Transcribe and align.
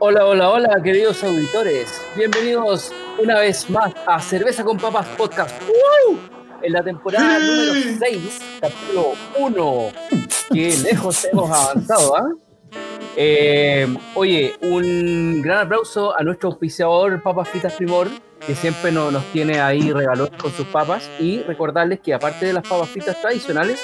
Hola, 0.00 0.24
hola, 0.26 0.50
hola, 0.50 0.82
queridos 0.82 1.22
auditores. 1.22 2.00
Bienvenidos 2.16 2.92
una 3.18 3.38
vez 3.40 3.68
más 3.68 3.92
a 4.06 4.20
Cerveza 4.20 4.64
con 4.64 4.78
Papas 4.78 5.06
Podcast. 5.16 5.60
En 6.62 6.72
la 6.72 6.82
temporada 6.82 7.38
número 7.38 7.72
6, 7.98 8.40
capítulo 8.60 9.12
1. 9.38 9.92
Qué 10.52 10.76
lejos 10.82 11.24
hemos 11.32 11.50
avanzado, 11.50 12.16
¿ah? 12.16 12.28
Eh, 13.16 13.86
oye, 14.14 14.54
un 14.62 15.42
gran 15.42 15.66
aplauso 15.66 16.16
a 16.16 16.22
nuestro 16.22 16.50
auspiciador 16.50 17.22
Papas 17.22 17.48
Fritas 17.48 17.74
Primor, 17.74 18.08
que 18.46 18.54
siempre 18.54 18.92
no- 18.92 19.10
nos 19.10 19.24
tiene 19.32 19.60
ahí 19.60 19.92
regalos 19.92 20.30
con 20.40 20.52
sus 20.52 20.66
papas. 20.66 21.08
Y 21.18 21.42
recordarles 21.42 22.00
que 22.00 22.14
aparte 22.14 22.46
de 22.46 22.52
las 22.54 22.66
papas 22.66 22.88
fritas 22.88 23.20
tradicionales, 23.20 23.80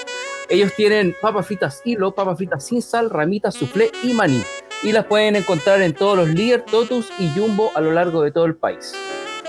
ellos 0.48 0.72
tienen 0.74 1.14
papas 1.20 1.46
fritas 1.46 1.83
hilo, 1.84 2.14
papas 2.14 2.36
fritas 2.38 2.64
sin 2.64 2.80
sal, 2.80 3.10
ramitas, 3.10 3.55
soufflé 3.55 3.91
y 4.02 4.12
maní 4.12 4.42
y 4.82 4.92
las 4.92 5.06
pueden 5.06 5.36
encontrar 5.36 5.82
en 5.82 5.94
todos 5.94 6.16
los 6.16 6.28
Líder, 6.28 6.62
Totus 6.62 7.10
y 7.18 7.28
Jumbo 7.30 7.72
a 7.74 7.80
lo 7.80 7.92
largo 7.92 8.22
de 8.22 8.30
todo 8.30 8.44
el 8.44 8.56
país. 8.56 8.94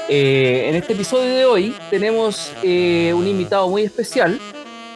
Eh, 0.09 0.69
en 0.69 0.75
este 0.75 0.93
episodio 0.93 1.33
de 1.33 1.45
hoy 1.45 1.75
tenemos 1.89 2.53
eh, 2.63 3.13
un 3.13 3.27
invitado 3.27 3.67
muy 3.67 3.83
especial 3.83 4.39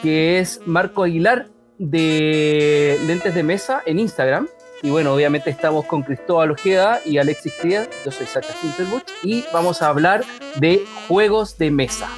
que 0.02 0.38
es 0.38 0.60
Marco 0.64 1.02
Aguilar 1.02 1.48
de 1.78 2.98
Lentes 3.06 3.34
de 3.34 3.42
Mesa 3.42 3.82
en 3.84 3.98
Instagram. 3.98 4.48
Y 4.82 4.90
bueno, 4.90 5.14
obviamente 5.14 5.50
estamos 5.50 5.84
con 5.84 6.02
Cristóbal 6.02 6.50
Ojeda 6.50 7.00
y 7.04 7.18
Alexis 7.18 7.52
Cría. 7.60 7.88
Yo 8.04 8.10
soy 8.10 8.26
Sacha 8.26 8.52
Finterbuch 8.54 9.04
y 9.22 9.44
vamos 9.52 9.82
a 9.82 9.88
hablar 9.88 10.24
de 10.56 10.84
juegos 11.06 11.58
de 11.58 11.70
mesa. 11.70 12.08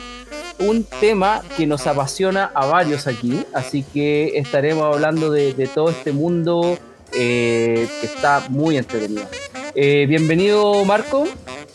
Un 0.60 0.84
tema 0.84 1.42
que 1.56 1.66
nos 1.66 1.86
apasiona 1.86 2.52
a 2.54 2.64
varios 2.66 3.06
aquí, 3.06 3.44
así 3.52 3.82
que 3.82 4.38
estaremos 4.38 4.94
hablando 4.94 5.30
de 5.30 5.68
todo 5.74 5.90
este 5.90 6.12
mundo 6.12 6.78
eh, 7.12 7.88
que 8.00 8.06
está 8.06 8.44
muy 8.48 8.76
entretenido. 8.76 9.26
Eh, 9.74 10.06
bienvenido, 10.08 10.84
Marco. 10.84 11.24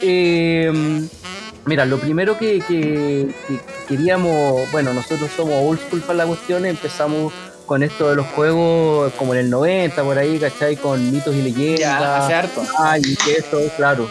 Eh, 0.01 0.71
mira, 1.65 1.85
lo 1.85 1.99
primero 1.99 2.37
que, 2.37 2.59
que- 2.67 3.27
que 3.47 3.59
queríamos, 3.87 4.71
bueno, 4.71 4.93
nosotros 4.93 5.29
somos 5.35 5.55
old 5.63 5.79
school 5.87 6.01
para 6.01 6.17
la 6.19 6.25
cuestión, 6.25 6.65
empezamos 6.65 7.33
con 7.65 7.83
esto 7.83 8.09
de 8.09 8.15
los 8.15 8.25
juegos 8.27 9.13
como 9.13 9.33
en 9.35 9.41
el 9.41 9.49
90, 9.49 10.03
por 10.03 10.17
ahí, 10.17 10.39
¿cachai? 10.39 10.75
Con 10.75 11.11
mitos 11.11 11.35
y 11.35 11.41
leyendas. 11.43 11.79
Ya, 11.79 12.17
hace 12.17 12.33
harto. 12.33 12.63
Ay, 12.79 13.01
y 13.05 13.15
que 13.15 13.33
eso, 13.33 13.61
claro. 13.77 14.09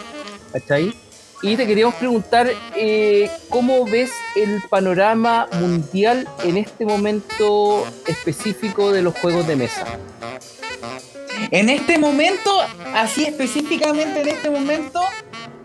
¿Cachai? 0.53 0.93
Y 1.41 1.55
te 1.55 1.65
queríamos 1.65 1.95
preguntar, 1.95 2.51
eh, 2.75 3.31
¿cómo 3.47 3.85
ves 3.85 4.11
el 4.35 4.61
panorama 4.69 5.47
mundial 5.53 6.27
en 6.43 6.57
este 6.57 6.85
momento 6.85 7.87
específico 8.07 8.91
de 8.91 9.01
los 9.01 9.17
juegos 9.17 9.47
de 9.47 9.55
mesa? 9.55 9.85
En 11.51 11.69
este 11.69 11.97
momento, 11.97 12.51
así 12.93 13.23
específicamente 13.23 14.19
en 14.19 14.27
este 14.27 14.49
momento, 14.49 15.01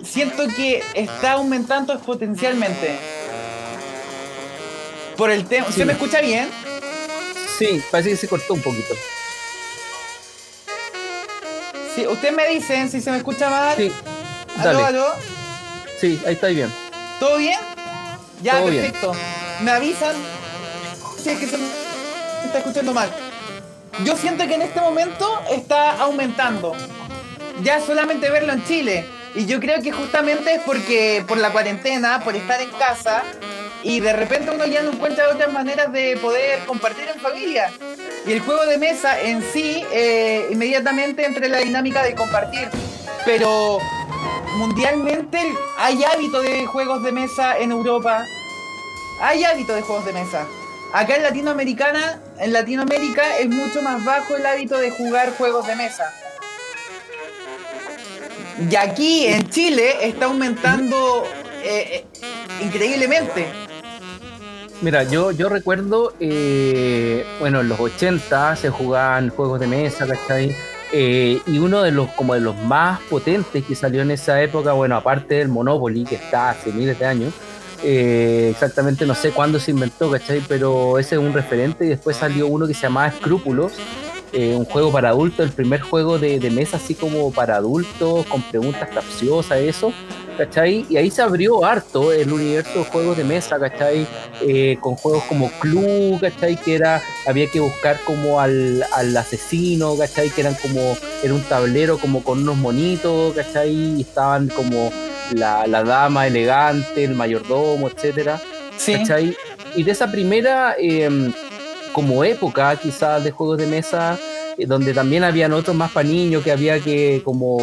siento 0.04 0.46
que 0.46 0.80
está 0.94 1.32
aumentando 1.32 1.92
exponencialmente. 1.92 2.96
Por 5.16 5.32
el 5.32 5.44
tema. 5.46 5.66
Sí. 5.66 5.72
¿Se 5.72 5.84
me 5.84 5.94
escucha 5.94 6.20
bien? 6.20 6.48
Sí, 7.58 7.82
parece 7.90 8.10
que 8.10 8.16
se 8.16 8.28
cortó 8.28 8.54
un 8.54 8.62
poquito. 8.62 8.94
Sí, 11.96 12.06
ustedes 12.06 12.34
me 12.34 12.48
dicen 12.48 12.88
si 12.90 13.00
se 13.00 13.10
me 13.10 13.16
escucha 13.16 13.50
mal. 13.50 13.76
Sí, 13.76 13.92
aló, 14.56 14.80
dale. 14.80 14.84
aló. 14.84 15.33
Sí, 16.04 16.20
ahí 16.26 16.34
está 16.34 16.48
bien. 16.48 16.70
¿Todo 17.18 17.38
bien? 17.38 17.58
Ya, 18.42 18.58
Todo 18.58 18.66
bien. 18.66 18.82
perfecto. 18.82 19.14
Me 19.62 19.70
avisan 19.70 20.14
si 21.16 21.30
es 21.30 21.38
que 21.38 21.46
se 21.46 21.56
me 21.56 21.64
está 22.44 22.58
escuchando 22.58 22.92
mal. 22.92 23.10
Yo 24.04 24.14
siento 24.14 24.46
que 24.46 24.52
en 24.52 24.60
este 24.60 24.82
momento 24.82 25.40
está 25.50 25.92
aumentando. 25.92 26.74
Ya 27.62 27.80
solamente 27.80 28.28
verlo 28.28 28.52
en 28.52 28.62
Chile. 28.66 29.06
Y 29.34 29.46
yo 29.46 29.60
creo 29.60 29.80
que 29.80 29.92
justamente 29.92 30.56
es 30.56 30.60
porque 30.66 31.24
por 31.26 31.38
la 31.38 31.52
cuarentena, 31.52 32.20
por 32.22 32.36
estar 32.36 32.60
en 32.60 32.68
casa, 32.72 33.22
y 33.82 34.00
de 34.00 34.12
repente 34.12 34.50
uno 34.50 34.66
ya 34.66 34.82
no 34.82 34.90
encuentra 34.90 35.30
otras 35.30 35.54
maneras 35.54 35.90
de 35.90 36.18
poder 36.18 36.66
compartir 36.66 37.08
en 37.14 37.18
familia. 37.18 37.72
Y 38.26 38.32
el 38.32 38.40
juego 38.40 38.66
de 38.66 38.76
mesa 38.76 39.18
en 39.22 39.42
sí, 39.54 39.82
eh, 39.90 40.48
inmediatamente 40.50 41.24
entre 41.24 41.48
la 41.48 41.60
dinámica 41.60 42.02
de 42.02 42.14
compartir. 42.14 42.68
Pero 43.24 43.78
mundialmente 44.56 45.54
hay 45.78 46.02
hábito 46.04 46.40
de 46.42 46.66
juegos 46.66 47.02
de 47.02 47.12
mesa 47.12 47.58
en 47.58 47.70
Europa. 47.70 48.24
Hay 49.20 49.44
hábito 49.44 49.74
de 49.74 49.82
juegos 49.82 50.04
de 50.04 50.12
mesa. 50.12 50.46
Acá 50.92 51.16
en 51.16 51.22
Latinoamericana, 51.24 52.20
en 52.38 52.52
Latinoamérica 52.52 53.38
es 53.38 53.48
mucho 53.48 53.82
más 53.82 54.04
bajo 54.04 54.36
el 54.36 54.46
hábito 54.46 54.78
de 54.78 54.90
jugar 54.90 55.36
juegos 55.36 55.66
de 55.66 55.76
mesa. 55.76 56.12
Y 58.70 58.76
aquí 58.76 59.26
en 59.26 59.48
Chile 59.50 60.06
está 60.06 60.26
aumentando 60.26 61.24
eh, 61.64 62.06
eh, 62.20 62.64
increíblemente. 62.64 63.48
Mira, 64.82 65.02
yo, 65.02 65.30
yo 65.32 65.48
recuerdo, 65.48 66.14
eh, 66.20 67.24
bueno, 67.40 67.60
en 67.60 67.68
los 67.68 67.80
80 67.80 68.54
se 68.56 68.70
jugaban 68.70 69.30
juegos 69.30 69.58
de 69.60 69.66
mesa, 69.66 70.06
¿cachai? 70.06 70.54
Eh, 70.96 71.40
y 71.48 71.58
uno 71.58 71.82
de 71.82 71.90
los, 71.90 72.08
como 72.10 72.34
de 72.34 72.40
los 72.40 72.54
más 72.56 73.00
potentes 73.10 73.64
que 73.64 73.74
salió 73.74 74.02
en 74.02 74.12
esa 74.12 74.40
época, 74.40 74.74
bueno, 74.74 74.94
aparte 74.94 75.34
del 75.34 75.48
Monopoly, 75.48 76.04
que 76.04 76.14
está 76.14 76.50
hace 76.50 76.70
miles 76.70 76.96
de 77.00 77.04
años, 77.04 77.34
eh, 77.82 78.50
exactamente 78.52 79.04
no 79.04 79.16
sé 79.16 79.32
cuándo 79.32 79.58
se 79.58 79.72
inventó, 79.72 80.08
¿cachai? 80.08 80.40
Pero 80.46 81.00
ese 81.00 81.16
es 81.16 81.20
un 81.20 81.32
referente 81.32 81.84
y 81.84 81.88
después 81.88 82.16
salió 82.16 82.46
uno 82.46 82.68
que 82.68 82.74
se 82.74 82.82
llamaba 82.82 83.08
Escrúpulos, 83.08 83.72
eh, 84.32 84.54
un 84.54 84.66
juego 84.66 84.92
para 84.92 85.08
adultos, 85.08 85.44
el 85.44 85.50
primer 85.50 85.80
juego 85.80 86.20
de, 86.20 86.38
de 86.38 86.50
mesa 86.50 86.76
así 86.76 86.94
como 86.94 87.32
para 87.32 87.56
adultos, 87.56 88.24
con 88.26 88.42
preguntas 88.42 88.88
capciosas, 88.94 89.58
eso, 89.58 89.92
¿cachai? 90.36 90.86
Y 90.88 90.96
ahí 90.96 91.10
se 91.10 91.22
abrió 91.22 91.64
harto 91.64 92.12
el 92.12 92.32
universo 92.32 92.80
de 92.80 92.84
juegos 92.84 93.16
de 93.16 93.24
mesa, 93.24 93.58
¿cachai? 93.58 94.06
Eh, 94.40 94.76
con 94.80 94.96
juegos 94.96 95.24
como 95.24 95.50
Clue, 95.60 96.18
¿cachai? 96.20 96.56
Que 96.56 96.74
era, 96.76 97.02
había 97.26 97.48
que 97.48 97.60
buscar 97.60 97.98
como 98.04 98.40
al, 98.40 98.84
al 98.92 99.16
asesino, 99.16 99.96
¿cachai? 99.96 100.30
Que 100.30 100.42
eran 100.42 100.54
como, 100.54 100.96
era 101.22 101.34
un 101.34 101.42
tablero 101.42 101.98
como 101.98 102.22
con 102.22 102.42
unos 102.42 102.56
monitos, 102.56 103.34
¿cachai? 103.34 103.72
Y 103.72 104.00
estaban 104.02 104.48
como 104.48 104.92
la, 105.32 105.66
la 105.66 105.82
dama 105.84 106.26
elegante, 106.26 107.04
el 107.04 107.14
mayordomo, 107.14 107.88
etcétera. 107.88 108.40
Sí. 108.76 108.94
¿cachai? 108.94 109.36
Y 109.76 109.82
de 109.82 109.92
esa 109.92 110.10
primera 110.10 110.76
eh, 110.78 111.32
como 111.92 112.24
época 112.24 112.76
quizás 112.76 113.24
de 113.24 113.30
juegos 113.30 113.58
de 113.58 113.66
mesa, 113.66 114.18
donde 114.58 114.94
también 114.94 115.24
habían 115.24 115.52
otros 115.52 115.76
más 115.76 115.90
para 115.90 116.08
niños 116.08 116.42
que 116.42 116.52
había 116.52 116.80
que 116.80 117.22
como, 117.24 117.58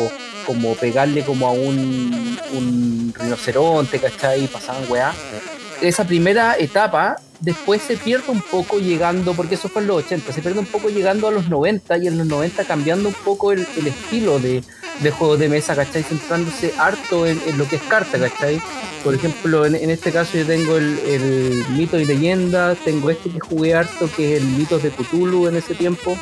como 0.45 0.75
pegarle 0.75 1.23
como 1.23 1.47
a 1.47 1.51
un, 1.51 2.37
un 2.53 3.13
rinoceronte, 3.17 3.99
¿cachai? 3.99 4.43
Y 4.43 4.47
pasaban 4.47 4.83
weá. 4.89 5.13
Esa 5.81 6.05
primera 6.05 6.55
etapa 6.57 7.17
después 7.39 7.81
se 7.81 7.97
pierde 7.97 8.31
un 8.31 8.41
poco 8.41 8.79
llegando, 8.79 9.33
porque 9.33 9.55
eso 9.55 9.67
fue 9.67 9.81
en 9.81 9.87
los 9.87 10.03
80, 10.05 10.31
se 10.31 10.41
pierde 10.41 10.59
un 10.59 10.67
poco 10.67 10.89
llegando 10.89 11.27
a 11.27 11.31
los 11.31 11.49
90 11.49 11.97
y 11.97 12.07
en 12.07 12.17
los 12.17 12.27
90 12.27 12.65
cambiando 12.65 13.09
un 13.09 13.15
poco 13.15 13.51
el, 13.51 13.67
el 13.77 13.87
estilo 13.87 14.39
de, 14.39 14.63
de 14.99 15.11
juegos 15.11 15.39
de 15.39 15.49
mesa, 15.49 15.75
¿cachai? 15.75 16.03
Centrándose 16.03 16.73
harto 16.77 17.25
en, 17.25 17.41
en 17.47 17.57
lo 17.57 17.67
que 17.67 17.77
es 17.77 17.81
carta, 17.83 18.19
¿cachai? 18.19 18.61
Por 19.03 19.15
ejemplo, 19.15 19.65
en, 19.65 19.73
en 19.75 19.89
este 19.89 20.11
caso 20.11 20.37
yo 20.37 20.45
tengo 20.45 20.77
el, 20.77 20.99
el 20.99 21.65
mito 21.69 21.99
y 21.99 22.05
leyenda, 22.05 22.75
tengo 22.75 23.09
este 23.09 23.31
que 23.31 23.39
jugué 23.39 23.73
harto, 23.73 24.07
que 24.15 24.35
es 24.35 24.41
el 24.41 24.47
mito 24.47 24.77
de 24.77 24.91
Cthulhu 24.91 25.47
en 25.47 25.55
ese 25.55 25.73
tiempo, 25.73 26.15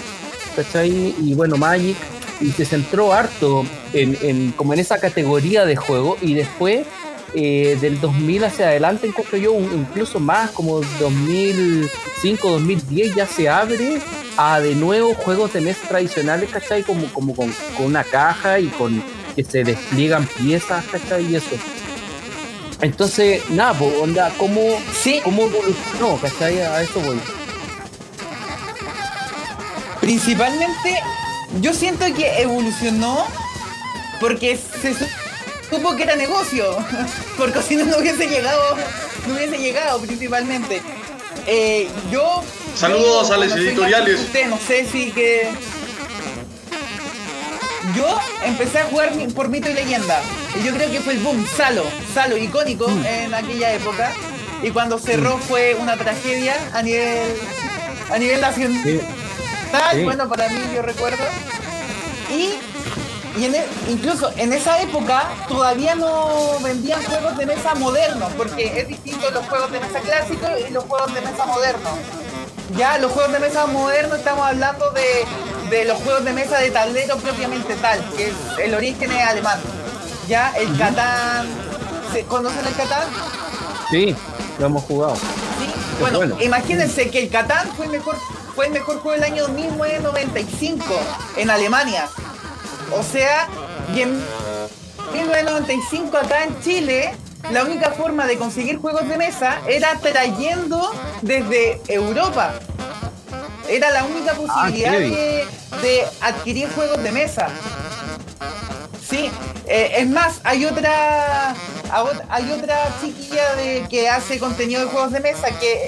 ¿cachai? 0.63 1.15
Y 1.21 1.33
bueno, 1.35 1.57
Magic, 1.57 1.97
y 2.41 2.51
se 2.51 2.65
centró 2.65 3.13
harto 3.13 3.65
en, 3.93 4.17
en- 4.21 4.51
como 4.53 4.73
en 4.73 4.79
esa 4.79 4.97
categoría 4.99 5.65
de 5.65 5.75
juego, 5.75 6.17
y 6.21 6.33
después 6.33 6.85
eh, 7.35 7.77
del 7.79 7.99
2000 8.01 8.43
hacia 8.45 8.67
adelante 8.69 9.05
encuentro 9.07 9.37
yo 9.37 9.51
un- 9.53 9.71
incluso 9.81 10.19
más, 10.19 10.49
como 10.51 10.81
2005, 10.99 12.49
2010 12.49 13.15
ya 13.15 13.27
se 13.27 13.47
abre 13.49 13.99
a 14.37 14.59
de 14.59 14.73
nuevo 14.75 15.13
juegos 15.13 15.53
de 15.53 15.61
mesa 15.61 15.81
tradicionales, 15.87 16.49
¿cachai? 16.49 16.83
Como, 16.83 17.05
como 17.13 17.35
con, 17.35 17.53
con 17.77 17.85
una 17.87 18.03
caja 18.03 18.59
y 18.59 18.67
con 18.67 19.03
que 19.35 19.43
se 19.43 19.63
despliegan 19.63 20.25
piezas, 20.27 20.85
¿cachai? 20.85 21.31
Y 21.31 21.35
eso. 21.35 21.55
Entonces, 22.81 23.41
nada, 23.49 23.73
po, 23.73 23.85
onda, 24.01 24.31
¿cómo, 24.37 24.61
Sí, 24.93 25.19
cómo 25.23 25.43
evolucionó? 25.47 26.17
¿Cachai? 26.21 26.59
A 26.61 26.81
eso 26.81 26.99
voy. 27.01 27.19
Principalmente 30.13 30.99
yo 31.61 31.71
siento 31.71 32.03
que 32.15 32.41
evolucionó 32.41 33.27
porque 34.19 34.57
se 34.81 34.95
su- 34.95 35.05
supo 35.69 35.95
que 35.95 36.01
era 36.01 36.15
negocio, 36.15 36.65
porque 37.37 37.61
si 37.61 37.75
no, 37.75 37.85
no 37.85 37.97
hubiese 37.99 38.25
llegado, 38.27 38.75
no 39.27 39.35
hubiese 39.35 39.59
llegado 39.59 39.99
principalmente. 40.01 40.81
Eh, 41.45 41.87
yo... 42.11 42.43
Saludos 42.75 43.27
yo, 43.27 43.33
a 43.35 43.37
las 43.37 43.51
editoriales. 43.55 44.19
Usted, 44.19 44.47
no 44.47 44.57
sé 44.57 44.87
si 44.91 45.11
que... 45.11 45.51
Yo 47.95 48.19
empecé 48.43 48.79
a 48.79 48.85
jugar 48.85 49.11
por 49.35 49.49
mito 49.49 49.69
y 49.69 49.73
leyenda. 49.73 50.21
Y 50.59 50.65
yo 50.65 50.73
creo 50.73 50.91
que 50.91 51.01
fue 51.01 51.13
el 51.13 51.19
boom, 51.19 51.45
Salo, 51.55 51.83
Salo, 52.15 52.35
icónico 52.35 52.87
Mm. 52.87 53.05
en 53.05 53.33
aquella 53.35 53.73
época. 53.73 54.11
Y 54.63 54.71
cuando 54.71 54.97
cerró 54.97 55.37
fue 55.37 55.75
una 55.75 55.97
tragedia 55.97 56.55
a 56.73 56.81
nivel, 56.81 57.31
a 58.11 58.17
nivel 58.17 58.41
nacional. 58.41 58.81
Sí. 58.83 58.99
Tal, 59.71 59.95
Sí. 59.97 60.03
bueno, 60.03 60.27
para 60.27 60.47
mí 60.49 60.59
yo 60.73 60.81
recuerdo. 60.81 61.23
Y, 62.31 62.53
y 63.39 63.45
en 63.45 63.55
e- 63.55 63.65
incluso 63.89 64.31
en 64.37 64.53
esa 64.53 64.81
época 64.81 65.23
todavía 65.47 65.95
no 65.95 66.59
vendían 66.61 67.03
juegos 67.03 67.37
de 67.37 67.45
mesa 67.45 67.75
modernos, 67.75 68.31
porque 68.37 68.79
es 68.79 68.87
distinto 68.87 69.29
los 69.31 69.45
juegos 69.47 69.71
de 69.71 69.79
mesa 69.79 69.99
clásicos 69.99 70.49
y 70.67 70.71
los 70.71 70.83
juegos 70.85 71.13
de 71.13 71.21
mesa 71.21 71.45
modernos. 71.45 71.93
Ya 72.77 72.97
los 72.99 73.11
juegos 73.11 73.31
de 73.31 73.39
mesa 73.39 73.65
modernos 73.67 74.17
estamos 74.19 74.45
hablando 74.45 74.91
de, 74.91 75.25
de 75.75 75.85
los 75.85 75.97
juegos 76.01 76.23
de 76.23 76.33
mesa 76.33 76.57
de 76.59 76.69
tablero 76.71 77.17
propiamente 77.17 77.75
tal, 77.75 77.99
que 78.15 78.27
es, 78.27 78.33
el 78.63 78.73
origen 78.75 79.11
es 79.11 79.23
alemán. 79.27 79.59
Ya 80.27 80.51
el 80.55 80.77
Catán, 80.77 81.47
¿se 82.13 82.23
conocen 82.25 82.65
el 82.67 82.75
Catán? 82.75 83.07
Sí, 83.89 84.15
lo 84.59 84.65
hemos 84.67 84.83
jugado. 84.83 85.15
Sí. 85.15 85.21
Bueno, 85.99 86.17
bueno. 86.19 86.37
imagínense 86.41 87.09
que 87.09 87.23
el 87.23 87.29
Catán 87.29 87.67
fue 87.75 87.85
el 87.87 87.91
mejor, 87.93 88.15
fue 88.59 88.67
el 88.67 88.73
mejor 88.73 88.99
juego 88.99 89.11
del 89.11 89.23
año 89.23 89.47
1995 89.47 90.83
en 91.37 91.49
Alemania. 91.49 92.09
O 92.91 93.01
sea, 93.01 93.47
y 93.95 94.01
en 94.01 94.17
1995 95.13 96.17
acá 96.17 96.43
en 96.43 96.59
Chile, 96.59 97.15
la 97.53 97.63
única 97.63 97.91
forma 97.91 98.27
de 98.27 98.37
conseguir 98.37 98.79
juegos 98.79 99.07
de 99.07 99.15
mesa 99.15 99.61
era 99.65 99.97
trayendo 99.99 100.91
desde 101.21 101.81
Europa. 101.87 102.55
Era 103.69 103.91
la 103.91 104.03
única 104.03 104.33
posibilidad 104.33 104.91
heavy. 104.91 105.09
de, 105.09 105.47
de 105.81 106.03
adquirir 106.19 106.69
juegos 106.71 107.01
de 107.01 107.13
mesa. 107.13 107.47
Sí, 109.09 109.31
eh, 109.67 109.93
es 109.99 110.09
más, 110.09 110.41
hay 110.43 110.65
otra 110.65 111.55
hay 112.29 112.51
otra 112.51 112.93
chiquilla 112.99 113.55
de, 113.55 113.85
que 113.89 114.09
hace 114.09 114.37
contenido 114.37 114.81
de 114.81 114.87
juegos 114.87 115.13
de 115.13 115.21
mesa 115.21 115.47
que 115.59 115.87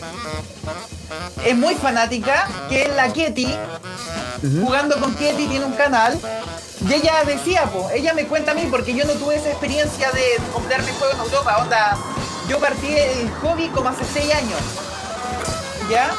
es 1.45 1.56
muy 1.56 1.75
fanática, 1.75 2.48
que 2.69 2.83
es 2.83 2.95
la 2.95 3.12
Ketty. 3.12 3.48
Jugando 4.63 5.00
con 5.00 5.13
Ketty 5.16 5.48
tiene 5.48 5.66
un 5.66 5.74
canal. 5.74 6.19
Y 6.88 6.94
ella 6.94 7.24
decía, 7.25 7.66
pues, 7.72 7.94
ella 7.94 8.13
me 8.13 8.25
cuenta 8.25 8.51
a 8.51 8.54
mí, 8.56 8.68
porque 8.72 8.94
yo 8.95 9.06
no 9.06 9.13
tuve 9.13 9.36
esa 9.36 9.50
experiencia 9.50 10.12
de 10.12 10.24
comprarme 10.51 10.92
juegos 10.94 11.16
en 11.16 11.24
Europa. 11.25 11.57
Onda, 11.60 11.98
yo 12.48 12.60
partí 12.60 12.88
el 12.88 13.30
hobby 13.42 13.68
como 13.69 13.89
hace 13.89 14.04
6 14.13 14.33
años. 14.33 14.60
¿Ya? 15.89 16.12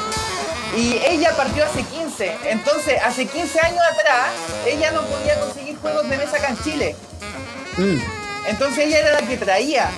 Y 0.77 0.99
ella 1.05 1.35
partió 1.35 1.65
hace 1.65 1.83
15. 1.83 2.37
Entonces, 2.45 2.95
hace 3.03 3.25
15 3.25 3.59
años 3.59 3.81
atrás, 3.91 4.29
ella 4.65 4.91
no 4.91 5.01
podía 5.01 5.39
conseguir 5.39 5.77
juegos 5.77 6.09
de 6.09 6.17
mesa 6.17 6.37
acá 6.37 6.49
en 6.49 6.63
Chile. 6.63 6.95
Mm. 7.77 7.97
Entonces 8.47 8.85
ella 8.85 8.99
era 8.99 9.21
la 9.21 9.27
que 9.27 9.37
traía. 9.37 9.89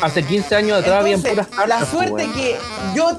Hace 0.00 0.22
15 0.24 0.56
años 0.56 0.80
atrás 0.80 1.04
Entonces, 1.04 1.30
puras 1.30 1.46
cartas. 1.48 1.68
la 1.68 1.86
suerte 1.86 2.28
que 2.32 2.58
yo. 2.94 3.18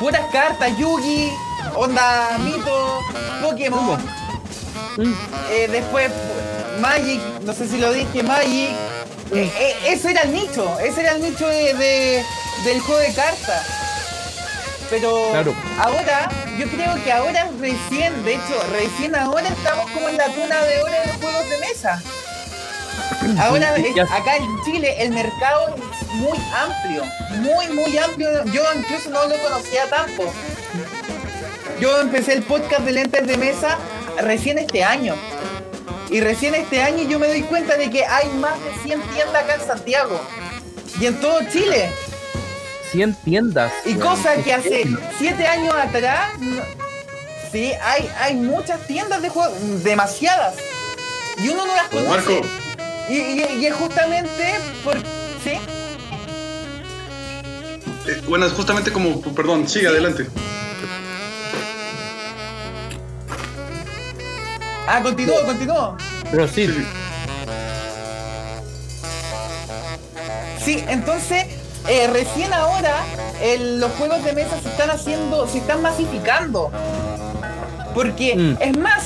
Puras 0.00 0.22
cartas, 0.32 0.76
Yugi, 0.78 1.30
Onda 1.76 2.38
Mito, 2.38 3.00
Pokémon. 3.42 4.00
Mm. 4.96 5.12
eh, 5.50 5.68
después 5.70 6.10
Magic, 6.80 7.20
no 7.42 7.52
sé 7.52 7.68
si 7.68 7.78
lo 7.78 7.92
dije, 7.92 8.22
Magic. 8.22 8.70
Eh, 9.32 9.52
eh, 9.58 9.76
ese 9.86 10.10
era 10.10 10.22
el 10.22 10.32
nicho, 10.32 10.78
ese 10.80 11.02
era 11.02 11.12
el 11.12 11.22
nicho 11.22 11.46
de, 11.46 11.74
de- 11.74 12.24
del 12.64 12.80
juego 12.80 13.00
de 13.00 13.12
cartas. 13.14 13.66
Pero 14.88 15.28
Claro. 15.30 15.54
ahora, 15.78 16.28
yo 16.58 16.66
creo 16.68 16.94
que 17.04 17.12
ahora 17.12 17.48
recién, 17.60 18.24
de 18.24 18.34
hecho, 18.34 18.60
recién 18.72 19.14
ahora 19.14 19.48
estamos 19.48 19.88
como 19.92 20.08
en 20.08 20.16
la 20.16 20.24
cuna 20.26 20.60
de 20.64 20.82
oro 20.82 20.92
de 20.92 21.06
los 21.06 21.16
juegos 21.16 21.48
de 21.50 21.58
mesa. 21.58 22.02
Ahora, 23.38 23.74
ya- 23.96 24.02
acá 24.04 24.36
en 24.36 24.62
Chile, 24.64 24.94
el 25.02 25.10
mercado 25.10 25.74
es 25.76 26.14
muy 26.14 26.38
amplio, 26.56 27.04
muy, 27.40 27.68
muy 27.68 27.98
amplio. 27.98 28.44
Yo 28.46 28.62
incluso 28.76 29.10
no 29.10 29.26
lo 29.26 29.38
conocía 29.42 29.86
tanto. 29.88 30.24
Yo 31.80 32.00
empecé 32.00 32.34
el 32.34 32.42
podcast 32.42 32.82
de 32.82 32.92
lentes 32.92 33.26
de 33.26 33.36
mesa 33.36 33.78
recién 34.20 34.58
este 34.58 34.84
año. 34.84 35.14
Y 36.10 36.20
recién 36.20 36.54
este 36.54 36.82
año 36.82 37.04
yo 37.08 37.18
me 37.18 37.28
doy 37.28 37.42
cuenta 37.42 37.76
de 37.76 37.88
que 37.90 38.04
hay 38.04 38.28
más 38.30 38.54
de 38.64 38.72
100 38.82 39.00
tiendas 39.14 39.44
acá 39.44 39.54
en 39.54 39.66
Santiago. 39.66 40.20
Y 41.00 41.06
en 41.06 41.20
todo 41.20 41.40
Chile. 41.50 41.88
100 42.92 43.14
tiendas. 43.24 43.72
Y 43.84 43.94
cosa 43.94 44.34
que 44.42 44.52
hace 44.52 44.68
heavy. 44.82 44.98
7 45.18 45.46
años 45.46 45.74
atrás, 45.74 46.32
sí, 47.52 47.72
hay, 47.82 48.10
hay 48.20 48.34
muchas 48.34 48.80
tiendas 48.88 49.22
de 49.22 49.28
juegos, 49.28 49.56
demasiadas. 49.84 50.54
Y 51.38 51.48
uno 51.48 51.64
no 51.64 51.74
las 51.76 51.88
conoce. 51.88 52.40
Marco, 52.40 52.48
Y, 53.10 53.16
y- 53.16 53.58
y 53.60 53.66
es 53.66 53.74
justamente 53.74 54.54
por... 54.84 54.96
¿Sí? 55.42 55.58
eh, 58.06 58.22
bueno, 58.28 58.46
es 58.46 58.52
justamente 58.52 58.92
como, 58.92 59.20
perdón, 59.34 59.68
sigue 59.68 59.88
adelante. 59.88 60.26
Ah, 64.86 65.00
continúo, 65.02 65.42
continúo. 65.44 65.96
Pero 66.30 66.48
sí, 66.48 66.68
Sí, 70.64 70.84
entonces, 70.88 71.46
eh, 71.88 72.06
recién 72.12 72.52
ahora 72.52 72.94
el- 73.42 73.80
los 73.80 73.90
juegos 73.92 74.22
de 74.24 74.34
mesa 74.34 74.60
se 74.62 74.68
están 74.68 74.90
haciendo, 74.90 75.48
se 75.48 75.58
están 75.58 75.80
masificando. 75.82 76.70
Porque, 77.94 78.36
Mm. 78.36 78.56
es 78.60 78.76
más, 78.78 79.04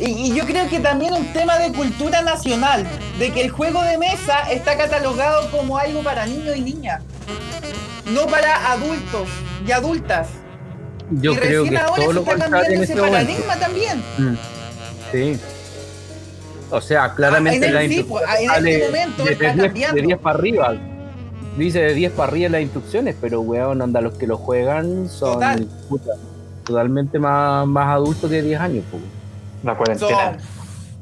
y, 0.00 0.32
y 0.32 0.34
yo 0.34 0.44
creo 0.46 0.68
que 0.68 0.80
también 0.80 1.12
un 1.14 1.32
tema 1.32 1.58
de 1.58 1.72
cultura 1.72 2.22
nacional, 2.22 2.86
de 3.18 3.30
que 3.32 3.42
el 3.42 3.50
juego 3.50 3.82
de 3.82 3.98
mesa 3.98 4.50
está 4.50 4.76
catalogado 4.76 5.50
como 5.50 5.76
algo 5.78 6.02
para 6.02 6.26
niños 6.26 6.56
y 6.56 6.60
niñas, 6.62 7.02
no 8.06 8.26
para 8.26 8.72
adultos 8.72 9.28
y 9.66 9.72
adultas. 9.72 10.28
yo 11.10 11.32
y 11.32 11.36
creo 11.36 11.64
recién 11.64 11.74
que 11.74 11.78
ahora 11.86 12.02
todo 12.04 12.12
se 12.12 12.18
está 12.20 12.36
cambiando 12.36 12.68
en 12.68 12.82
ese 12.82 12.92
este 12.92 13.02
paradigma 13.02 13.56
también. 13.56 13.98
Mm. 14.18 14.34
Sí. 15.12 15.40
O 16.70 16.80
sea, 16.80 17.14
claramente 17.14 17.66
Ah, 17.66 17.68
en 17.68 17.74
la 17.74 17.82
el- 17.82 17.90
sí, 17.92 18.02
pues, 18.04 18.24
en 18.38 18.66
este 18.66 18.86
momento 18.86 19.24
de, 19.24 19.32
está 19.32 19.44
de 19.48 19.52
10, 19.54 19.64
cambiando. 19.66 19.96
de 19.96 20.02
10 20.02 20.18
para 20.20 20.38
arriba. 20.38 20.74
Dice 21.56 21.80
de 21.80 21.94
10 21.94 22.12
para 22.12 22.30
arriba 22.30 22.48
las 22.50 22.62
instrucciones, 22.62 23.16
pero 23.20 23.40
weón, 23.40 23.82
anda, 23.82 24.00
los 24.00 24.14
que 24.14 24.26
lo 24.28 24.36
juegan 24.36 25.08
son 25.08 25.34
Total. 25.34 25.66
puta, 25.88 26.12
totalmente 26.64 27.18
más, 27.18 27.66
más 27.66 27.88
adultos 27.88 28.30
que 28.30 28.40
10 28.40 28.60
años. 28.60 28.84
pues. 28.90 29.02
La 29.62 29.76
cuarentena. 29.76 30.38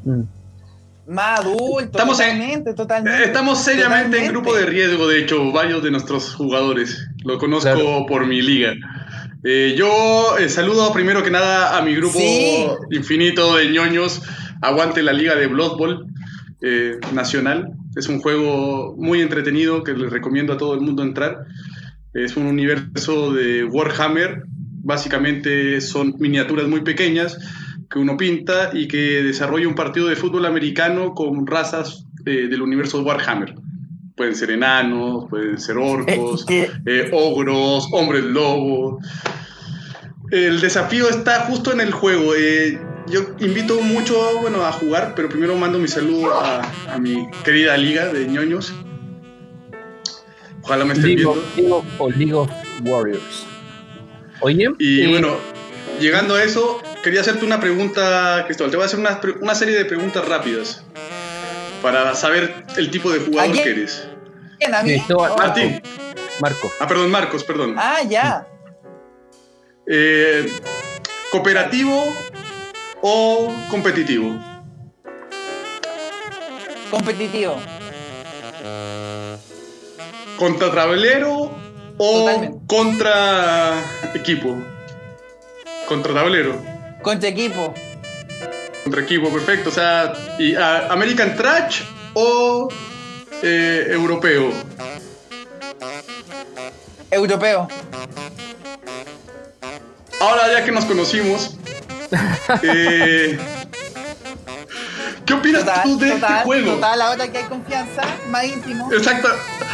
Son 0.04 0.18
Mm. 0.20 1.12
más 1.12 1.40
adultos, 1.40 1.82
Estamos 1.84 2.20
en- 2.20 2.26
totalmente, 2.38 2.74
totalmente. 2.74 3.22
Eh, 3.22 3.26
Estamos 3.26 3.58
seriamente 3.58 4.18
en 4.18 4.24
Totalmente. 4.26 4.32
grupo 4.32 4.54
de 4.56 4.66
riesgo, 4.66 5.08
de 5.08 5.20
hecho, 5.20 5.52
varios 5.52 5.82
de 5.82 5.90
nuestros 5.90 6.34
jugadores. 6.34 7.06
Lo 7.24 7.38
conozco 7.38 7.70
Claro. 7.72 8.06
por 8.06 8.26
mi 8.26 8.40
liga. 8.42 8.74
Eh, 9.44 9.74
yo 9.78 10.36
eh, 10.38 10.48
saludo 10.48 10.92
primero 10.92 11.22
que 11.22 11.30
nada 11.30 11.78
a 11.78 11.82
mi 11.82 11.94
grupo 11.94 12.18
Sí. 12.18 12.66
infinito 12.90 13.56
de 13.56 13.70
ñoños. 13.70 14.22
Aguante 14.60 15.02
la 15.02 15.12
liga 15.12 15.34
de 15.36 15.46
Blood 15.46 15.76
Bowl 15.78 16.06
eh, 16.60 16.98
nacional. 17.12 17.70
Es 17.96 18.08
un 18.08 18.20
juego 18.20 18.94
muy 18.98 19.20
entretenido 19.20 19.84
que 19.84 19.92
les 19.92 20.10
recomiendo 20.10 20.52
a 20.52 20.56
todo 20.56 20.74
el 20.74 20.80
mundo 20.80 21.04
entrar. 21.04 21.46
Es 22.14 22.36
un 22.36 22.46
universo 22.46 23.32
de 23.32 23.62
Warhammer. 23.64 24.42
Básicamente 24.82 25.80
son 25.80 26.14
miniaturas 26.18 26.66
muy 26.66 26.80
pequeñas 26.80 27.38
que 27.90 27.98
uno 27.98 28.16
pinta 28.16 28.70
y 28.72 28.86
que 28.88 29.22
desarrolla 29.22 29.66
un 29.68 29.74
partido 29.74 30.08
de 30.08 30.16
fútbol 30.16 30.44
americano 30.46 31.14
con 31.14 31.46
razas 31.46 32.04
eh, 32.26 32.48
del 32.48 32.62
universo 32.62 33.00
Warhammer. 33.02 33.54
Pueden 34.16 34.34
ser 34.34 34.50
enanos, 34.50 35.26
pueden 35.30 35.58
ser 35.58 35.78
orcos, 35.78 36.44
Eh, 36.86 37.10
ogros, 37.12 37.88
hombres 37.92 38.24
lobos. 38.24 39.02
El 40.30 40.60
desafío 40.60 41.08
está 41.08 41.40
justo 41.46 41.72
en 41.72 41.80
el 41.80 41.92
juego. 41.92 42.34
eh, 42.36 42.78
yo 43.10 43.20
invito 43.40 43.80
mucho 43.80 44.14
bueno, 44.42 44.66
a 44.66 44.72
jugar, 44.72 45.14
pero 45.16 45.30
primero 45.30 45.56
mando 45.56 45.78
mi 45.78 45.88
saludo 45.88 46.34
a, 46.34 46.60
a 46.92 46.98
mi 46.98 47.26
querida 47.42 47.74
liga 47.78 48.12
de 48.12 48.26
ñoños. 48.26 48.74
Ojalá 50.62 50.84
me 50.84 50.92
estén 50.92 51.16
viendo. 51.16 51.82
o 51.98 52.10
League 52.10 52.34
of 52.34 52.50
Warriors. 52.84 53.46
Oye, 54.40 54.68
Y 54.78 55.00
eh, 55.00 55.08
bueno, 55.08 55.36
llegando 56.00 56.34
a 56.34 56.44
eso, 56.44 56.82
quería 57.02 57.20
hacerte 57.20 57.44
una 57.44 57.60
pregunta, 57.60 58.42
Cristóbal. 58.46 58.70
Te 58.70 58.76
voy 58.76 58.84
a 58.84 58.86
hacer 58.86 58.98
una, 59.00 59.20
pre- 59.20 59.32
una 59.40 59.54
serie 59.54 59.76
de 59.76 59.84
preguntas 59.84 60.26
rápidas 60.26 60.82
para 61.82 62.14
saber 62.14 62.64
el 62.76 62.90
tipo 62.90 63.10
de 63.10 63.20
jugador 63.20 63.52
que 63.54 63.70
eres. 63.70 64.08
¿Quién, 64.58 64.74
a 64.74 64.82
mí? 64.82 64.90
Cristóbal, 64.94 65.32
Oh. 65.32 65.36
Martín. 65.38 65.80
Marco, 66.40 66.70
Ah, 66.80 66.86
perdón, 66.86 67.10
Marcos, 67.10 67.44
perdón. 67.44 67.74
Ah, 67.78 68.00
ya. 68.08 68.46
Eh, 69.86 70.52
¿Cooperativo 71.30 72.04
o 73.00 73.52
competitivo? 73.70 74.36
Competitivo. 76.90 77.56
¿Contra 80.38 80.70
tablero 80.72 81.50
o 81.98 82.24
Totalmente. 82.24 82.58
contra 82.66 83.82
equipo? 84.14 84.56
Contra 85.86 86.14
tablero. 86.14 86.62
Contra 87.02 87.28
equipo. 87.28 87.74
Contra 88.84 89.02
equipo, 89.02 89.30
perfecto. 89.32 89.70
O 89.70 89.72
sea, 89.72 90.12
y, 90.38 90.54
¿American 90.54 91.36
Trash 91.36 91.82
o 92.14 92.68
eh, 93.42 93.86
europeo? 93.90 94.52
Europeo. 97.10 97.68
Ahora 100.20 100.52
ya 100.52 100.64
que 100.64 100.72
nos 100.72 100.84
conocimos, 100.84 101.56
eh, 102.62 103.38
¿qué 105.24 105.32
opinas 105.32 105.64
Total, 105.64 105.82
tú 105.84 105.98
de 105.98 106.10
total, 106.10 106.32
este 106.32 106.44
juego? 106.44 106.72
total. 106.74 107.02
Ahora 107.02 107.30
que 107.30 107.38
hay 107.38 107.44
confianza, 107.44 108.02
más 108.28 108.44
íntimo. 108.44 108.92
Exacto. 108.92 109.28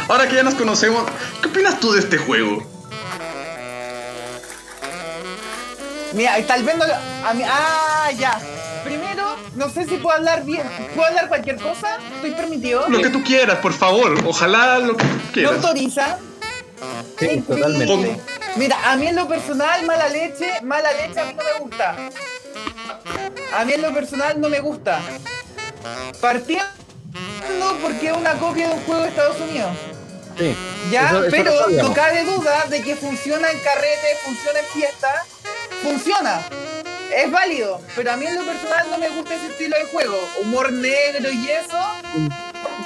Ahora 0.07 0.27
que 0.27 0.35
ya 0.35 0.43
nos 0.43 0.53
conocemos, 0.53 1.03
¿qué 1.41 1.47
opinas 1.47 1.79
tú 1.79 1.93
de 1.93 1.99
este 1.99 2.17
juego? 2.17 2.74
Mira, 6.15 6.35
tal 6.47 6.63
vez 6.63 6.75
no 6.77 6.85
lo. 6.87 6.93
a 6.93 7.33
mí- 7.33 7.43
ah, 7.45 8.09
ya. 8.17 8.39
Primero, 8.83 9.35
no 9.55 9.69
sé 9.69 9.85
si 9.85 9.97
puedo 9.97 10.15
hablar 10.15 10.43
bien. 10.45 10.63
¿Puedo 10.95 11.07
hablar 11.07 11.27
cualquier 11.27 11.57
cosa? 11.57 11.97
¿Estoy 12.15 12.31
permitido? 12.31 12.87
Lo 12.87 13.01
que 13.01 13.09
tú 13.09 13.23
quieras, 13.23 13.57
por 13.59 13.73
favor. 13.73 14.15
Ojalá 14.25 14.79
lo 14.79 14.95
que 14.95 15.03
tú 15.05 15.13
¿No 15.25 15.31
quieras. 15.33 15.53
autoriza? 15.55 16.17
Sí, 17.19 17.43
totalmente. 17.47 18.19
Mira, 18.57 18.77
a 18.85 18.95
mí 18.95 19.07
en 19.07 19.15
lo 19.15 19.27
personal, 19.27 19.85
mala 19.85 20.07
leche, 20.09 20.61
mala 20.61 20.89
leche 20.93 21.19
a 21.19 21.25
mí 21.25 21.33
no 21.33 21.43
me 21.43 21.59
gusta. 21.59 21.95
A 23.57 23.65
mí 23.65 23.73
en 23.73 23.81
lo 23.81 23.93
personal 23.93 24.39
no 24.39 24.49
me 24.49 24.59
gusta. 24.59 24.99
Partiendo 26.21 26.65
porque 27.81 28.07
es 28.09 28.17
una 28.17 28.33
copia 28.33 28.67
de 28.69 28.73
un 28.75 28.81
juego 28.83 29.01
de 29.03 29.09
Estados 29.09 29.37
Unidos. 29.41 29.71
Sí. 30.37 30.55
Ya, 30.91 31.07
Eso- 31.09 31.23
eso 31.23 31.31
pero 31.31 31.51
no 31.69 31.93
cabe 31.93 32.23
duda 32.23 32.65
de 32.69 32.81
que 32.81 32.95
funciona 32.95 33.49
en 33.49 33.59
carrete, 33.59 34.07
funciona 34.23 34.59
en 34.59 34.65
fiesta, 34.65 35.25
funciona. 35.83 36.41
Es 37.15 37.31
válido, 37.31 37.79
pero 37.95 38.11
a 38.11 38.17
mí 38.17 38.25
en 38.25 38.35
lo 38.35 38.43
personal 38.43 38.87
no 38.91 38.97
me 38.97 39.09
gusta 39.09 39.35
ese 39.35 39.47
estilo 39.47 39.77
de 39.77 39.85
juego. 39.85 40.15
Humor 40.41 40.71
negro 40.73 41.31
y 41.31 41.47
eso. 41.49 41.77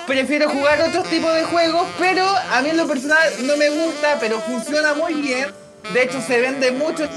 Prefiero 0.06 0.50
jugar 0.50 0.82
otros 0.82 1.08
tipos 1.10 1.34
de 1.34 1.44
juegos, 1.46 1.88
pero 1.98 2.26
a 2.52 2.62
mí 2.62 2.70
en 2.70 2.78
lo 2.78 2.88
personal 2.88 3.18
no 3.44 3.58
me 3.58 3.70
gusta, 3.70 4.18
pero 4.20 4.40
funciona 4.42 4.94
muy 4.94 5.14
bien. 5.16 5.48
De 5.94 6.04
hecho, 6.04 6.22
se 6.22 6.40
vende 6.42 6.72
mucho 6.72 7.04
en 7.06 7.10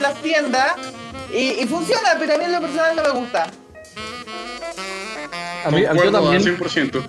las 0.00 0.14
tiendas 0.22 0.72
y, 1.32 1.60
y 1.62 1.66
funciona, 1.66 2.16
pero 2.18 2.34
a 2.34 2.38
mí 2.38 2.44
en 2.44 2.52
lo 2.52 2.60
personal 2.60 2.96
no 2.96 3.02
me 3.02 3.10
gusta. 3.10 3.46
A 5.64 5.70
mí, 5.70 5.82
yo 5.82 6.10
también, 6.10 6.42
100%. 6.58 7.06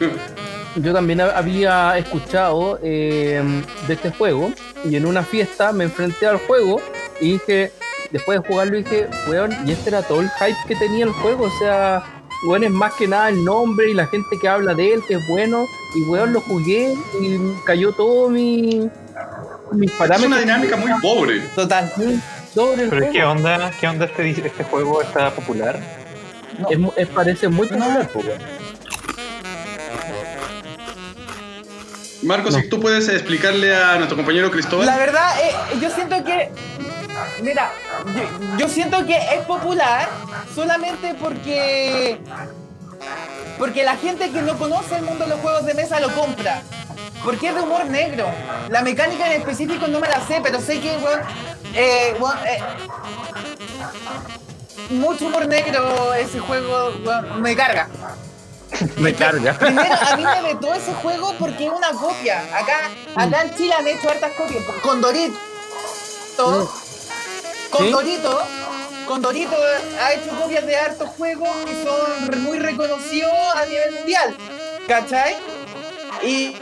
yo 0.75 0.93
también 0.93 1.19
hab- 1.19 1.33
había 1.35 1.97
escuchado 1.97 2.79
eh, 2.83 3.41
de 3.87 3.93
este 3.93 4.11
juego 4.11 4.51
y 4.85 4.95
en 4.95 5.05
una 5.07 5.23
fiesta 5.23 5.71
me 5.71 5.85
enfrenté 5.85 6.27
al 6.27 6.37
juego 6.37 6.79
y 7.19 7.33
dije, 7.33 7.71
después 8.13 8.41
de 8.41 8.47
jugarlo 8.47 8.77
dije, 8.77 9.09
weón, 9.27 9.51
y 9.67 9.71
este 9.73 9.89
era 9.89 10.01
todo 10.03 10.21
el 10.21 10.29
hype 10.29 10.55
que 10.67 10.75
tenía 10.77 11.03
el 11.05 11.11
juego, 11.11 11.45
o 11.45 11.59
sea, 11.59 12.01
weón, 12.47 12.63
es 12.63 12.71
más 12.71 12.93
que 12.93 13.07
nada 13.07 13.27
el 13.29 13.43
nombre 13.43 13.89
y 13.89 13.93
la 13.93 14.07
gente 14.07 14.37
que 14.39 14.47
habla 14.47 14.73
de 14.73 14.93
él, 14.93 15.03
que 15.05 15.15
es 15.15 15.27
bueno, 15.27 15.65
y 15.95 16.01
weón, 16.03 16.31
lo 16.31 16.39
jugué 16.39 16.93
y 17.21 17.37
cayó 17.65 17.91
todo 17.91 18.29
mi, 18.29 18.89
mis 19.73 19.91
Es 19.91 19.97
parámetros. 19.97 20.27
una 20.31 20.39
dinámica 20.39 20.77
muy 20.77 20.91
pobre. 21.01 21.41
Total. 21.55 21.91
sobre 22.53 22.83
el 22.83 22.89
Pero 22.89 23.01
juego. 23.01 23.11
¿qué 23.13 23.23
onda? 23.23 23.71
¿Qué 23.79 23.87
onda 23.87 24.05
este, 24.05 24.29
este 24.29 24.63
juego 24.63 25.01
está 25.01 25.31
popular? 25.31 25.79
No. 26.59 26.69
Es, 26.69 26.77
es- 26.97 27.07
parece 27.07 27.47
muy 27.47 27.67
popular, 27.67 28.07
po, 28.09 28.19
weón. 28.19 28.39
Marcos, 32.21 32.53
No. 32.53 32.61
si 32.61 32.69
tú 32.69 32.79
puedes 32.79 33.09
explicarle 33.09 33.75
a 33.75 33.95
nuestro 33.95 34.15
compañero 34.15 34.49
Cristóbal. 34.49 34.85
La 34.85 34.97
verdad, 34.97 35.29
eh, 35.43 35.77
yo 35.81 35.89
siento 35.89 36.23
que. 36.23 36.49
Mira, 37.41 37.71
yo, 38.15 38.57
yo 38.57 38.69
siento 38.69 39.05
que 39.05 39.15
es 39.15 39.41
popular 39.45 40.09
solamente 40.53 41.13
porque. 41.15 42.19
Porque 43.57 43.83
la 43.83 43.95
gente 43.97 44.29
que 44.31 44.41
no 44.41 44.57
conoce 44.57 44.95
el 44.95 45.03
mundo 45.03 45.25
de 45.25 45.31
los 45.31 45.39
juegos 45.39 45.65
de 45.65 45.73
mesa 45.73 45.99
lo 45.99 46.13
compra. 46.13 46.61
Porque 47.23 47.49
es 47.49 47.55
de 47.55 47.61
humor 47.61 47.85
negro. 47.85 48.27
La 48.69 48.81
mecánica 48.81 49.27
en 49.27 49.41
específico 49.41 49.87
no 49.87 49.99
me 49.99 50.07
la 50.07 50.25
sé, 50.25 50.41
pero 50.43 50.59
sé 50.59 50.79
que, 50.79 50.97
weón. 50.97 51.21
eh, 51.73 52.15
eh, 52.47 52.59
mucho 54.89 55.27
humor 55.27 55.47
negro 55.47 56.13
ese 56.13 56.39
juego, 56.39 56.91
me 57.37 57.55
carga. 57.55 57.87
Me 58.97 59.13
carga. 59.13 59.53
Primero, 59.59 59.95
a 59.95 60.17
mí 60.17 60.23
me 60.23 60.53
vetó 60.53 60.73
ese 60.73 60.93
juego 60.95 61.33
porque 61.39 61.67
es 61.67 61.71
una 61.71 61.91
copia. 61.91 62.41
Acá, 62.57 62.91
acá 63.15 63.43
en 63.43 63.55
Chile 63.55 63.73
han 63.77 63.87
hecho 63.87 64.09
hartas 64.09 64.31
copias. 64.33 64.63
Con 64.81 65.01
Dorito. 65.01 65.37
Con 66.37 66.67
¿Sí? 66.67 66.82
Dorito. 67.79 68.41
Con 69.07 69.21
Dorito 69.21 69.55
ha 70.01 70.13
hecho 70.13 70.29
copias 70.39 70.65
de 70.65 70.75
hartos 70.75 71.09
juegos 71.09 71.49
que 71.65 71.83
son 71.83 72.43
muy 72.43 72.59
reconocidos 72.59 73.33
a 73.55 73.65
nivel 73.65 73.95
mundial. 73.95 74.37
¿Cachai? 74.87 75.35
Y, 76.23 76.55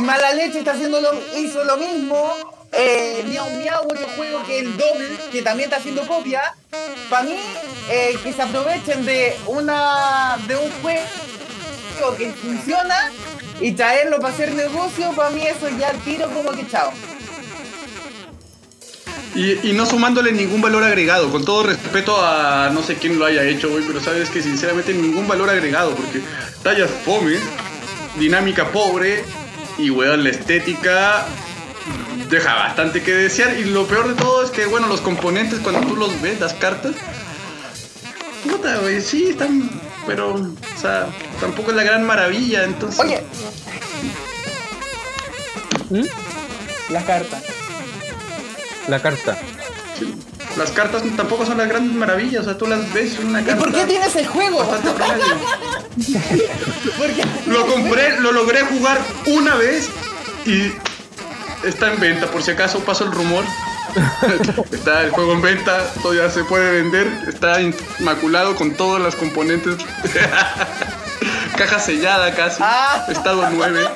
Mala 0.00 0.32
Leche 0.32 0.60
está 0.60 0.72
haciendo 0.72 1.00
lo, 1.00 1.10
hizo 1.36 1.62
lo 1.64 1.76
mismo. 1.76 2.32
Eh, 2.72 3.22
Miau 3.26 3.50
Miau, 3.50 3.84
otro 3.84 4.06
juego 4.16 4.42
que 4.46 4.60
el 4.60 4.76
doble, 4.76 5.16
que 5.30 5.42
también 5.42 5.68
está 5.68 5.76
haciendo 5.76 6.06
copia. 6.06 6.54
Para 7.10 7.24
mí, 7.24 7.36
eh, 7.90 8.18
que 8.22 8.32
se 8.32 8.42
aprovechen 8.42 9.04
de 9.04 9.36
una 9.46 10.38
de 10.46 10.56
un 10.56 10.70
juego 10.80 11.02
que 12.16 12.32
funciona 12.32 13.12
y 13.60 13.72
traerlo 13.72 14.18
para 14.18 14.32
hacer 14.32 14.54
negocio, 14.54 15.12
para 15.12 15.30
mí 15.30 15.46
eso 15.46 15.68
ya 15.78 15.92
tiro 16.04 16.28
como 16.30 16.50
que 16.52 16.66
chao. 16.66 16.92
Y, 19.34 19.70
y 19.70 19.72
no 19.72 19.86
sumándole 19.86 20.30
ningún 20.32 20.60
valor 20.60 20.84
agregado, 20.84 21.30
con 21.30 21.44
todo 21.44 21.62
respeto 21.62 22.22
a 22.22 22.70
no 22.72 22.82
sé 22.82 22.96
quién 22.96 23.18
lo 23.18 23.24
haya 23.24 23.42
hecho, 23.44 23.70
güey, 23.70 23.82
pero 23.86 24.00
sabes 24.00 24.28
que 24.28 24.42
sinceramente 24.42 24.92
ningún 24.92 25.26
valor 25.26 25.48
agregado, 25.48 25.94
porque 25.94 26.20
tallas 26.62 26.90
fome, 27.04 27.36
dinámica 28.18 28.70
pobre 28.70 29.24
y, 29.78 29.90
weón, 29.90 30.22
la 30.24 30.30
estética 30.30 31.26
deja 32.28 32.54
bastante 32.54 33.02
que 33.02 33.14
desear. 33.14 33.58
Y 33.58 33.64
lo 33.64 33.86
peor 33.86 34.08
de 34.08 34.14
todo 34.14 34.44
es 34.44 34.50
que, 34.50 34.66
bueno, 34.66 34.86
los 34.86 35.00
componentes, 35.00 35.60
cuando 35.60 35.80
tú 35.86 35.96
los 35.96 36.20
ves, 36.20 36.38
las 36.40 36.54
cartas, 36.54 36.92
puta, 38.50 38.78
güey, 38.78 39.00
sí, 39.00 39.30
están, 39.30 39.70
pero, 40.06 40.34
o 40.34 40.80
sea, 40.80 41.06
tampoco 41.40 41.70
es 41.70 41.76
la 41.76 41.84
gran 41.84 42.04
maravilla, 42.04 42.64
entonces... 42.64 43.00
Oye, 43.00 43.22
¿Mm? 45.90 46.92
la 46.92 47.04
carta. 47.04 47.40
La 48.88 49.00
carta. 49.00 49.36
sí, 49.98 50.14
las 50.56 50.70
cartas 50.72 51.02
tampoco 51.16 51.46
son 51.46 51.58
las 51.58 51.68
grandes 51.68 51.94
maravillas, 51.96 52.42
o 52.42 52.44
sea, 52.44 52.58
tú 52.58 52.66
las 52.66 52.92
ves 52.92 53.18
en 53.18 53.28
una 53.28 53.40
¿Y 53.40 53.44
carta... 53.44 53.60
por 53.62 53.72
qué 53.72 53.84
tienes 53.86 54.14
el 54.16 54.26
juego? 54.26 54.62
Lo 57.46 57.66
compré, 57.66 58.18
lo 58.20 58.32
logré 58.32 58.62
jugar 58.62 58.98
una 59.26 59.54
vez 59.56 59.88
y 60.46 60.72
está 61.66 61.92
en 61.92 62.00
venta, 62.00 62.26
por 62.26 62.42
si 62.42 62.50
acaso 62.50 62.80
paso 62.80 63.04
el 63.04 63.12
rumor. 63.12 63.44
está 64.72 65.02
el 65.02 65.10
juego 65.10 65.32
en 65.34 65.42
venta, 65.42 65.92
todavía 66.02 66.30
se 66.30 66.44
puede 66.44 66.82
vender, 66.82 67.06
está 67.28 67.60
inmaculado 67.60 68.56
con 68.56 68.72
todas 68.74 69.02
las 69.02 69.14
componentes. 69.16 69.76
Caja 71.56 71.78
sellada 71.78 72.34
casi, 72.34 72.62
Ah. 72.62 73.04
estado 73.08 73.46
9. 73.50 73.86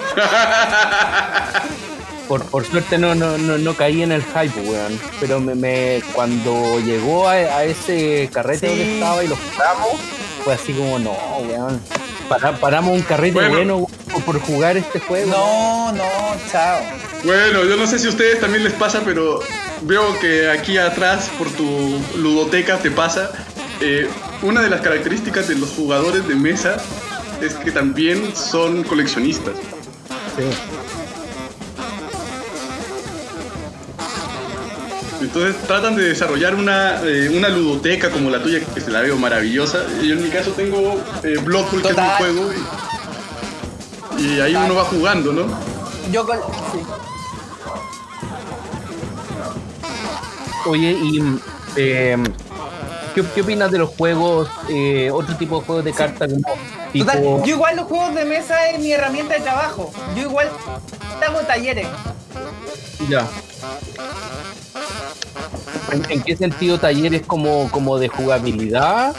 Por, 2.28 2.45
por 2.45 2.64
suerte 2.64 2.99
no, 2.99 3.14
no, 3.14 3.38
no, 3.38 3.56
no 3.59 3.75
caí 3.75 4.02
en 4.02 4.11
el 4.12 4.23
hype, 4.23 4.61
weón. 4.68 4.99
Pero 5.21 5.38
me, 5.40 5.54
me- 5.54 6.02
cuando 6.12 6.80
llegó 6.80 7.28
a, 7.28 7.33
a 7.35 7.64
ese 7.64 8.28
carrete 8.33 8.61
Sí. 8.61 8.66
donde 8.66 8.95
estaba 8.95 9.25
y 9.25 9.28
lo 9.28 9.37
jugamos, 9.37 10.00
fue 10.45 10.54
así 10.54 10.73
como, 10.73 10.99
no, 10.99 11.12
weón. 11.49 11.80
Para- 12.28 12.56
paramos 12.59 12.92
un 12.95 13.02
carrete 13.02 13.35
Bueno. 13.35 13.50
bueno, 13.50 13.76
weón, 13.76 14.23
por 14.25 14.40
jugar 14.40 14.76
este 14.76 14.99
juego. 14.99 15.30
No, 15.30 15.92
no, 15.92 16.04
chao. 16.50 16.80
Bueno, 17.23 17.64
yo 17.64 17.76
no 17.76 17.87
sé 17.87 17.99
si 17.99 18.06
a 18.06 18.11
ustedes 18.11 18.40
también 18.40 18.64
les 18.64 18.73
pasa, 18.73 19.02
pero 19.04 19.40
veo 19.83 20.18
que 20.18 20.50
aquí 20.50 20.78
atrás, 20.78 21.30
por 21.38 21.49
tu 21.50 22.00
ludoteca, 22.16 22.78
te 22.78 22.90
pasa. 22.90 23.30
eh, 23.80 24.09
una 24.42 24.62
de 24.62 24.71
las 24.71 24.80
características 24.80 25.49
de 25.49 25.54
los 25.54 25.68
jugadores 25.71 26.26
de 26.26 26.35
mesa 26.35 26.76
es 27.42 27.54
que 27.54 27.71
también 27.71 28.35
son 28.35 28.83
coleccionistas. 28.85 29.54
Sí. 30.37 30.45
Entonces 35.37 35.66
tratan 35.66 35.95
de 35.97 36.02
desarrollar 36.05 36.55
una, 36.55 37.02
eh, 37.05 37.28
una 37.37 37.50
ludoteca 37.50 38.09
como 38.09 38.31
la 38.31 38.43
tuya, 38.43 38.59
que 38.75 38.81
se 38.81 38.90
la 38.90 39.02
veo 39.02 39.19
maravillosa. 39.19 39.85
Y 40.00 40.09
yo 40.09 40.14
en 40.14 40.23
mi 40.23 40.31
caso 40.31 40.52
tengo 40.52 40.99
eh, 41.23 41.37
Bloodful, 41.45 41.83
que 41.83 41.88
es 41.88 41.95
mi 41.95 42.02
Total. 42.02 42.16
juego. 42.16 42.50
Y, 44.19 44.25
y 44.25 44.40
ahí 44.40 44.57
uno 44.57 44.76
va 44.76 44.85
jugando, 44.85 45.35
¿no? 45.35 45.45
Yo 46.11 46.25
con. 46.26 46.38
Sí. 46.38 46.78
Oye, 50.64 50.93
y 50.93 51.23
eh, 51.76 52.16
¿qué, 53.14 53.23
qué 53.35 53.43
opinas 53.43 53.71
de 53.71 53.76
los 53.76 53.90
juegos, 53.90 54.49
eh, 54.71 55.11
otro 55.12 55.37
tipo 55.37 55.61
de 55.61 55.66
juegos 55.66 55.85
de 55.85 55.93
cartas 55.93 56.33
como 56.33 56.57
tipo. 56.95 57.05
Total, 57.05 57.23
yo 57.45 57.57
igual 57.57 57.76
los 57.76 57.85
juegos 57.85 58.14
de 58.14 58.25
mesa 58.25 58.71
es 58.71 58.78
mi 58.78 58.90
herramienta 58.90 59.35
de 59.35 59.40
trabajo. 59.40 59.93
Yo 60.16 60.23
igual 60.23 60.49
hago 61.23 61.40
talleres. 61.40 61.88
Ya. 63.11 63.28
¿En, 65.93 66.23
qué 66.23 66.37
sentido 66.37 66.78
talleres 66.78 67.23
como, 67.26 67.71
como 67.71 67.99
de 67.99 68.09
jugabilidad? 68.09 69.14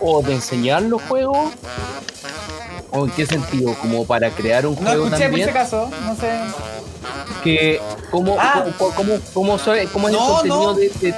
¿O 0.00 0.22
de 0.22 0.34
enseñar 0.34 0.82
los 0.82 1.02
juegos? 1.02 1.52
¿O 2.90 3.04
en 3.04 3.10
qué 3.10 3.26
sentido? 3.26 3.74
¿Como 3.80 4.06
para 4.06 4.30
crear 4.30 4.66
un 4.66 4.74
No 4.76 4.80
juego 4.80 5.04
escuché 5.06 5.10
por 5.10 5.20
también? 5.30 5.48
ese 5.48 5.52
caso, 5.58 5.90
no 6.04 6.16
sé. 6.16 6.38
Que, 7.44 7.80
¿cómo, 8.10 8.36
Ah. 8.38 8.64
cómo, 8.78 8.94
cómo, 8.94 9.12
cómo, 9.34 9.58
soy- 9.58 9.86
cómo 9.88 10.08
es 10.08 10.14
el 10.14 10.20
No, 10.20 10.26
contenido 10.28 10.62
no. 10.64 10.74
de, 10.74 10.88
de- 11.00 11.14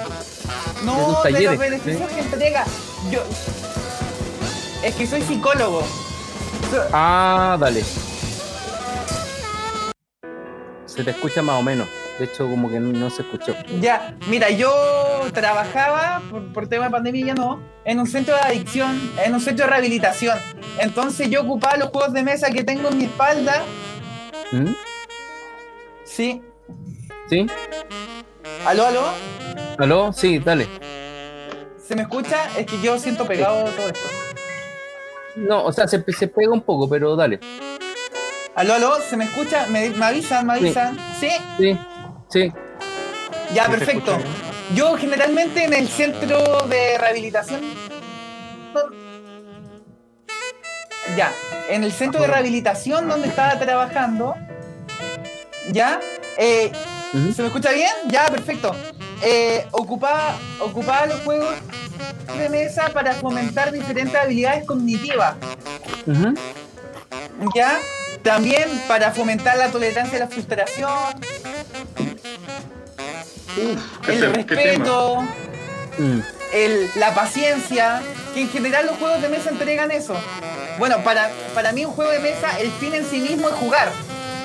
No, 0.85 0.97
de 0.97 1.17
de 1.17 1.23
talleres, 1.23 1.50
los 1.50 1.59
beneficios 1.59 2.11
que 2.11 2.21
entrega. 2.21 2.65
Yo. 3.11 3.21
Es 4.83 4.95
que 4.95 5.07
soy 5.07 5.23
psicólogo. 5.23 5.83
Ah, 6.93 7.57
dale. 7.61 7.83
Se 10.87 11.05
te 11.05 11.11
escucha 11.11 11.43
más 11.43 11.59
o 11.59 11.62
menos. 11.62 11.88
De 12.18 12.25
hecho, 12.25 12.48
como 12.48 12.68
que 12.68 12.80
no 12.80 13.10
se 13.10 13.22
escuchó. 13.22 13.54
Ya, 13.80 14.16
mira, 14.28 14.50
yo 14.50 14.72
trabajaba, 15.32 16.20
por, 16.30 16.52
por 16.52 16.68
tema 16.68 16.87
de 16.87 16.90
pandemia 16.90 17.26
ya 17.26 17.34
no, 17.34 17.62
en 17.84 18.00
un 18.00 18.06
centro 18.06 18.34
de 18.34 18.40
adicción, 18.40 19.12
en 19.25 19.34
un 19.34 19.40
centro 19.40 19.66
de 19.66 19.70
rehabilitación. 19.70 20.37
Entonces 20.80 21.30
yo 21.30 21.42
ocupaba 21.42 21.76
los 21.76 21.90
juegos 21.90 22.12
de 22.12 22.22
mesa 22.25 22.50
que 22.50 22.64
tengo 22.64 22.88
en 22.88 22.98
mi 22.98 23.04
espalda. 23.04 23.62
¿Mm? 24.50 24.72
Sí. 26.04 26.42
¿Sí? 27.28 27.46
¿Aló, 28.66 28.87
aló? 28.87 29.02
¿Aló? 29.78 30.12
Sí, 30.12 30.40
dale. 30.40 30.66
¿Se 31.87 31.94
me 31.94 32.02
escucha? 32.02 32.37
Es 32.58 32.66
que 32.66 32.80
yo 32.80 32.98
siento 32.98 33.26
pegado 33.26 33.64
todo 33.70 33.87
esto. 33.87 34.08
No, 35.37 35.64
o 35.64 35.72
sea, 35.72 35.87
se, 35.87 36.04
se 36.12 36.26
pega 36.26 36.50
un 36.52 36.62
poco, 36.62 36.88
pero 36.88 37.14
dale. 37.14 37.38
¿Aló, 38.56 38.75
aló? 38.75 38.96
¿Se 39.08 39.16
me 39.16 39.25
escucha? 39.25 39.66
¿Me, 39.68 39.90
me 39.90 40.04
avisan? 40.04 40.44
¿Me 40.46 40.54
avisan? 40.54 40.98
¿Sí? 41.20 41.28
Sí, 41.30 41.37
sí. 41.58 41.78
Ya, 42.30 42.30
Sí, 42.30 42.52
se 43.54 43.68
perfecto. 43.70 44.12
escucha 44.16 44.28
Yo 44.75 44.97
generalmente 44.97 45.64
en 45.64 45.73
el 45.73 45.88
centro 45.88 46.66
de 46.68 46.99
rehabilitación. 46.99 47.61
Ya, 51.16 51.32
en 51.70 51.85
el 51.85 51.92
centro 51.92 52.20
de 52.20 52.26
rehabilitación 52.26 53.08
donde 53.08 53.28
estaba 53.28 53.58
trabajando. 53.58 54.35
Ya, 55.73 56.00
eh. 56.37 56.70
¿se 57.35 57.40
me 57.42 57.49
escucha 57.49 57.70
bien? 57.73 57.90
Ya, 58.08 58.26
perfecto. 58.26 58.75
Eh, 59.23 59.66
ocupaba, 59.73 60.37
ocupaba 60.61 61.06
los 61.06 61.20
juegos 61.20 61.54
de 62.37 62.49
mesa 62.50 62.90
para 62.92 63.14
fomentar 63.14 63.73
diferentes 63.73 64.14
habilidades 64.14 64.64
cognitivas. 64.66 65.35
¿Ya? 67.54 67.78
También 68.23 68.68
para 68.87 69.12
fomentar 69.12 69.56
la 69.56 69.68
tolerancia 69.70 70.16
a 70.18 70.20
la 70.20 70.28
frustración, 70.28 70.88
Uf, 73.59 73.99
qué, 74.07 74.12
el 74.12 74.33
respeto. 74.35 75.23
Mm. 75.99 76.21
el- 76.53 76.91
la 76.97 77.12
paciencia, 77.15 78.00
que 78.35 78.43
en 78.43 78.50
general 78.50 78.87
los 78.87 78.97
juegos 78.99 79.21
de 79.21 79.29
mesa 79.29 79.50
entregan 79.50 79.91
eso. 79.91 80.15
Bueno, 80.79 80.99
para, 81.03 81.31
para 81.55 81.73
mí 81.73 81.85
un 81.85 81.93
juego 81.93 82.11
de 82.12 82.21
mesa, 82.21 82.59
el 82.61 82.71
fin 82.73 82.95
en 82.95 83.05
sí 83.05 83.19
mismo 83.21 83.49
es 83.49 83.55
jugar. 83.57 83.91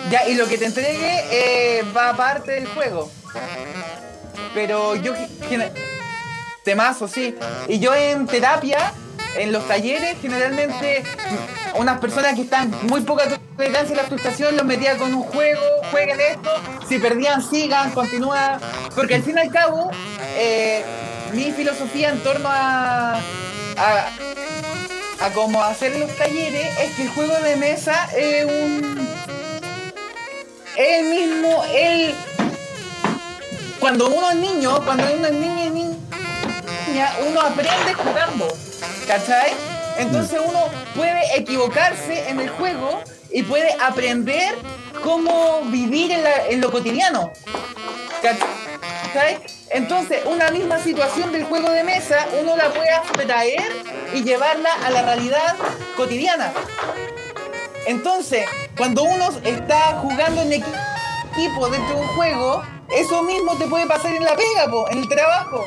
Ya, 0.09 0.27
y 0.27 0.33
lo 0.35 0.47
que 0.47 0.57
te 0.57 0.65
entregue 0.65 1.23
eh, 1.31 1.83
va 1.95 2.09
aparte 2.09 2.51
del 2.53 2.67
juego. 2.67 3.09
Pero 4.53 4.95
yo, 4.95 5.13
temazo, 6.63 7.07
sí. 7.07 7.35
Y 7.67 7.79
yo 7.79 7.93
en 7.93 8.25
terapia, 8.27 8.93
en 9.35 9.51
los 9.51 9.67
talleres, 9.67 10.17
generalmente 10.21 11.03
unas 11.75 11.99
personas 11.99 12.35
que 12.35 12.41
están 12.41 12.71
muy 12.83 13.01
poca 13.01 13.25
tolerancia 13.57 13.95
a 13.95 14.03
la 14.03 14.07
frustración 14.07 14.55
los 14.55 14.65
metía 14.65 14.97
con 14.97 15.13
un 15.13 15.23
juego, 15.23 15.61
jueguen 15.91 16.19
esto, 16.19 16.51
si 16.87 16.99
perdían 16.99 17.41
sigan, 17.41 17.91
continúa. 17.91 18.59
Porque 18.95 19.15
al 19.15 19.23
fin 19.23 19.37
y 19.37 19.41
al 19.41 19.51
cabo, 19.51 19.89
eh, 20.35 20.83
mi 21.33 21.51
filosofía 21.51 22.09
en 22.09 22.19
torno 22.19 22.47
a, 22.49 23.15
a, 23.77 25.29
cómo 25.33 25.63
hacer 25.63 25.95
los 25.95 26.15
talleres 26.15 26.77
es 26.79 26.91
que 26.95 27.03
el 27.03 27.09
juego 27.09 27.35
de 27.39 27.55
mesa 27.55 28.09
es 28.15 28.45
un. 28.45 29.07
el 30.77 31.05
mismo, 31.05 31.63
el. 31.73 32.13
Cuando 33.79 34.07
uno 34.07 34.29
es 34.29 34.35
niño, 34.37 34.81
cuando 34.85 35.03
uno 35.13 35.27
es 35.27 35.33
niño 35.33 35.65
y 35.65 35.69
niña, 35.69 37.11
uno 37.27 37.41
aprende 37.41 37.93
jugando. 37.93 38.47
¿Cachai? 39.07 39.51
Entonces 39.97 40.39
uno 40.43 40.59
puede 40.95 41.37
equivocarse 41.37 42.29
en 42.29 42.39
el 42.39 42.49
juego 42.49 43.01
y 43.31 43.43
puede 43.43 43.75
aprender 43.81 44.55
cómo 45.03 45.61
vivir 45.65 46.11
en, 46.11 46.23
la- 46.23 46.47
en 46.47 46.61
lo 46.61 46.71
cotidiano. 46.71 47.31
¿Cachai? 48.21 49.37
Entonces, 49.69 50.21
una 50.25 50.49
misma 50.51 50.79
situación 50.79 51.31
del 51.31 51.43
juego 51.45 51.69
de 51.71 51.83
mesa, 51.83 52.27
uno 52.41 52.55
la 52.55 52.69
puede 52.71 52.89
abstraer 52.91 53.61
y 54.13 54.23
llevarla 54.23 54.69
a 54.85 54.89
la 54.91 55.01
realidad 55.01 55.55
cotidiana. 55.97 56.51
Entonces, 57.85 58.45
cuando 58.77 59.03
uno 59.03 59.29
está 59.43 59.97
jugando 60.01 60.41
en 60.41 60.53
equipo 60.53 61.69
dentro 61.69 61.95
de 61.95 62.01
un 62.01 62.07
juego, 62.09 62.63
eso 62.95 63.23
mismo 63.23 63.55
te 63.57 63.65
puede 63.67 63.85
pasar 63.87 64.13
en 64.13 64.23
la 64.23 64.35
pega, 64.35 64.67
po, 64.69 64.87
en 64.89 64.99
el 64.99 65.07
trabajo. 65.09 65.63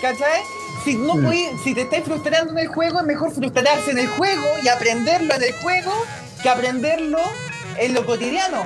¿Cachai? 0.00 0.40
Si, 0.84 0.94
no 0.96 1.14
Mm. 1.14 1.24
podí- 1.24 1.48
si 1.62 1.74
te 1.74 1.82
estás 1.82 2.02
frustrando 2.04 2.52
en 2.52 2.58
el 2.58 2.66
juego, 2.68 3.00
es 3.00 3.06
mejor 3.06 3.32
frustrarse 3.32 3.90
en 3.90 3.98
el 3.98 4.08
juego 4.08 4.44
y 4.62 4.68
aprenderlo 4.68 5.34
en 5.34 5.42
el 5.42 5.52
juego 5.54 5.92
que 6.42 6.48
aprenderlo 6.48 7.18
en 7.78 7.94
lo 7.94 8.04
cotidiano. 8.04 8.64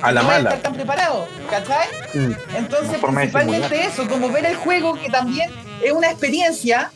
A 0.00 0.12
la 0.12 0.22
No 0.22 0.28
mala. 0.28 0.50
estar 0.50 0.62
tan 0.62 0.74
preparado, 0.74 1.26
¿cachai? 1.50 1.88
Mm. 2.12 2.32
Entonces, 2.56 2.98
principalmente 3.00 3.84
eso, 3.86 4.06
como 4.08 4.28
ver 4.30 4.44
el 4.46 4.56
juego, 4.56 4.94
que 4.94 5.08
también 5.10 5.50
es 5.82 5.92
una 5.92 6.10
experiencia 6.10 6.92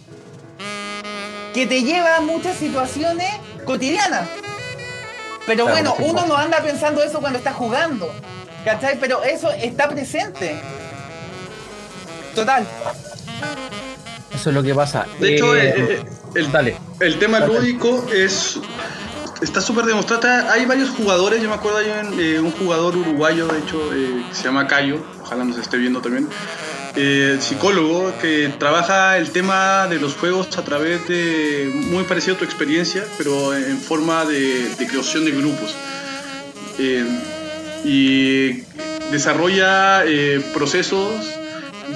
que 1.55 1.66
te 1.66 1.83
lleva 1.83 2.16
a 2.16 2.20
muchas 2.20 2.57
situaciones 2.59 3.31
cotidianas. 3.64 4.29
Pero 5.46 5.64
Claro, 5.64 5.94
bueno, 5.94 6.11
uno 6.11 6.27
no 6.27 6.37
anda 6.37 6.61
pensando 6.62 7.03
eso 7.03 7.20
cuando 7.20 7.38
está 7.38 7.53
jugando, 7.55 8.12
¿cachai? 8.64 8.98
Pero 9.01 9.22
eso 9.24 9.51
está 9.53 9.88
presente. 9.88 10.61
Total. 12.35 12.66
Eso 14.38 14.51
es 14.51 14.55
lo 14.55 14.62
que 14.62 14.74
pasa. 14.74 15.07
De 15.18 15.35
hecho, 15.35 15.57
Eh, 15.57 16.05
el, 16.35 16.53
dale. 16.53 16.77
el 17.01 17.18
tema 17.18 17.40
Dale. 17.40 17.55
lúdico 17.55 18.07
es 18.12 18.59
está 19.42 19.61
súper 19.61 19.85
demostrado. 19.85 20.51
Hay 20.51 20.64
varios 20.66 20.90
jugadores, 20.90 21.42
yo 21.42 21.48
me 21.48 21.55
acuerdo 21.55 21.79
hay 21.79 21.90
un, 22.07 22.20
eh, 22.20 22.40
un 22.40 22.51
jugador 22.53 22.96
uruguayo, 22.96 23.46
de 23.48 23.59
hecho, 23.59 23.92
eh, 23.94 24.24
que 24.29 24.35
se 24.35 24.44
llama 24.44 24.66
Cayo, 24.66 24.98
ojalá 25.22 25.44
nos 25.44 25.59
esté 25.59 25.77
viendo 25.77 26.01
también, 26.01 26.29
eh, 26.96 27.38
psicólogo, 27.40 28.12
que 28.20 28.53
trabaja 28.59 29.16
el 29.18 29.31
tema 29.31 29.87
de 29.88 29.98
los 30.01 30.14
juegos 30.14 30.57
a 30.59 30.62
través 30.64 31.07
de, 31.09 31.70
muy 31.90 32.05
parecido 32.05 32.35
a 32.35 32.38
tu 32.38 32.44
experiencia, 32.44 33.05
pero 33.16 33.55
en 33.55 33.79
forma 33.79 34.24
de, 34.24 34.74
de 34.77 34.87
creación 34.87 35.24
de 35.24 35.31
grupos. 35.33 35.74
Y 37.85 38.62
desarrolla 39.11 40.05
procesos 40.53 41.11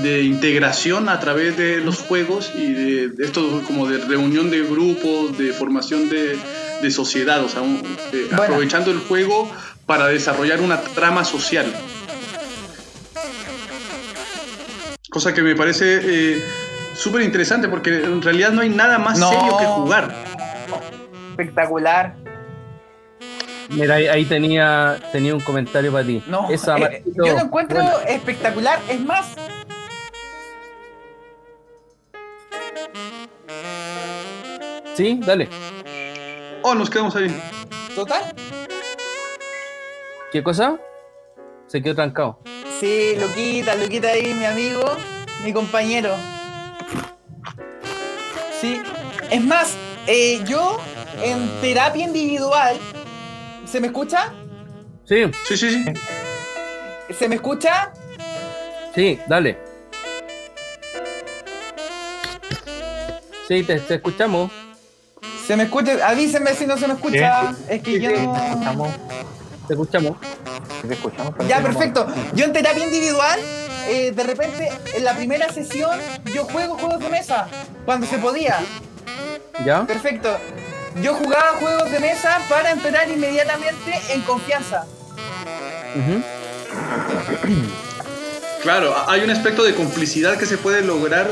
de 0.01 0.23
integración 0.23 1.09
a 1.09 1.21
través 1.21 1.57
de 1.57 1.79
los 1.79 1.99
juegos 1.99 2.51
y 2.55 2.73
de, 2.73 3.09
de 3.09 3.25
esto 3.25 3.63
como 3.67 3.87
de 3.89 3.99
reunión 3.99 4.51
de 4.51 4.63
grupos, 4.63 5.37
de 5.37 5.53
formación 5.53 6.09
de, 6.09 6.39
de 6.81 6.91
sociedad, 6.91 7.43
o 7.45 7.49
sea, 7.49 7.61
un- 7.63 7.83
eh, 8.13 8.27
Bueno. 8.31 8.43
aprovechando 8.45 8.91
el 8.91 8.99
juego 9.01 9.51
para 9.87 10.07
desarrollar 10.09 10.61
una 10.61 10.81
trama 10.81 11.25
social. 11.25 11.67
Cosa 15.11 15.35
que 15.35 15.43
me 15.43 15.55
parece 15.55 16.01
eh, 16.03 16.43
súper 16.95 17.23
interesante 17.23 17.69
porque 17.69 17.91
en 18.03 18.23
realidad 18.23 18.51
no 18.53 18.63
hay 18.63 18.71
nada 18.71 18.99
más 18.99 19.19
No. 19.19 19.29
serio 19.29 19.59
que 19.59 19.67
jugar. 19.67 20.15
Espectacular. 21.33 22.15
Mira, 23.69 23.95
ahí, 23.97 24.07
ahí 24.07 24.25
tenía, 24.25 24.99
tenía 25.13 25.35
un 25.35 25.41
comentario 25.41 25.93
para 25.93 26.05
ti. 26.05 26.23
No, 26.27 26.51
Esa, 26.51 26.77
eh, 26.79 27.03
yo 27.07 27.25
lo 27.35 27.41
encuentro 27.41 27.77
bueno, 27.83 27.99
espectacular. 28.07 28.79
Es 28.89 29.01
más, 29.01 29.35
Sí, 34.95 35.19
dale. 35.25 35.49
Oh, 36.63 36.75
nos 36.75 36.91
quedamos 36.91 37.15
ahí. 37.17 37.35
total. 37.95 38.23
¿Qué 40.31 40.43
cosa? 40.43 40.79
Se 41.67 41.83
quedó 41.83 41.95
trancado. 41.95 42.39
Sí, 42.81 43.15
Luquita, 43.19 43.75
Luquita 43.75 44.09
ahí, 44.09 44.35
mi 44.35 44.45
amigo, 44.45 44.83
mi 45.45 45.53
compañero. 45.53 46.15
Sí. 48.61 48.81
Es 49.31 49.43
más, 49.43 49.75
eh, 50.07 50.43
yo 50.47 50.79
en 51.23 51.49
terapia 51.61 52.05
individual, 52.05 52.77
¿se 53.65 53.81
me 53.81 53.89
escucha? 53.89 54.33
Sí, 55.05 55.25
Sí, 55.47 55.57
sí, 55.57 55.71
sí. 55.71 55.85
¿Se 57.19 57.29
me 57.29 57.35
escucha? 57.37 57.93
sí, 58.95 59.19
dale. 59.27 59.59
Sí, 63.49 63.63
te, 63.65 63.81
te 63.81 63.95
escuchamos. 63.97 64.51
¿Se 65.53 65.57
¿Se 65.57 65.57
me 65.59 65.65
escucha? 65.65 66.09
Avísenme 66.09 66.55
si 66.55 66.67
no 66.67 66.79
se 66.79 66.89
me 66.89 66.95
escucha. 66.95 67.55
Es 67.69 67.83
que 67.83 67.97
Sí, 67.97 68.01
yo 68.01 68.09
sí, 68.09 68.27
no. 68.27 68.35
Estamos, 68.35 68.89
Te 69.69 69.75
escuchamos. 69.75 70.17
te 70.89 70.95
escuchamos. 70.95 71.35
Ya, 71.47 71.61
perfecto. 71.61 72.07
Yo 72.33 72.47
en 72.47 72.55
terapia 72.55 72.85
individual, 72.85 73.39
eh, 73.87 74.13
de 74.13 74.23
repente, 74.23 74.73
en 74.95 75.05
la 75.05 75.15
primera 75.15 75.53
sesión, 75.53 76.01
yo 76.33 76.45
juego 76.45 76.79
juegos 76.79 77.01
de 77.01 77.11
mesa. 77.11 77.49
Cuando 77.85 78.07
se 78.07 78.17
podía. 78.17 78.61
¿Ya? 79.63 79.87
Perfecto. 79.87 80.39
Yo 81.03 81.13
jugaba 81.17 81.53
juegos 81.61 81.91
de 81.91 82.01
mesa 82.01 82.41
para 82.49 82.71
entrar 82.71 83.11
inmediatamente 83.11 84.01
en 84.09 84.23
confianza. 84.23 84.87
Claro, 88.63 88.95
hay 89.07 89.21
un 89.21 89.29
aspecto 89.29 89.65
de 89.65 89.75
complicidad 89.75 90.39
que 90.39 90.47
se 90.47 90.57
puede 90.57 90.81
lograr 90.81 91.29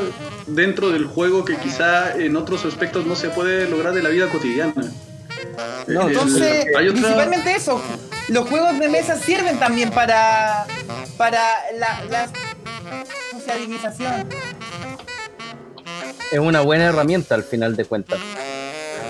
dentro 0.51 0.91
del 0.91 1.07
juego 1.07 1.45
que 1.45 1.57
quizá 1.57 2.15
en 2.17 2.37
otros 2.37 2.65
aspectos 2.65 3.07
no 3.07 3.17
se 3.17 3.29
puede 3.31 3.69
lograr 3.69 3.93
de 3.95 4.03
la 4.03 4.09
vida 4.11 4.29
cotidiana. 4.29 4.75
No, 5.87 6.09
Entonces, 6.09 6.67
hay 6.77 6.89
otra- 6.89 7.01
principalmente 7.01 7.53
eso. 7.53 7.83
Los 8.29 8.49
juegos 8.49 8.79
de 8.79 8.89
mesa 8.89 9.17
sirven 9.17 9.59
también 9.59 9.91
para, 9.91 10.67
para 11.17 11.41
la, 11.79 12.05
la 12.11 12.29
socialización. 13.33 14.29
Es 16.31 16.39
una 16.39 16.61
buena 16.61 16.85
herramienta 16.85 17.35
al 17.35 17.43
final 17.43 17.75
de 17.77 17.85
cuentas. 17.85 18.21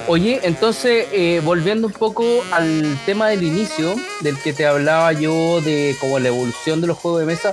Oye, 0.09 0.41
entonces, 0.43 1.07
eh, 1.13 1.41
volviendo 1.45 1.87
un 1.87 1.93
poco 1.93 2.25
al 2.53 2.99
tema 3.05 3.29
del 3.29 3.43
inicio, 3.43 3.95
del 4.21 4.37
que 4.39 4.53
te 4.53 4.67
hablaba 4.67 5.13
yo 5.13 5.61
de 5.61 5.95
como 6.01 6.19
la 6.19 6.29
evolución 6.29 6.81
de 6.81 6.87
los 6.87 6.97
juegos 6.99 7.21
de 7.21 7.27
mesa, 7.27 7.53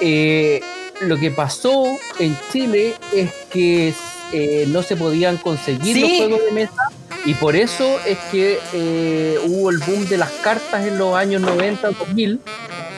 eh, 0.00 0.60
lo 1.06 1.18
que 1.18 1.30
pasó 1.30 1.84
en 2.18 2.36
Chile 2.52 2.94
es 3.12 3.30
que 3.50 3.94
eh, 4.32 4.64
no 4.68 4.82
se 4.82 4.96
podían 4.96 5.36
conseguir 5.36 5.94
Sí. 5.94 6.00
los 6.02 6.10
juegos 6.18 6.40
de 6.46 6.52
mesa 6.52 6.82
y 7.24 7.34
por 7.34 7.54
eso 7.56 7.98
es 8.06 8.18
que 8.30 8.58
eh, 8.72 9.38
hubo 9.46 9.70
el 9.70 9.78
boom 9.78 10.08
de 10.08 10.16
las 10.18 10.30
cartas 10.42 10.86
en 10.86 10.98
los 10.98 11.14
años 11.14 11.40
90, 11.42 11.90
2000, 11.90 12.40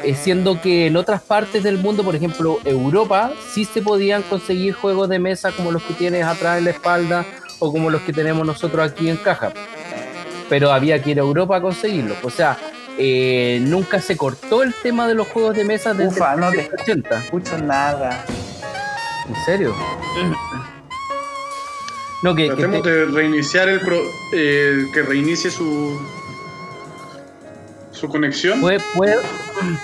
eh, 0.03 0.15
siendo 0.15 0.61
que 0.61 0.87
en 0.87 0.97
otras 0.97 1.21
partes 1.23 1.63
del 1.63 1.79
mundo, 1.79 2.05
por 2.05 2.15
ejemplo 2.17 2.59
Europa, 2.65 3.33
sí 3.53 3.65
se 3.65 3.83
podían 3.83 4.23
conseguir 4.23 4.75
juegos 4.75 5.09
de 5.09 5.19
mesa 5.19 5.53
como 5.53 5.73
los 5.73 5.83
que 5.83 5.95
tienes 5.95 6.25
atrás 6.25 6.59
en 6.59 6.65
la 6.65 6.71
espalda 6.71 7.27
o 7.59 7.71
como 7.73 7.91
los 7.91 8.03
que 8.03 8.13
tenemos 8.13 8.47
nosotros 8.47 8.91
aquí 8.91 9.09
en 9.09 9.17
caja. 9.17 9.53
Pero 10.49 10.73
había 10.73 11.03
que 11.03 11.11
ir 11.11 11.19
a 11.19 11.23
Europa 11.23 11.57
a 11.57 11.61
conseguirlos. 11.61 12.19
O 12.23 12.31
sea, 12.31 12.57
eh, 12.99 13.59
nunca 13.63 14.01
se 14.01 14.17
cortó 14.17 14.63
el 14.63 14.73
tema 14.75 15.07
de 15.09 15.15
los 15.15 15.27
juegos 15.29 15.57
de 15.57 15.65
mesa 15.65 15.95
desde 15.95 16.09
Ufa, 16.21 16.37
no 16.37 16.51
te 16.51 16.69
los 16.71 16.81
80. 16.83 17.25
escucho 17.25 17.59
nada. 17.59 18.25
¿En 19.29 19.45
serio? 19.45 19.75
No, 22.23 22.35
que, 22.35 22.43
que 22.45 22.49
Tratemos 22.55 22.83
te- 22.83 22.91
de 22.91 23.05
reiniciar 23.07 23.69
el 23.69 23.81
pro, 23.81 23.99
eh, 24.33 24.87
que 24.93 25.03
reinicie 25.03 25.51
su 25.51 26.01
su 27.91 28.09
conexión. 28.09 28.61
¿puede, 28.61 28.81
puede, 28.95 29.17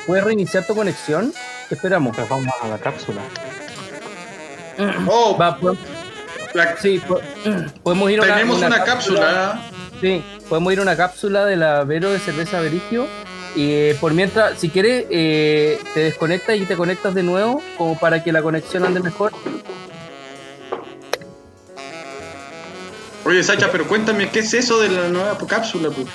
puede 0.06 0.20
reiniciar 0.22 0.66
tu 0.66 0.74
conexión? 0.74 1.32
¿Qué 1.68 1.74
esperamos? 1.74 2.16
Pues 2.16 2.28
vamos 2.28 2.48
a 2.62 2.68
la 2.68 2.78
cápsula. 2.78 3.20
Oh, 5.06 5.36
Va, 5.38 5.56
pues, 5.58 5.78
la- 6.54 6.76
sí, 6.76 6.98
po- 7.06 7.20
podemos 7.82 8.10
ir 8.10 8.20
a 8.20 8.24
tenemos 8.24 8.58
una, 8.62 8.82
cápsula. 8.84 9.60
Sí, 10.00 10.24
podemos 10.50 10.72
ir 10.72 10.80
a 10.80 10.82
una 10.82 10.96
cápsula 10.96 11.46
de 11.46 11.54
la 11.54 11.84
Vero 11.84 12.10
de 12.10 12.18
cerveza 12.18 12.60
Verigio. 12.60 13.06
Y 13.54 13.70
eh, 13.72 13.96
por 14.00 14.12
mientras, 14.12 14.58
si 14.58 14.68
quieres, 14.68 15.06
eh, 15.08 15.78
te 15.94 16.00
desconectas 16.00 16.56
y 16.56 16.66
te 16.66 16.76
conectas 16.76 17.14
de 17.14 17.22
nuevo, 17.22 17.62
como 17.78 17.98
para 17.98 18.22
que 18.22 18.32
la 18.32 18.42
conexión 18.42 18.84
ande 18.84 19.00
mejor. 19.00 19.32
Oye, 23.24 23.42
Sacha, 23.44 23.70
pero 23.70 23.86
cuéntame, 23.86 24.28
¿qué 24.28 24.40
es 24.40 24.52
eso 24.52 24.80
de 24.80 24.88
la 24.88 25.08
nueva 25.08 25.38
cápsula? 25.46 25.90
pues? 25.90 26.08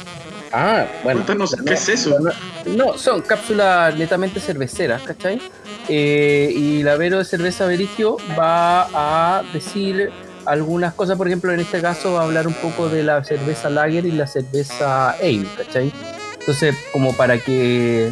Ah, 0.51 0.85
bueno. 1.03 1.19
Cuéntanos, 1.19 1.55
¿qué 1.65 1.73
es 1.73 1.89
eso? 1.89 2.17
No, 2.65 2.97
son 2.97 3.21
cápsulas 3.21 3.95
netamente 3.97 4.39
cerveceras, 4.39 5.01
¿cachai? 5.03 5.41
Eh, 5.87 6.51
y 6.53 6.83
la 6.83 6.97
Vero 6.97 7.19
de 7.19 7.25
cerveza 7.25 7.65
Verigio 7.65 8.17
va 8.37 8.87
a 8.93 9.43
decir 9.53 10.11
algunas 10.45 10.93
cosas, 10.93 11.17
por 11.17 11.27
ejemplo, 11.27 11.51
en 11.53 11.59
este 11.59 11.81
caso 11.81 12.13
va 12.13 12.21
a 12.21 12.23
hablar 12.23 12.47
un 12.47 12.53
poco 12.53 12.89
de 12.89 13.03
la 13.03 13.23
cerveza 13.23 13.69
Lager 13.69 14.05
y 14.05 14.11
la 14.11 14.27
cerveza 14.27 15.11
Ale, 15.11 15.47
¿cachai? 15.57 15.91
Entonces, 16.39 16.75
como 16.91 17.13
para 17.13 17.37
que 17.39 18.11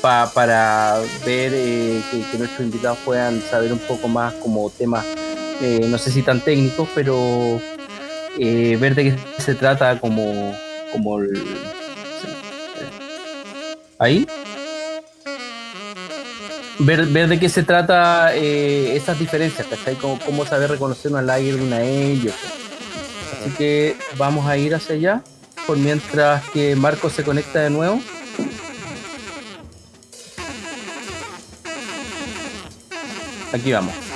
pa- 0.00 0.30
para 0.34 1.00
ver 1.24 1.52
eh, 1.54 2.00
que, 2.30 2.38
nuestros 2.38 2.60
invitados 2.66 2.98
puedan 3.04 3.40
saber 3.40 3.72
un 3.72 3.78
poco 3.80 4.06
más 4.06 4.34
como 4.34 4.70
temas, 4.70 5.04
eh, 5.62 5.86
no 5.88 5.98
sé 5.98 6.10
si 6.10 6.22
tan 6.22 6.40
técnicos, 6.40 6.88
pero 6.94 7.60
eh, 8.38 8.76
ver 8.80 8.94
de 8.94 9.04
qué 9.04 9.42
se 9.42 9.54
trata 9.54 9.98
como, 9.98 10.54
como 10.92 11.18
el, 11.18 11.42
ahí. 13.98 14.26
Ver, 16.78 17.06
ver 17.06 17.28
de 17.28 17.38
qué 17.38 17.48
se 17.48 17.62
trata 17.62 18.34
eh, 18.34 18.96
esas 18.96 19.18
diferencias, 19.18 19.66
¿cachai? 19.66 19.96
Cómo, 19.96 20.44
saber 20.44 20.70
reconocer 20.70 21.12
una 21.12 21.22
lager 21.22 21.56
de 21.56 21.62
una 21.62 21.76
otra. 21.76 22.34
Así 23.40 23.50
que 23.56 23.96
vamos 24.16 24.46
a 24.46 24.56
ir 24.56 24.74
hacia 24.74 24.94
allá, 24.96 25.22
por 25.66 25.76
mientras 25.76 26.42
que 26.50 26.74
Marco 26.74 27.10
se 27.10 27.22
conecta 27.22 27.60
de 27.60 27.70
nuevo. 27.70 28.00
Aquí 33.52 33.72
vamos. 33.72 34.13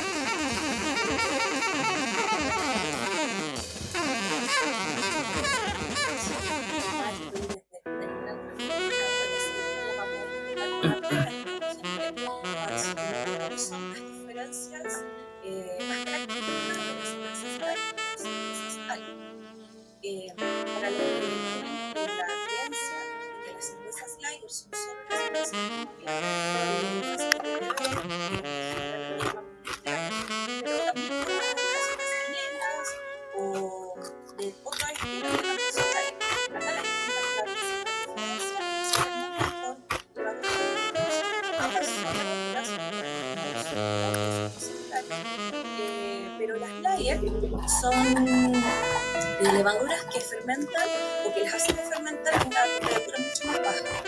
Fermentan 50.58 50.88
o 51.26 51.34
que 51.34 51.40
las 51.44 51.54
hacen 51.54 51.76
fermentar 51.76 52.34
a 52.34 52.46
una 52.46 52.64
temperatura 52.64 53.18
mucho 53.18 53.46
más 53.46 53.58
baja, 53.58 54.02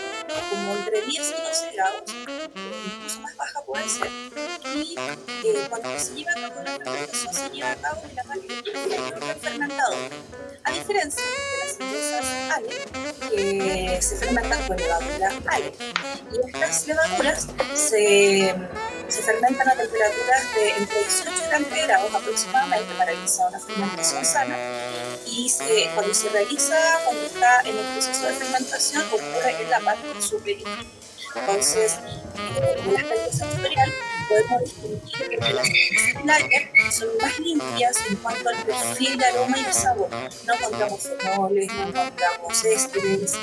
como 0.49 0.75
entre 0.75 1.01
10 1.01 1.29
y 1.29 1.43
12 1.43 1.71
grados, 1.73 2.03
incluso 2.07 3.19
más 3.21 3.37
baja 3.37 3.61
puede 3.63 3.89
ser. 3.89 4.09
Y 4.75 4.95
eh, 4.97 5.65
cuando 5.69 5.99
se 5.99 6.15
lleva 6.15 6.31
a 6.31 6.35
cabo 6.35 6.63
la 6.63 6.71
fermentación, 6.71 7.33
se 7.33 7.49
lleva 7.49 7.71
a 7.71 7.75
cabo 7.75 8.01
en 8.09 8.15
la 8.15 8.23
máquina 8.23 8.55
de 9.25 9.35
fermentado. 9.35 9.95
A 10.63 10.71
diferencia 10.71 11.23
de 11.23 11.65
las 11.65 11.77
cervezas 11.77 12.25
ale, 12.51 12.69
que 13.29 14.01
se 14.01 14.15
fermentan 14.17 14.67
con 14.67 14.77
levadura 14.77 15.31
ale. 15.47 15.73
Y 16.31 16.49
estas 16.49 16.87
levaduras 16.87 17.47
se, 17.75 18.55
se 19.21 19.27
fermentan 19.33 19.69
a 19.69 19.75
temperaturas 19.75 20.55
de 20.55 20.69
entre 20.77 20.99
18 20.99 21.31
y 21.45 21.49
20 21.51 21.81
grados 21.83 22.13
aproximadamente 22.15 22.93
para 22.95 23.11
realizar 23.11 23.47
una 23.49 23.59
fermentación 23.59 24.25
sana. 24.25 24.57
Y 25.27 25.49
se- 25.49 25.89
cuando 25.93 26.13
se 26.13 26.29
realiza, 26.29 26.75
cuando 27.05 27.23
está 27.25 27.61
en 27.61 27.77
el 27.77 27.85
proceso 27.93 28.25
de 28.27 28.33
fermentación, 28.33 29.03
ocurre 29.07 29.61
en 29.61 29.69
la 29.69 29.79
parte 29.79 30.21
superior. 30.21 30.69
Entonces, 31.35 31.93
eh, 32.57 32.75
en 32.83 32.89
el 32.89 32.95
aspecto 32.97 33.31
sensorial, 33.37 33.93
podemos 34.27 34.61
distinguir 34.63 35.01
que 35.29 35.35
entre 35.35 35.53
las 35.53 35.67
lager 36.25 36.69
son 36.91 37.07
más 37.21 37.39
limpias 37.39 37.97
en 38.09 38.15
cuanto 38.17 38.49
al 38.49 38.63
perfil 38.65 39.17
de 39.17 39.25
aroma 39.25 39.57
y 39.59 39.63
de 39.63 39.73
sabor. 39.73 40.09
No 40.45 40.53
encontramos 40.55 41.01
fenoles, 41.03 41.73
no 41.73 41.83
encontramos 41.87 42.65
ésteres, 42.65 43.33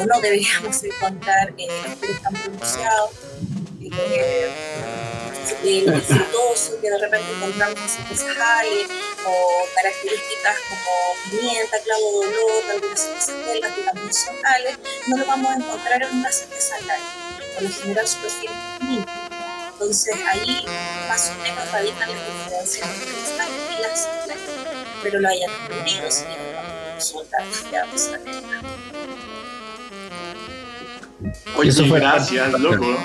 o 0.00 0.06
no 0.06 0.20
deberíamos 0.20 0.82
encontrar 0.82 1.52
eh, 1.56 1.68
ésteres 1.86 2.22
tan 2.22 2.32
pronunciados. 2.34 3.10
eh, 3.92 4.50
el 5.62 6.02
frutoso 6.02 6.80
que 6.80 6.90
de 6.90 6.98
repente 6.98 7.32
encontramos 7.36 7.78
en 8.10 8.18
ale, 8.40 8.86
o 9.26 9.64
características 9.74 10.56
como 10.68 11.30
pimienta, 11.30 11.78
clavo 11.80 12.20
de 12.22 12.28
olor, 12.28 12.62
algunas 12.70 13.32
belgas 13.46 13.72
que 13.74 13.82
también 13.82 14.12
son 14.14 14.34
no 15.08 15.16
lo 15.16 15.26
vamos 15.26 15.50
a 15.50 15.54
encontrar 15.56 16.02
en 16.02 16.14
una 16.16 16.30
lager. 16.86 17.54
Por 17.54 17.62
lo 17.64 17.70
general 17.70 18.06
su 18.06 18.18
perfil 18.18 18.50
es 18.80 18.88
limpio. 18.88 19.14
Entonces 19.72 20.14
ahí 20.26 20.64
más 21.08 21.30
o 21.30 21.42
menos 21.42 21.72
radican 21.72 22.10
las 22.10 22.26
diferencias 22.26 22.88
entre 22.88 23.12
las 23.12 23.36
lager 23.36 23.78
y 23.78 23.82
las. 23.82 24.08
Pero 25.02 25.20
lo 25.20 25.28
hayan 25.28 25.50
aprendido, 25.50 26.10
si 26.10 26.24
tienen 26.24 26.54
consulta, 26.94 27.38
ya 27.72 27.86
sale. 27.98 28.42
Oye, 31.56 31.68
Eso 31.70 31.86
fue- 31.86 32.00
gracias, 32.00 32.52
loco. 32.52 32.96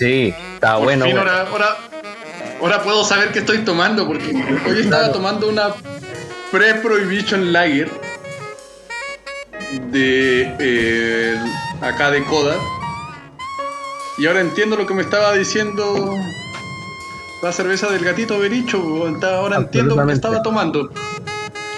Sí, 0.00 0.34
está 0.54 0.76
Por 0.76 0.84
bueno. 0.84 1.04
fin 1.04 1.14
bueno. 1.14 1.30
ahora, 1.30 1.50
ahora, 1.50 1.76
ahora 2.62 2.82
puedo 2.82 3.04
saber 3.04 3.32
qué 3.32 3.40
estoy 3.40 3.58
tomando, 3.58 4.06
porque 4.06 4.32
hoy 4.66 4.80
estaba 4.80 5.12
tomando 5.12 5.46
una 5.46 5.74
Pre-Prohibition 6.50 7.52
Lager 7.52 7.90
de 9.92 10.54
eh, 10.58 11.38
acá 11.82 12.10
de 12.10 12.24
Coda. 12.24 12.56
Y 14.16 14.26
ahora 14.26 14.40
entiendo 14.40 14.76
lo 14.76 14.86
que 14.86 14.94
me 14.94 15.02
estaba 15.02 15.34
diciendo 15.34 16.16
la 17.42 17.52
cerveza 17.52 17.90
del 17.90 18.02
gatito 18.02 18.38
Bericho. 18.38 19.06
Ahora 19.22 19.58
entiendo 19.58 19.96
lo 19.96 20.06
que 20.06 20.14
estaba 20.14 20.42
tomando. 20.42 20.90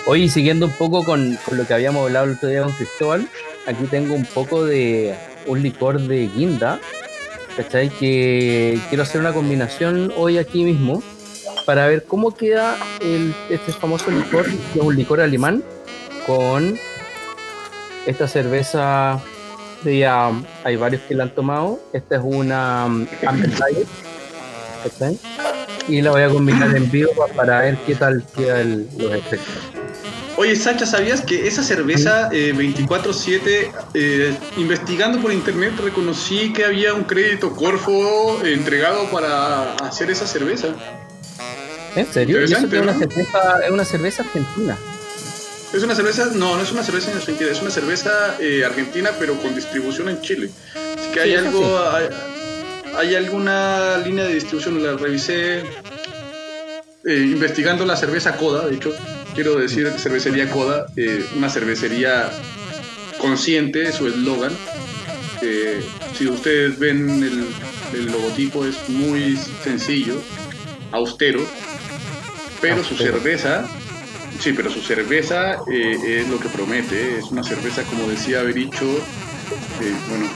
Oye, 0.06 0.24
y 0.24 0.28
siguiendo 0.28 0.66
un 0.66 0.72
poco 0.72 1.04
con, 1.04 1.36
con 1.44 1.58
lo 1.58 1.66
que 1.66 1.74
habíamos 1.74 2.06
hablado 2.06 2.26
el 2.26 2.36
otro 2.36 2.48
día 2.48 2.62
con 2.62 2.70
Cristóbal, 2.70 3.28
aquí 3.66 3.84
tengo 3.90 4.14
un 4.14 4.26
poco 4.26 4.64
de 4.64 5.12
un 5.46 5.60
licor 5.60 6.00
de 6.00 6.28
guinda, 6.28 6.78
¿cachai? 7.56 7.90
Que 7.90 8.78
quiero 8.88 9.02
hacer 9.02 9.20
una 9.20 9.32
combinación 9.32 10.12
hoy 10.16 10.38
aquí 10.38 10.64
mismo 10.64 11.02
para 11.66 11.86
ver 11.86 12.04
cómo 12.04 12.34
queda 12.34 12.76
el, 13.00 13.34
este 13.48 13.72
famoso 13.72 14.10
licor, 14.10 14.44
que 14.46 14.78
es 14.78 14.84
un 14.84 14.96
licor 14.96 15.20
alemán, 15.20 15.62
con 16.26 16.78
esta 18.06 18.26
cerveza, 18.26 19.20
ya 19.84 20.30
hay 20.64 20.76
varios 20.76 21.02
que 21.02 21.14
la 21.14 21.24
han 21.24 21.34
tomado, 21.34 21.80
esta 21.92 22.16
es 22.16 22.22
una 22.24 22.86
um, 22.86 23.06
Amber 23.26 23.50
¿cachai? 24.82 25.18
Y 25.88 26.00
la 26.00 26.10
voy 26.12 26.22
a 26.22 26.28
combinar 26.28 26.76
en 26.76 26.90
vivo 26.90 27.10
pa- 27.16 27.26
para 27.28 27.60
ver 27.60 27.76
qué 27.86 27.94
tal 27.94 28.24
queda 28.36 28.62
los 28.64 29.12
efectos. 29.14 29.81
Oye, 30.36 30.56
Sacha, 30.56 30.86
¿sabías 30.86 31.20
que 31.20 31.46
esa 31.46 31.62
cerveza 31.62 32.30
eh, 32.32 32.54
24-7, 32.54 33.70
eh, 33.94 34.34
investigando 34.56 35.20
por 35.20 35.32
internet, 35.32 35.74
reconocí 35.82 36.52
que 36.52 36.64
había 36.64 36.94
un 36.94 37.04
crédito 37.04 37.54
Corfo 37.54 38.40
entregado 38.42 39.10
para 39.10 39.74
hacer 39.74 40.10
esa 40.10 40.26
cerveza? 40.26 40.68
¿En 41.94 42.10
serio? 42.10 42.40
Y 42.40 42.44
eso 42.44 42.58
Interesante, 42.62 42.70
que 42.70 42.76
es 42.76 42.82
una 42.82 42.98
cerveza, 42.98 43.60
es 43.66 43.70
una 43.70 43.84
cerveza 43.84 44.22
argentina. 44.22 44.78
Es 45.74 45.82
una 45.82 45.94
cerveza, 45.94 46.26
no, 46.34 46.56
no 46.56 46.62
es 46.62 46.72
una 46.72 46.82
cerveza 46.82 47.10
en 47.10 47.18
Argentina, 47.18 47.50
es 47.50 47.60
una 47.62 47.70
cerveza 47.70 48.36
eh, 48.40 48.64
argentina, 48.64 49.10
pero 49.18 49.34
con 49.40 49.54
distribución 49.54 50.08
en 50.08 50.20
Chile. 50.22 50.50
Así 50.74 51.10
que 51.12 51.20
hay 51.20 51.30
Sí, 51.30 51.36
algo, 51.36 51.78
hay, 51.90 52.08
hay 52.96 53.14
alguna 53.14 53.98
línea 53.98 54.24
de 54.24 54.34
distribución, 54.34 54.82
la 54.82 54.96
revisé 54.96 55.60
eh, 55.60 55.64
investigando 57.04 57.84
la 57.84 57.96
cerveza 57.96 58.36
Coda, 58.36 58.66
de 58.66 58.76
hecho, 58.76 58.92
quiero 59.34 59.56
decir 59.56 59.90
cervecería 59.98 60.50
Coda, 60.50 60.86
eh, 60.96 61.24
una 61.36 61.48
cervecería 61.48 62.30
consciente, 63.18 63.92
su 63.92 64.06
eslogan. 64.06 64.52
Eh, 65.42 65.82
si 66.16 66.28
ustedes 66.28 66.78
ven 66.78 67.22
el, 67.22 67.46
el 67.98 68.06
logotipo 68.06 68.64
es 68.64 68.88
muy 68.88 69.36
sencillo, 69.62 70.20
austero, 70.92 71.40
pero 72.60 72.84
su 72.84 72.96
cerveza, 72.96 73.68
sí, 74.38 74.52
pero 74.52 74.70
su 74.70 74.80
cerveza 74.80 75.56
eh, 75.70 76.20
es 76.20 76.28
lo 76.28 76.38
que 76.38 76.48
promete, 76.48 77.18
es 77.18 77.24
una 77.26 77.42
cerveza 77.42 77.82
como 77.82 78.08
decía 78.08 78.42
Bericho, 78.42 78.86
eh, 79.80 79.94
bueno, 80.08 80.30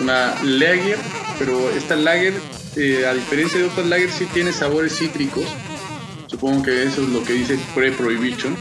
una 0.00 0.34
lager, 0.42 0.98
pero 1.38 1.70
esta 1.70 1.94
lager, 1.94 2.34
eh, 2.76 3.06
a 3.06 3.14
diferencia 3.14 3.60
de 3.60 3.66
otras 3.66 3.86
lager, 3.86 4.10
sí 4.10 4.26
tiene 4.26 4.52
sabores 4.52 4.98
cítricos. 4.98 5.46
Supongo 6.32 6.62
que 6.64 6.82
eso 6.84 7.02
es 7.02 7.08
lo 7.10 7.22
que 7.22 7.34
dice 7.34 7.58
pre-prohibition. 7.74 8.56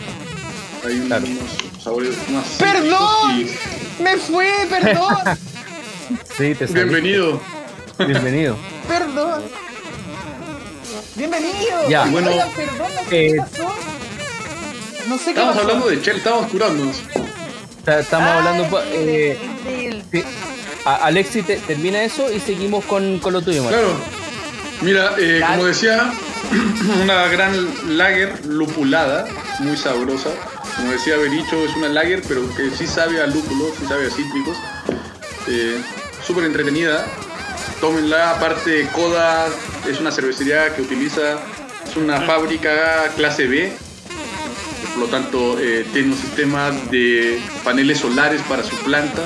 Hay 0.85 0.99
un- 0.99 1.07
Claro. 1.07 1.25
unos 1.25 1.83
sabores 1.83 2.15
más 2.29 2.45
¡Perdón! 2.59 3.45
¡Me 3.99 4.17
fue! 4.17 4.49
¡Perdón! 4.69 5.15
Sí, 6.37 6.53
te. 6.55 6.65
Bienvenido. 6.65 7.39
Bienvenido. 8.05 8.57
¡Perdón! 8.87 9.43
¡Bienvenido! 11.15 11.89
Ya. 11.89 12.03
Bueno, 12.05 12.31
perdón, 12.53 12.77
no 12.79 13.09
sé 13.09 13.25
eh, 13.27 13.31
qué 13.31 13.37
pasó. 13.37 13.75
No 15.07 15.17
sé 15.17 15.23
qué 15.25 15.29
Estamos 15.31 15.57
hablando 15.57 15.87
de 15.87 16.01
Chel, 16.01 16.17
estamos 16.17 16.47
curándonos. 16.51 16.97
Ta- 17.85 17.99
Estamos 18.01 18.27
Ah, 18.29 18.37
hablando. 18.39 18.83
eh, 18.91 19.37
sí. 20.11 20.23
Alexi, 20.83 21.43
te- 21.43 21.57
termina 21.57 22.03
eso 22.03 22.29
y 22.31 22.39
seguimos 22.41 22.83
con, 22.85 23.19
con 23.19 23.31
lo 23.31 23.41
tuyo, 23.41 23.63
Marco. 23.63 23.77
Claro. 23.79 23.95
Mira, 24.81 25.11
eh, 25.17 25.41
como 25.47 25.65
decía, 25.65 26.11
una 27.03 27.27
gran 27.27 27.97
lager 27.97 28.45
lupulada, 28.45 29.27
muy 29.59 29.77
sabrosa. 29.77 30.29
Como 30.75 30.91
decía 30.91 31.17
Bericho, 31.17 31.63
es 31.65 31.75
una 31.75 31.89
lager, 31.89 32.21
pero 32.27 32.41
que 32.55 32.71
sí 32.71 32.87
sabe 32.87 33.21
a 33.21 33.27
lúpulo, 33.27 33.65
sí 33.79 33.85
sabe 33.87 34.07
a 34.07 34.09
cítricos. 34.09 34.57
Eh, 35.47 35.81
Súper 36.25 36.45
entretenida. 36.45 37.05
Tómenla, 37.79 38.31
aparte 38.31 38.87
Coda 38.93 39.47
es 39.89 39.99
una 39.99 40.11
cervecería 40.11 40.73
que 40.75 40.83
utiliza, 40.83 41.39
es 41.85 41.97
una 41.97 42.21
fábrica 42.21 43.11
clase 43.15 43.47
B, 43.47 43.73
por 44.93 44.99
lo 44.99 45.07
tanto 45.07 45.57
eh, 45.59 45.85
tiene 45.91 46.09
un 46.09 46.17
sistema 46.17 46.69
de 46.91 47.41
paneles 47.63 47.97
solares 47.97 48.41
para 48.43 48.63
su 48.63 48.75
planta, 48.83 49.23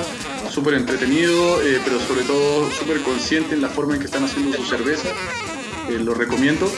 súper 0.50 0.74
entretenido, 0.74 1.60
eh, 1.62 1.80
pero 1.84 2.00
sobre 2.00 2.22
todo 2.22 2.70
súper 2.70 3.02
consciente 3.02 3.54
en 3.54 3.60
la 3.60 3.68
forma 3.68 3.94
en 3.94 4.00
que 4.00 4.06
están 4.06 4.24
haciendo 4.24 4.56
su 4.56 4.64
cerveza, 4.64 5.10
lo 5.90 6.14
recomiendo. 6.14 6.72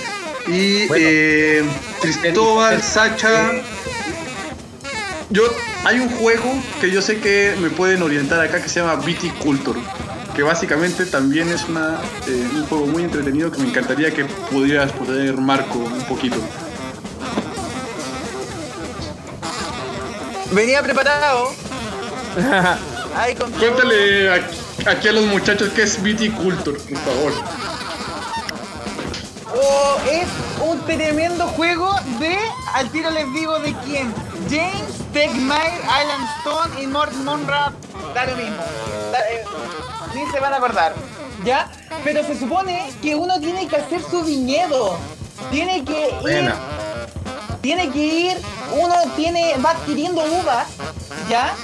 Y 0.49 0.87
Bueno. 0.87 1.05
eh, 1.09 1.65
Cristóbal, 2.01 2.83
Sacha, 2.83 3.53
yo 5.31 5.43
hay 5.85 6.01
un 6.01 6.09
juego 6.09 6.53
que 6.81 6.91
yo 6.91 7.03
sé 7.03 7.19
que 7.19 7.55
me 7.61 7.69
pueden 7.71 8.03
orientar 8.03 8.41
acá 8.41 8.63
que 8.63 8.69
se 8.69 8.81
llama 8.81 8.97
Viticulture, 8.97 9.79
que 10.35 10.43
básicamente 10.43 11.05
también 11.07 11.49
es 11.51 11.65
una, 11.69 12.01
eh, 12.27 12.49
un 12.55 12.65
juego 12.67 12.87
muy 12.87 13.03
entretenido 13.05 13.51
que 13.53 13.59
me 13.59 13.69
encantaría 13.69 14.11
que 14.13 14.25
pudieras 14.25 14.91
poder 14.93 15.37
Marco 15.37 15.79
un 15.79 16.05
poquito. 16.05 16.37
Venía 20.53 20.83
preparado. 20.83 21.53
Ay. 23.15 23.35
Cuéntale 23.35 24.33
aquí, 24.33 24.57
aquí 24.87 25.09
a 25.09 25.13
los 25.13 25.27
muchachos 25.27 25.71
qué 25.75 25.83
es 25.83 26.03
Viticulture, 26.03 26.79
por 26.79 26.99
favor. 26.99 27.33
Oh, 29.61 29.97
es 30.11 30.29
un 30.65 30.81
tremendo 30.85 31.47
juego 31.49 31.93
de. 32.21 32.39
Al 32.75 32.91
tiro 32.91 33.11
les 33.11 33.33
digo 33.35 33.59
de 33.59 33.75
quién. 33.85 34.15
James 34.49 34.95
Tegmire, 35.13 35.81
Alan 35.89 36.25
Stone 36.39 36.83
y 36.83 36.87
Morton 36.87 37.25
Monrad. 37.25 37.73
Da 38.15 38.27
lo 38.27 38.37
mismo. 38.37 38.63
Da- 39.13 39.19
eh, 39.31 39.45
ni 40.15 40.31
se 40.31 40.39
van 40.41 40.53
a 40.53 40.57
acordar. 40.57 40.95
¿Ya? 41.45 41.71
Pero 42.05 42.25
se 42.25 42.39
supone 42.39 42.93
que 43.03 43.15
uno 43.15 43.39
tiene 43.41 43.67
que 43.67 43.77
hacer 43.77 44.01
su 44.03 44.23
viñedo. 44.23 44.97
Tiene 45.51 45.85
que 45.85 46.09
ir. 46.23 46.53
Tiene 47.61 47.91
que 47.91 47.99
ir. 48.05 48.37
Uno 48.73 48.95
tiene. 49.17 49.55
va 49.65 49.71
adquiriendo 49.71 50.23
uvas. 50.23 50.69
¿Ya? 51.29 51.55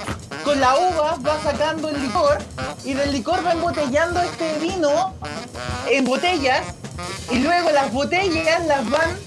Con 0.43 0.59
la 0.59 0.75
uva 0.75 1.17
va 1.25 1.39
sacando 1.41 1.89
el 1.89 2.01
licor. 2.01 2.39
Y 2.83 2.93
del 2.93 3.11
licor 3.13 3.45
va 3.45 3.53
embotellando 3.53 4.21
este 4.21 4.57
vino 4.59 5.13
en 5.87 6.03
botellas 6.05 6.61
y 7.31 7.39
luego 7.39 7.71
las 7.71 7.91
botellas 7.91 8.65
las 8.67 8.89
van 8.89 9.17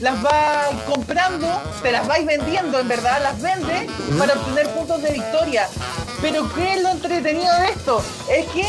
las 0.00 0.24
va 0.24 0.68
comprando, 0.86 1.48
te 1.82 1.90
las 1.90 2.06
vais 2.06 2.24
vendiendo 2.24 2.78
en 2.78 2.86
verdad, 2.88 3.20
las 3.22 3.40
vende 3.42 3.88
para 4.16 4.34
obtener 4.34 4.68
puntos 4.70 5.02
de 5.02 5.10
victoria. 5.12 5.68
Pero 6.20 6.52
¿qué 6.54 6.74
es 6.74 6.82
lo 6.82 6.90
entretenido 6.90 7.52
de 7.60 7.66
esto? 7.68 8.02
Es 8.30 8.46
que 8.46 8.62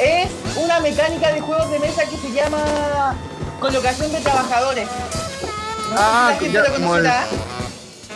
es 0.00 0.30
una 0.56 0.78
mecánica 0.80 1.32
de 1.32 1.40
juegos 1.40 1.70
de 1.70 1.78
mesa 1.80 2.04
que 2.04 2.16
se 2.16 2.32
llama 2.32 3.16
colocación 3.58 4.12
de 4.12 4.20
trabajadores. 4.20 4.86
No 4.86 5.96
Ah, 5.96 6.38
ya, 6.40 6.64
como 6.72 6.96
el-. 6.96 7.10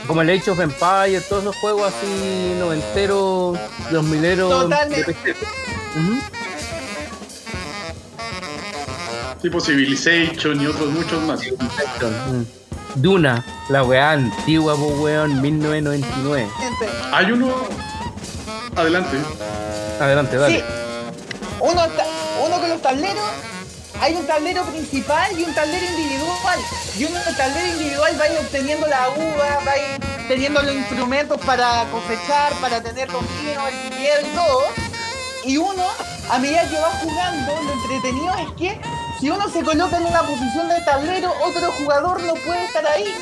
Como 0.06 0.20
el 0.20 0.30
Age 0.30 0.50
of 0.50 0.60
Empires, 0.60 1.26
todos 1.28 1.42
esos 1.44 1.56
juegos 1.56 1.92
así 1.92 2.54
noventeros, 2.58 3.58
dos 3.90 4.04
mileros. 4.04 4.50
Totalmente. 4.50 4.96
de 4.96 5.14
PC. 5.14 5.30
Ujú. 5.32 6.20
Tipo 9.44 9.60
Civilization 9.60 10.58
y 10.58 10.66
otros 10.66 10.88
muchos 10.88 11.22
más. 11.24 11.40
Duna, 12.94 13.44
la 13.68 13.82
weá 13.82 14.12
antigua, 14.12 14.74
weón, 14.74 15.42
1999. 15.42 16.48
Gente, 16.58 16.88
Hay 17.12 17.30
uno. 17.30 17.54
Adelante. 18.74 19.18
Adelante, 20.00 20.38
dale. 20.38 20.60
Sí. 20.60 20.64
Uno, 21.60 21.82
uno 22.46 22.58
con 22.58 22.68
los 22.70 22.80
tableros, 22.80 23.30
hay 24.00 24.14
un 24.14 24.26
tablero 24.26 24.64
principal 24.64 25.38
y 25.38 25.44
un 25.44 25.54
tablero 25.54 25.84
individual. 25.90 26.58
Y 26.98 27.04
uno 27.04 27.20
en 27.20 27.28
el 27.28 27.36
tablero 27.36 27.66
individual 27.66 28.18
va 28.18 28.24
a 28.24 28.32
ir 28.32 28.38
obteniendo 28.38 28.86
la 28.86 29.10
uva, 29.10 29.58
va 29.66 29.72
a 29.72 29.76
ir 29.76 30.00
teniendo 30.26 30.62
los 30.62 30.74
instrumentos 30.74 31.38
para 31.44 31.84
cosechar, 31.90 32.54
para 32.62 32.82
tener 32.82 33.12
los 33.12 33.20
vinos, 33.42 33.68
el 33.68 33.90
viñedo 33.90 34.20
y 34.22 34.34
todo. 34.34 34.62
Y 35.44 35.58
uno, 35.58 35.86
a 36.30 36.38
medida 36.38 36.66
que 36.66 36.78
va 36.78 36.88
jugando, 37.02 37.52
lo 37.62 37.72
entretenido 37.74 38.34
es 38.36 38.52
que 38.56 39.03
si 39.20 39.30
uno 39.30 39.48
se 39.48 39.62
coloca 39.62 39.96
en 39.96 40.06
una 40.06 40.22
posición 40.22 40.68
de 40.68 40.80
tablero, 40.82 41.32
otro 41.42 41.72
jugador 41.72 42.22
no 42.22 42.34
puede 42.34 42.64
estar 42.64 42.86
ahí. 42.86 43.14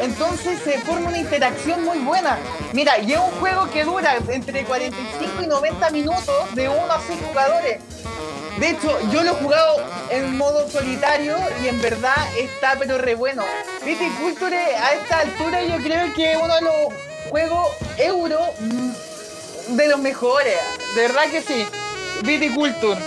Entonces 0.00 0.58
se 0.64 0.80
forma 0.80 1.08
una 1.08 1.18
interacción 1.18 1.84
muy 1.84 1.98
buena. 1.98 2.38
Mira, 2.72 2.98
y 2.98 3.12
es 3.12 3.18
un 3.18 3.30
juego 3.40 3.70
que 3.70 3.84
dura 3.84 4.16
entre 4.28 4.64
45 4.64 5.42
y 5.42 5.46
90 5.46 5.90
minutos 5.90 6.54
de 6.54 6.68
1 6.68 6.92
a 6.92 7.00
6 7.00 7.20
jugadores. 7.28 7.80
De 8.58 8.70
hecho, 8.70 8.96
yo 9.10 9.22
lo 9.22 9.32
he 9.32 9.34
jugado 9.34 9.76
en 10.10 10.36
modo 10.36 10.68
solitario 10.70 11.36
y 11.62 11.68
en 11.68 11.80
verdad 11.80 12.14
está 12.38 12.76
pero 12.78 12.98
re 12.98 13.14
bueno. 13.14 13.42
Viticulture 13.84 14.56
a 14.56 14.94
esta 14.94 15.20
altura 15.20 15.62
yo 15.62 15.76
creo 15.82 16.12
que 16.14 16.32
es 16.32 16.38
uno 16.40 16.54
de 16.54 16.60
los 16.60 16.74
juegos 17.30 17.68
euro 17.98 18.40
mm, 18.60 19.76
de 19.76 19.88
los 19.88 19.98
mejores. 19.98 20.56
De 20.94 21.02
verdad 21.02 21.24
que 21.30 21.42
sí. 21.42 21.66
Viticulture. 22.22 23.00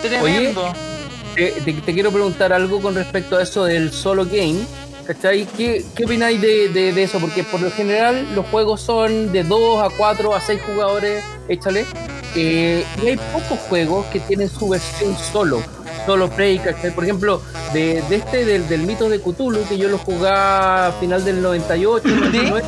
Tremendo. 0.00 0.72
Te, 1.34 1.50
te- 1.64 1.72
te 1.72 1.94
quiero 1.94 2.10
preguntar 2.10 2.52
algo 2.52 2.80
con 2.80 2.94
respecto 2.94 3.36
a 3.36 3.42
eso 3.42 3.64
del 3.64 3.92
solo 3.92 4.24
game. 4.24 4.60
¿Cachai? 5.06 5.46
¿Qué, 5.56 5.84
qué 5.96 6.04
opináis 6.04 6.40
de, 6.40 6.68
de- 6.68 6.92
de 6.92 7.02
eso? 7.02 7.18
Porque 7.18 7.42
por 7.42 7.60
lo 7.60 7.70
general 7.72 8.24
los 8.36 8.46
juegos 8.46 8.80
son 8.82 9.32
de 9.32 9.42
2 9.42 9.82
a 9.82 9.88
4 9.96 10.34
a 10.34 10.40
6 10.40 10.60
jugadores, 10.64 11.24
échale. 11.48 11.86
Eh, 12.36 12.84
y 13.02 13.06
hay 13.08 13.16
pocos 13.32 13.58
juegos 13.68 14.06
que 14.06 14.20
tienen 14.20 14.48
su 14.48 14.68
versión 14.68 15.16
solo, 15.32 15.60
solo 16.06 16.30
play, 16.30 16.58
¿cachai? 16.60 16.94
Por 16.94 17.04
ejemplo, 17.04 17.42
de, 17.74 18.00
de 18.08 18.16
este, 18.16 18.44
del, 18.44 18.68
del 18.68 18.82
mito 18.82 19.08
de 19.08 19.20
Cthulhu, 19.20 19.64
que 19.68 19.76
yo 19.76 19.88
lo 19.88 19.98
jugaba 19.98 20.86
a 20.88 20.92
final 20.92 21.24
del 21.24 21.42
98, 21.42 22.08
99, 22.08 22.62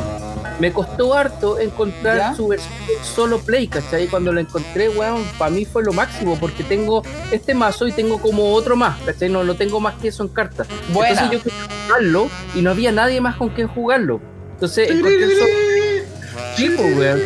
me 0.60 0.72
costó 0.72 1.14
harto 1.14 1.58
encontrar 1.58 2.16
¿Ya? 2.16 2.34
su 2.34 2.48
versión 2.48 2.72
solo 3.02 3.38
play, 3.40 3.66
¿cachai? 3.68 4.06
Cuando 4.06 4.32
lo 4.32 4.40
encontré, 4.40 4.88
weón, 4.88 5.22
para 5.38 5.50
mí 5.50 5.64
fue 5.64 5.82
lo 5.82 5.92
máximo, 5.92 6.36
porque 6.38 6.62
tengo 6.62 7.02
este 7.32 7.54
mazo 7.54 7.86
y 7.88 7.92
tengo 7.92 8.18
como 8.20 8.52
otro 8.52 8.76
más, 8.76 8.98
¿cachai? 9.02 9.28
No, 9.28 9.42
no 9.44 9.54
tengo 9.54 9.80
más 9.80 9.94
que 9.96 10.08
eso 10.08 10.22
en 10.22 10.28
cartas. 10.28 10.66
Buena. 10.92 11.10
Entonces 11.22 11.38
yo 11.38 11.42
quería 11.42 11.68
jugarlo 11.86 12.28
y 12.54 12.62
no 12.62 12.70
había 12.70 12.92
nadie 12.92 13.20
más 13.20 13.36
con 13.36 13.48
quien 13.50 13.68
jugarlo. 13.68 14.20
Entonces 14.54 14.90
encontré 14.90 15.24
el 15.24 16.74
pues, 16.76 16.96
weón. 16.96 17.20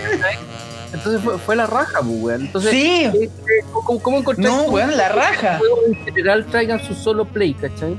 Entonces 0.93 1.21
fue, 1.23 1.39
fue 1.39 1.57
la 1.57 1.67
raja, 1.67 1.99
pues, 2.01 2.23
weón. 2.23 2.41
Entonces, 2.47 2.71
Sí. 2.71 3.05
eh, 3.05 3.13
eh, 3.25 3.31
¿cómo, 3.73 4.01
cómo 4.01 4.19
encontré 4.19 4.45
No, 4.45 4.65
tú 4.65 4.71
weón, 4.73 4.97
la 4.97 5.11
raja. 5.11 5.61
en 5.87 6.05
general 6.05 6.47
traigan 6.47 6.83
su 6.83 6.95
solo 6.95 7.27
play, 7.27 7.53
¿cachai? 7.55 7.97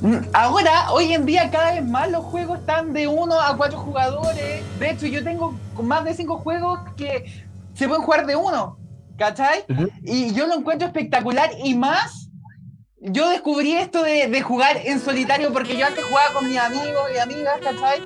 Mm, 0.00 0.16
Ahora, 0.32 0.92
hoy 0.92 1.12
en 1.12 1.26
día, 1.26 1.50
cada 1.50 1.72
vez 1.72 1.84
más 1.84 2.10
los 2.10 2.24
juegos 2.24 2.60
están 2.60 2.92
de 2.92 3.06
1 3.06 3.40
a 3.40 3.56
4 3.56 3.78
jugadores. 3.78 4.78
De 4.78 4.90
hecho, 4.90 5.06
yo 5.06 5.22
tengo 5.22 5.54
más 5.82 6.04
de 6.04 6.14
5 6.14 6.38
juegos 6.38 6.80
que 6.96 7.44
se 7.74 7.86
pueden 7.86 8.02
jugar 8.04 8.26
de 8.26 8.36
uno, 8.36 8.78
¿cachai? 9.18 9.64
Y 10.02 10.32
yo 10.32 10.46
lo 10.46 10.54
encuentro 10.54 10.86
espectacular 10.86 11.50
y 11.62 11.74
más. 11.74 12.28
Yo 13.02 13.30
descubrí 13.30 13.74
esto 13.76 14.02
de, 14.02 14.28
de 14.28 14.42
jugar 14.42 14.76
en 14.84 15.00
solitario 15.00 15.52
porque 15.52 15.76
yo 15.76 15.86
antes 15.86 16.04
jugaba 16.04 16.34
con 16.34 16.46
mis 16.48 16.58
amigos 16.58 17.02
y 17.14 17.18
amigas, 17.18 17.58
¿cachai? 17.62 18.02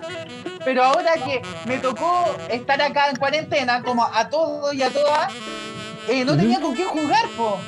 Pero 0.64 0.84
ahora 0.84 1.14
que 1.14 1.42
me 1.66 1.78
tocó 1.78 2.24
estar 2.48 2.80
acá 2.80 3.10
en 3.10 3.16
cuarentena, 3.16 3.82
como 3.82 4.04
a 4.04 4.28
todos 4.28 4.72
y 4.74 4.82
a 4.82 4.90
todas, 4.90 5.32
eh, 6.08 6.24
no 6.24 6.36
tenía 6.36 6.60
con 6.60 6.74
quién 6.74 6.88
jugar, 6.88 7.26
po. 7.36 7.58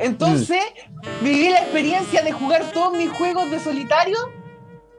Entonces, 0.00 0.62
viví 1.20 1.50
la 1.50 1.60
experiencia 1.60 2.22
de 2.22 2.32
jugar 2.32 2.64
todos 2.72 2.92
mis 2.96 3.10
juegos 3.10 3.50
de 3.50 3.60
solitario 3.60 4.16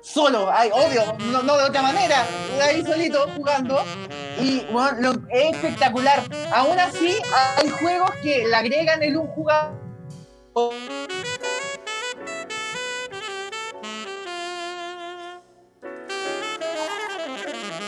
solo, 0.03 0.49
ay, 0.51 0.69
obvio, 0.73 1.15
no, 1.31 1.43
no 1.43 1.57
de 1.57 1.63
otra 1.65 1.81
manera, 1.83 2.25
ahí 2.63 2.83
solito 2.83 3.27
jugando. 3.35 3.83
Y 4.39 4.61
bueno, 4.71 4.97
lo- 4.99 5.21
es 5.29 5.55
espectacular. 5.55 6.23
Aún 6.53 6.79
así, 6.79 7.15
hay 7.57 7.69
juegos 7.69 8.09
que 8.23 8.47
le 8.47 8.55
agregan 8.55 9.03
el 9.03 9.17
un 9.17 9.27
jugador. 9.27 9.73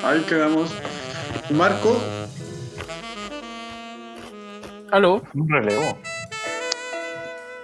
Ahí 0.04 0.22
quedamos. 0.22 0.72
Marco, 1.50 1.98
¿Aló? 4.92 5.24
Un 5.34 5.50
relevo. 5.50 5.98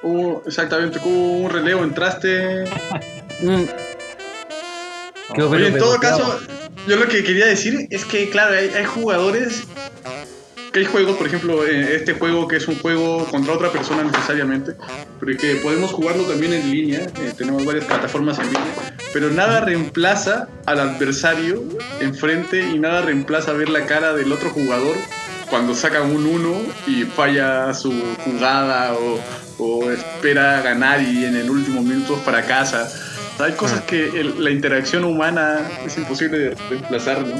Hubo, 0.02 0.44
exactamente, 0.46 1.00
hubo 1.04 1.38
un 1.38 1.50
relevo, 1.50 1.84
entraste. 1.84 2.66
Mm. 3.42 3.64
Quedó 5.34 5.50
Oye, 5.50 5.58
pero 5.58 5.68
en 5.68 5.78
todo 5.78 6.00
caso, 6.00 6.40
yo 6.88 6.96
lo 6.96 7.08
que 7.08 7.24
quería 7.24 7.46
decir 7.46 7.88
es 7.90 8.06
que, 8.06 8.30
claro, 8.30 8.56
hay, 8.56 8.70
hay 8.70 8.86
jugadores. 8.86 9.64
Que 10.72 10.80
hay 10.82 10.86
juegos, 10.86 11.18
por 11.18 11.26
ejemplo, 11.26 11.66
eh, 11.66 11.96
este 11.96 12.14
juego 12.14 12.48
que 12.48 12.58
es 12.58 12.68
un 12.68 12.78
juego 12.78 13.26
contra 13.26 13.54
otra 13.54 13.72
persona 13.72 14.04
necesariamente, 14.04 14.74
pero 15.20 15.36
que 15.36 15.56
podemos 15.56 15.92
jugarlo 15.92 16.26
también 16.26 16.54
en 16.54 16.70
línea, 16.70 17.00
eh, 17.00 17.34
tenemos 17.36 17.66
varias 17.66 17.86
plataformas 17.86 18.38
en 18.38 18.46
línea, 18.46 18.96
pero 19.12 19.32
nada 19.32 19.62
reemplaza 19.62 20.48
al 20.68 20.80
adversario 20.80 21.64
enfrente 22.02 22.62
y 22.62 22.78
nada 22.78 23.02
reemplaza 23.02 23.52
ver 23.54 23.70
la 23.70 23.88
cara 23.88 24.14
del 24.14 24.32
otro 24.32 24.52
jugador 24.52 24.96
cuando 25.50 25.74
saca 25.74 26.04
un 26.04 26.26
1 26.26 26.62
y 26.86 27.04
falla 27.04 27.74
su 27.74 27.92
jugada 28.24 28.94
o, 28.94 29.20
o 29.60 29.91
espera 29.91 30.62
ganar 30.62 31.02
y 31.02 31.26
en 31.26 31.36
el 31.36 31.50
último 31.50 31.82
minuto 31.82 32.15
fracasa. 32.17 32.89
Hay 33.39 33.54
cosas 33.54 33.82
que 33.84 34.06
el- 34.19 34.43
la 34.43 34.50
interacción 34.52 35.04
humana 35.06 35.60
es 35.86 35.98
imposible 35.98 36.38
de 36.39 36.56
reemplazar, 36.69 37.26
¿no? 37.26 37.36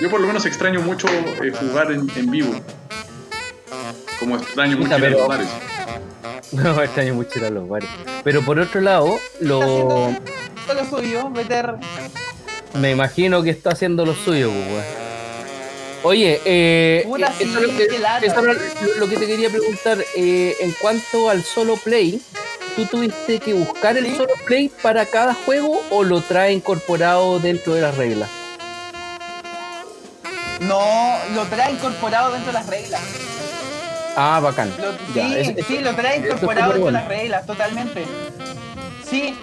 Yo 0.00 0.10
por 0.10 0.20
lo 0.20 0.26
menos 0.26 0.46
extraño 0.46 0.80
mucho 0.80 1.06
eh, 1.08 1.52
jugar 1.60 1.92
en, 1.92 2.08
en 2.16 2.30
vivo. 2.30 2.52
Como 4.18 4.36
extraño 4.36 4.76
mucho 4.78 4.98
ir 4.98 5.04
a 5.04 5.10
los 5.10 5.28
bares. 5.28 5.48
No, 6.52 6.82
extraño 6.82 7.14
mucho 7.14 7.38
ir 7.38 7.44
a 7.44 7.50
los 7.50 7.68
bares. 7.68 7.88
Pero 8.24 8.42
por 8.44 8.58
otro 8.58 8.80
lado, 8.80 9.20
lo, 9.40 10.10
lo 10.10 10.84
suyo, 10.90 11.30
meter. 11.30 11.74
me 12.74 12.90
imagino 12.90 13.42
que 13.44 13.50
está 13.50 13.70
haciendo 13.70 14.04
lo 14.04 14.14
suyo, 14.16 14.50
pues, 14.50 14.66
weón. 14.68 14.99
Oye, 16.02 16.40
eh, 16.44 17.04
eh, 17.04 17.04
eso 17.06 17.32
sí, 17.38 17.44
es 17.44 17.50
lo 17.52 17.60
que, 17.76 17.98
lo, 18.98 19.06
lo 19.06 19.08
te 19.18 19.26
quería 19.26 19.50
preguntar. 19.50 19.98
eh, 20.16 20.56
en 20.60 20.72
cuanto 20.80 21.28
al 21.28 21.44
solo 21.44 21.76
play, 21.76 22.20
¿tú 22.76 22.86
tuviste 22.86 23.38
que 23.38 23.52
buscar 23.52 23.96
el 23.98 24.14
solo 24.16 24.32
play 24.46 24.70
para 24.82 25.04
cada 25.06 25.34
juego 25.34 25.82
o 25.90 26.02
lo 26.02 26.22
trae 26.22 26.52
incorporado 26.52 27.38
dentro 27.38 27.74
de 27.74 27.82
las 27.82 27.96
reglas? 27.96 28.30
No, 30.60 31.16
lo 31.34 31.44
trae 31.46 31.72
incorporado 31.72 32.32
dentro 32.32 32.52
de 32.52 32.58
las 32.58 32.66
reglas. 32.66 33.00
Ah, 34.16 34.40
bacán. 34.42 34.72
Lo- 34.78 35.14
Ya, 35.14 35.28
sí, 35.44 35.54
es- 35.56 35.66
sí, 35.66 35.78
lo 35.78 35.94
trae 35.94 36.18
incorporado 36.18 36.72
dentro 36.72 36.72
de 36.74 36.78
bueno. 36.80 36.98
las 36.98 37.08
reglas, 37.08 37.46
totalmente. 37.46 38.04
Sí. 39.08 39.36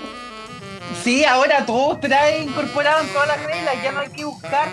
Sí, 1.03 1.23
ahora 1.25 1.65
todo 1.65 1.97
trae 1.97 2.39
incorporado 2.43 3.01
en 3.01 3.07
todas 3.09 3.27
las 3.27 3.43
reglas, 3.43 3.75
ya 3.83 3.91
no 3.91 3.99
hay 4.01 4.09
que 4.09 4.25
buscar. 4.25 4.67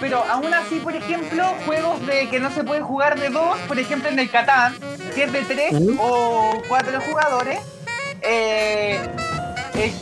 Pero 0.00 0.24
aún 0.30 0.52
así, 0.52 0.80
por 0.80 0.94
ejemplo, 0.94 1.44
juegos 1.66 2.04
de 2.06 2.28
que 2.28 2.40
no 2.40 2.50
se 2.52 2.64
pueden 2.64 2.84
jugar 2.84 3.18
de 3.18 3.28
dos, 3.30 3.58
por 3.68 3.78
ejemplo 3.78 4.08
en 4.08 4.18
el 4.18 4.30
Catán, 4.30 4.76
si 5.14 5.22
es 5.22 5.32
de 5.32 5.42
tres 5.42 5.72
¿Mm? 5.72 5.98
o 6.00 6.50
cuatro 6.68 7.00
jugadores, 7.00 7.60
eh, 8.22 9.00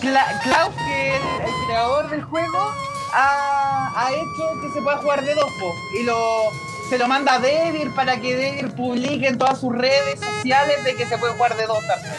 Cla- 0.00 0.40
Klaus, 0.42 0.74
que 0.86 1.08
es 1.16 1.22
el 1.44 1.66
creador 1.66 2.08
del 2.10 2.22
juego, 2.24 2.72
ha, 3.14 3.92
ha 3.96 4.10
hecho 4.12 4.60
que 4.62 4.70
se 4.74 4.80
pueda 4.82 4.96
jugar 4.98 5.22
de 5.24 5.34
dos, 5.34 5.44
po, 5.60 5.72
y 6.00 6.04
lo, 6.04 6.50
se 6.88 6.98
lo 6.98 7.06
manda 7.08 7.34
a 7.34 7.38
Devir 7.38 7.94
para 7.94 8.18
que 8.20 8.34
Devir 8.36 8.74
publique 8.74 9.26
en 9.28 9.38
todas 9.38 9.60
sus 9.60 9.72
redes 9.74 10.20
sociales 10.20 10.84
de 10.84 10.94
que 10.94 11.06
se 11.06 11.18
puede 11.18 11.34
jugar 11.34 11.56
de 11.56 11.66
dos 11.66 11.78
también. 11.86 12.14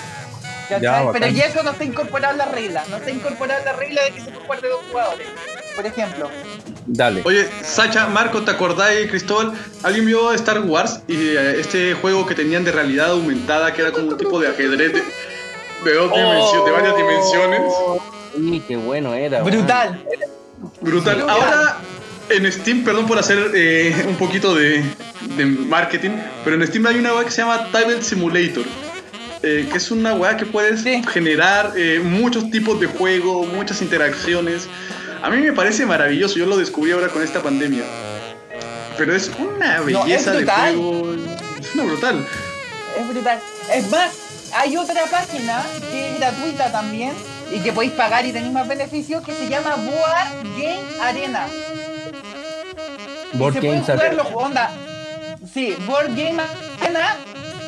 Pero 0.79 1.27
ya 1.27 1.45
eso 1.45 1.63
no 1.63 1.71
está 1.71 1.83
incorporado 1.83 2.33
en 2.33 2.37
la 2.37 2.45
regla, 2.45 2.83
no 2.89 2.97
está 2.97 3.11
incorporado 3.11 3.59
en 3.59 3.65
la 3.65 3.73
regla 3.73 4.03
de 4.03 4.11
que 4.11 4.21
se 4.21 4.31
puede 4.31 4.45
jugar 4.45 4.61
de 4.61 4.69
dos 4.69 4.81
jugadores, 4.89 5.27
por 5.75 5.85
ejemplo. 5.85 6.29
Dale. 6.85 7.21
Oye, 7.25 7.47
Sacha, 7.61 8.07
Marco, 8.07 8.41
¿te 8.41 8.51
acordáis, 8.51 9.09
Cristóbal? 9.09 9.53
¿Alguien 9.83 10.05
vio 10.05 10.33
Star 10.33 10.59
Wars 10.61 11.01
y 11.07 11.15
eh, 11.15 11.59
este 11.59 11.93
juego 11.93 12.25
que 12.25 12.35
tenían 12.35 12.63
de 12.63 12.71
realidad 12.71 13.11
aumentada, 13.11 13.73
que 13.73 13.81
era 13.81 13.91
como 13.91 14.09
un 14.09 14.17
tipo 14.17 14.39
de 14.39 14.49
ajedrez 14.49 14.93
de, 14.93 15.03
de 15.83 15.93
dos 15.95 16.11
dimensiones, 16.13 16.65
de 16.65 16.71
varias 16.71 16.95
dimensiones? 16.97 17.61
Sí, 18.35 18.63
qué 18.67 18.75
bueno 18.75 19.13
era. 19.13 19.41
Brutal. 19.43 20.03
Brutal. 20.81 21.15
Brutal. 21.15 21.29
Ahora 21.29 21.77
en 22.29 22.51
Steam, 22.51 22.83
perdón 22.83 23.05
por 23.05 23.17
hacer 23.19 23.51
eh, 23.53 24.05
un 24.07 24.15
poquito 24.15 24.55
de, 24.55 24.83
de 25.35 25.45
marketing, 25.45 26.11
pero 26.43 26.55
en 26.55 26.65
Steam 26.67 26.85
hay 26.85 26.97
una 26.97 27.13
web 27.13 27.25
que 27.25 27.31
se 27.31 27.41
llama 27.41 27.67
Tile 27.71 28.01
Simulator. 28.01 28.63
Eh, 29.43 29.67
que 29.71 29.77
es 29.77 29.91
una 29.91 30.13
weá 30.13 30.37
que 30.37 30.45
puedes 30.45 30.81
Sí. 30.81 31.01
generar 31.11 31.73
eh, 31.75 31.99
muchos 32.03 32.49
tipos 32.49 32.79
de 32.79 32.87
juego, 32.87 33.45
muchas 33.45 33.81
interacciones. 33.81 34.67
A 35.21 35.29
mí 35.29 35.37
me 35.37 35.53
parece 35.53 35.85
maravilloso, 35.85 36.35
yo 36.39 36.45
lo 36.45 36.57
descubrí 36.57 36.91
ahora 36.91 37.07
con 37.09 37.21
esta 37.21 37.41
pandemia. 37.41 37.83
Pero 38.97 39.15
es 39.15 39.31
una 39.39 39.77
es 39.77 39.85
belleza 39.85 40.31
de 40.31 40.37
brutal. 40.39 40.75
juego. 40.75 41.13
Es 41.59 41.73
una 41.75 41.83
brutal. 41.83 42.27
Es 42.99 43.07
brutal. 43.07 43.39
Es 43.73 43.89
más, 43.89 44.11
hay 44.55 44.77
otra 44.77 45.05
página 45.09 45.63
que 45.91 46.09
es 46.11 46.19
gratuita 46.19 46.71
también 46.71 47.11
y 47.51 47.59
que 47.59 47.73
podéis 47.73 47.93
pagar 47.93 48.25
y 48.25 48.31
tenéis 48.31 48.53
más 48.53 48.67
beneficios 48.67 49.23
que 49.25 49.33
se 49.33 49.49
llama 49.49 49.75
Board 49.75 50.43
Game 50.57 50.81
Arena. 51.01 51.47
Y 53.33 53.37
Board 53.37 53.53
se 53.55 53.59
pueden 53.61 53.81
Games 53.83 53.85
jugar 53.87 54.07
Arena. 54.07 54.23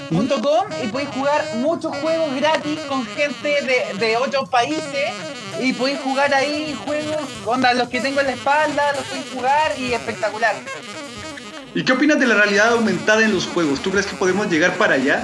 boardgamearena.com 0.10 0.68
y 0.84 0.88
podéis 0.88 1.10
jugar 1.10 1.46
muchos 1.56 1.96
juegos 1.98 2.36
gratis 2.36 2.80
con 2.88 3.06
gente 3.06 3.58
de, 3.62 3.98
de 3.98 4.18
otros 4.18 4.50
países 4.50 5.12
y 5.62 5.74
podéis 5.74 6.00
jugar 6.00 6.34
ahí 6.34 6.78
juegos, 6.86 7.22
onda, 7.46 7.74
los 7.74 7.90
que 7.90 8.02
tengo 8.02 8.20
en 8.20 8.28
la 8.28 8.34
espalda, 8.34 8.94
los 8.94 9.06
podéis 9.06 9.26
jugar 9.34 9.72
y 9.80 9.94
espectacular. 9.94 10.56
¿Y 11.74 11.84
qué 11.84 11.92
opinas 11.92 12.20
de 12.20 12.28
la 12.28 12.36
realidad 12.36 12.70
aumentada 12.70 13.24
en 13.24 13.34
los 13.34 13.48
juegos? 13.48 13.82
¿Tú 13.82 13.92
crees 13.92 14.06
que 14.06 14.16
podemos 14.16 14.50
llegar 14.50 14.78
para 14.78 14.96
allá? 14.96 15.24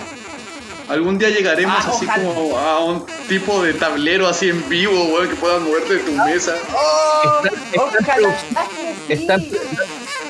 ¿Algún 0.92 1.18
día 1.18 1.30
llegaremos 1.30 1.76
Ah, 1.86 1.89
así 1.89 2.06
ojalá. 2.06 2.24
como 2.24 2.58
a 2.58 2.84
un 2.86 3.06
tipo 3.28 3.64
de 3.64 3.74
tablero 3.74 4.28
así 4.28 4.50
en 4.50 4.68
vivo, 4.70 4.94
weón, 5.06 5.30
que 5.30 5.36
puedas 5.36 5.62
moverte 5.62 5.94
de 5.96 6.00
tu 6.00 6.12
mesa? 6.12 6.54
¡Oh! 6.74 7.46
Está- 7.46 7.56
está 7.56 7.76
en 7.76 7.82
ojalá 7.82 8.16
producción. 8.16 8.68
que 9.08 9.16
sí. 9.18 9.22
Está 9.22 9.34
en- 9.36 9.52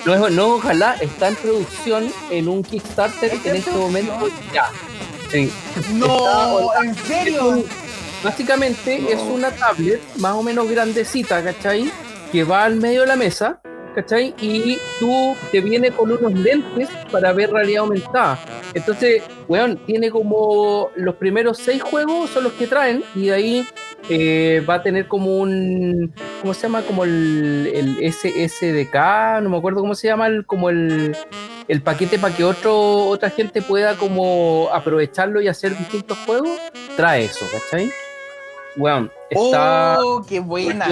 no, 0.05 0.29
no, 0.29 0.47
ojalá, 0.55 0.95
está 1.01 1.27
en 1.29 1.35
producción 1.35 2.13
en 2.29 2.47
un 2.47 2.63
Kickstarter 2.63 3.33
¿Está 3.33 3.49
en 3.49 3.55
en 3.55 3.59
este 3.61 3.71
momento. 3.71 4.29
Ya. 4.53 4.69
Sí. 5.31 5.51
No, 5.93 6.73
en 6.83 6.89
Es 6.91 6.97
serio. 7.07 7.45
un- 7.47 7.65
básicamente 8.23 8.99
No. 8.99 9.09
es 9.09 9.19
una 9.21 9.51
tablet 9.51 10.01
más 10.17 10.33
o 10.33 10.43
menos 10.43 10.69
grandecita, 10.69 11.43
¿cachai? 11.43 11.91
Que 12.31 12.43
va 12.43 12.63
al 12.65 12.75
medio 12.75 13.01
de 13.01 13.07
la 13.07 13.15
mesa, 13.15 13.59
¿cachai? 13.93 14.33
Y 14.41 14.77
tú 14.99 15.35
te 15.51 15.61
viene 15.61 15.91
con 15.91 16.11
unos 16.11 16.33
lentes 16.33 16.89
para 17.11 17.33
ver 17.33 17.51
realidad 17.51 17.81
aumentada. 17.81 18.39
Entonces, 18.73 19.23
weón, 19.47 19.77
tiene 19.85 20.09
como 20.09 20.89
los 20.95 21.15
primeros 21.15 21.57
seis 21.57 21.81
juegos 21.81 22.29
son 22.29 22.45
los 22.45 22.53
que 22.53 22.67
traen 22.67 23.03
y 23.15 23.27
de 23.27 23.33
ahí 23.33 23.67
eh, 24.09 24.65
va 24.67 24.75
a 24.75 24.83
tener 24.83 25.07
como 25.07 25.37
un, 25.37 26.13
¿cómo 26.41 26.53
se 26.53 26.63
llama? 26.63 26.81
Como 26.81 27.03
el, 27.03 27.71
el 27.73 28.13
SSDK, 28.13 29.41
no 29.41 29.49
me 29.49 29.57
acuerdo 29.57 29.81
cómo 29.81 29.95
se 29.95 30.07
llama, 30.07 30.27
el, 30.27 30.45
como 30.45 30.69
el, 30.69 31.15
el 31.67 31.81
paquete 31.81 32.17
para 32.17 32.35
que 32.35 32.43
otro, 32.43 33.05
otra 33.07 33.29
gente 33.29 33.61
pueda 33.61 33.95
como 33.95 34.69
aprovecharlo 34.73 35.41
y 35.41 35.47
hacer 35.47 35.77
distintos 35.77 36.17
juegos, 36.25 36.57
trae 36.95 37.25
eso, 37.25 37.45
¿cachai? 37.51 37.91
Weón, 38.77 39.11
está... 39.29 39.97
Oh, 39.99 40.25
qué 40.27 40.39
buena. 40.39 40.87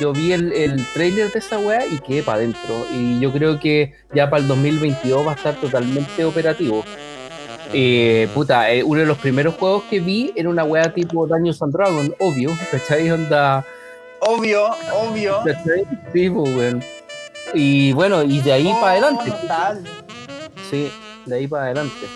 Yo 0.00 0.12
vi 0.12 0.32
el, 0.32 0.52
el 0.52 0.86
trailer 0.94 1.30
de 1.32 1.38
esa 1.38 1.58
weá 1.58 1.86
y 1.86 1.98
quedé 1.98 2.22
para 2.22 2.38
adentro. 2.38 2.86
Y 2.92 3.20
yo 3.20 3.32
creo 3.32 3.58
que 3.60 3.94
ya 4.14 4.28
para 4.30 4.42
el 4.42 4.48
2022 4.48 5.26
va 5.26 5.32
a 5.32 5.34
estar 5.34 5.54
totalmente 5.56 6.24
operativo. 6.24 6.84
Eh, 7.72 8.28
puta, 8.34 8.70
eh, 8.72 8.82
uno 8.82 9.00
de 9.00 9.06
los 9.06 9.18
primeros 9.18 9.54
juegos 9.56 9.82
que 9.90 9.98
vi 10.00 10.32
era 10.36 10.48
una 10.48 10.64
weá 10.64 10.92
tipo 10.94 11.26
Dungeons 11.26 11.60
and 11.62 11.72
Dragons, 11.72 12.12
obvio, 12.20 12.50
¿cachai? 12.70 13.10
Onda, 13.10 13.64
Obvio, 14.20 14.66
obvio. 14.94 15.38
¿cachai? 15.44 15.84
Sí, 16.12 16.30
pues. 16.30 16.76
Y 17.54 17.92
bueno, 17.92 18.22
y 18.22 18.40
de 18.40 18.52
ahí 18.52 18.72
Oh, 18.74 18.80
para 18.80 18.92
adelante. 18.92 19.30
total. 19.30 19.84
Sí, 20.70 20.90
de 21.26 21.36
ahí 21.36 21.46
para 21.46 21.64
adelante. 21.66 22.06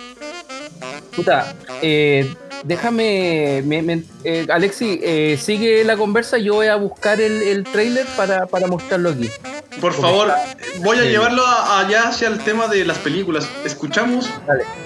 Puta, 1.15 1.55
eh, 1.83 2.33
déjame, 2.65 3.63
me- 3.65 3.83
me- 3.83 4.03
eh, 4.25 4.47
Alexi, 4.51 5.01
eh, 5.03 5.39
sigue 5.41 5.85
la 5.85 5.97
conversa, 5.97 6.39
yo 6.39 6.55
voy 6.55 6.67
a 6.67 6.77
buscar 6.77 7.21
el, 7.21 7.43
el 7.43 7.65
trailer 7.65 8.07
para, 8.17 8.47
para 8.47 8.67
mostrarlo 8.67 9.11
aquí. 9.11 9.31
Por 9.81 9.93
favor, 9.95 10.31
voy 10.81 10.99
a 10.99 11.03
Sí. 11.03 11.09
llevarlo 11.09 11.47
a- 11.47 11.81
allá 11.81 12.09
hacia 12.09 12.29
el 12.29 12.39
tema 12.41 12.67
de 12.69 12.85
las 12.85 12.99
películas. 12.99 13.49
Escuchamos, 13.65 14.29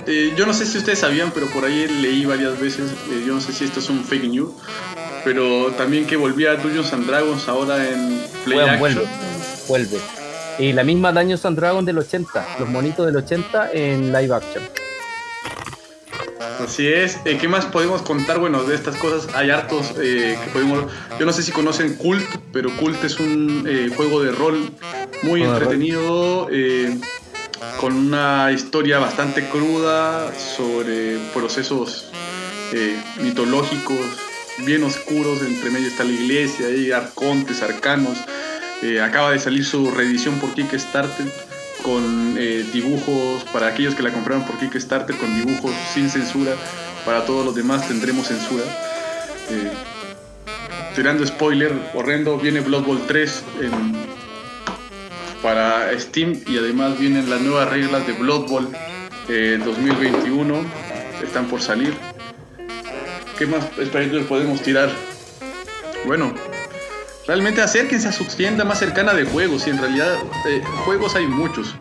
eh, 0.06 0.32
yo 0.36 0.46
no 0.46 0.52
sé 0.52 0.66
si 0.66 0.78
ustedes 0.78 0.98
sabían, 1.00 1.30
pero 1.32 1.46
por 1.48 1.64
ahí 1.64 1.86
leí 1.88 2.24
varias 2.24 2.58
veces, 2.60 2.90
eh, 3.10 3.24
yo 3.26 3.34
no 3.34 3.40
sé 3.40 3.52
si 3.52 3.64
esto 3.64 3.80
es 3.80 3.88
un 3.90 4.04
fake 4.04 4.24
news, 4.28 4.50
pero 5.24 5.72
también 5.72 6.06
que 6.06 6.16
volvía 6.16 6.54
Dungeons 6.56 6.92
and 6.92 7.06
Dragons 7.06 7.48
ahora 7.48 7.88
en 7.88 8.22
Play 8.44 8.58
Weón, 8.58 8.70
Action. 8.70 8.78
vuelve, 8.80 9.08
vuelve. 9.68 9.98
Y 10.58 10.72
la 10.72 10.84
misma 10.84 11.10
Dungeons 11.12 11.44
and 11.46 11.56
Dragons 11.58 11.84
del 11.86 11.98
80, 11.98 12.46
los 12.60 12.68
monitos 12.68 13.04
del 13.06 13.16
80 13.16 13.70
en 13.72 14.12
live 14.12 14.34
action. 14.34 14.62
Así 16.60 16.86
es. 16.88 17.18
Eh, 17.24 17.38
¿Qué 17.40 17.48
más 17.48 17.66
podemos 17.66 18.02
contar? 18.02 18.38
Bueno, 18.38 18.64
de 18.64 18.74
estas 18.74 18.96
cosas 18.96 19.34
hay 19.34 19.50
hartos 19.50 19.94
eh, 20.00 20.38
que 20.44 20.50
podemos... 20.50 20.84
Yo 21.18 21.26
no 21.26 21.32
sé 21.32 21.42
si 21.42 21.52
conocen 21.52 21.94
Cult, 21.96 22.26
pero 22.52 22.74
Cult 22.76 23.02
es 23.04 23.18
un 23.18 23.64
eh, 23.68 23.90
juego 23.94 24.22
de 24.22 24.32
rol 24.32 24.70
muy 25.22 25.42
rol. 25.42 25.52
entretenido, 25.52 26.48
eh, 26.50 26.98
con 27.80 27.94
una 27.94 28.52
historia 28.52 28.98
bastante 28.98 29.48
cruda 29.48 30.32
sobre 30.34 31.18
procesos 31.32 32.10
eh, 32.72 33.00
mitológicos 33.22 33.98
bien 34.58 34.84
oscuros. 34.84 35.42
Entre 35.42 35.70
medio 35.70 35.88
está 35.88 36.04
la 36.04 36.12
iglesia, 36.12 36.66
hay 36.66 36.92
arcontes, 36.92 37.62
arcanos. 37.62 38.18
Eh, 38.82 39.00
acaba 39.00 39.30
de 39.30 39.38
salir 39.38 39.64
su 39.64 39.90
reedición 39.90 40.38
por 40.40 40.54
Kickstarter 40.54 41.26
con 41.84 42.34
eh, 42.38 42.64
dibujos 42.72 43.44
para 43.52 43.68
aquellos 43.68 43.94
que 43.94 44.02
la 44.02 44.10
compraron 44.10 44.44
por 44.44 44.58
Kickstarter 44.58 45.14
con 45.16 45.32
dibujos 45.36 45.72
sin 45.92 46.08
censura. 46.10 46.52
Para 47.04 47.24
todos 47.26 47.44
los 47.44 47.54
demás 47.54 47.86
tendremos 47.86 48.26
censura. 48.26 48.64
Eh, 49.50 49.70
tirando 50.96 51.24
spoiler 51.26 51.72
horrendo, 51.92 52.38
viene 52.38 52.60
Blood 52.60 52.84
Bowl 52.84 53.02
3 53.06 53.44
en- 53.60 53.94
para 55.42 55.90
Steam 56.00 56.40
y 56.46 56.56
además 56.56 56.98
vienen 56.98 57.28
las 57.28 57.42
nuevas 57.42 57.68
reglas 57.68 58.06
de 58.06 58.14
Blood 58.14 58.48
Bowl 58.48 58.68
eh, 59.28 59.60
2021. 59.62 60.64
Están 61.22 61.46
por 61.46 61.60
salir. 61.60 61.92
¿Qué 63.38 63.46
más 63.46 63.64
spoilers 63.84 64.26
podemos 64.26 64.62
tirar? 64.62 64.90
Bueno, 66.06 66.32
Realmente 67.26 67.62
acérquense 67.62 68.08
a 68.08 68.12
su 68.12 68.24
tienda 68.24 68.64
más 68.64 68.78
cercana 68.78 69.14
de 69.14 69.24
juegos 69.24 69.66
y 69.66 69.70
en 69.70 69.78
realidad 69.78 70.14
eh, 70.46 70.62
juegos 70.84 71.14
hay 71.16 71.26
muchos. 71.26 71.74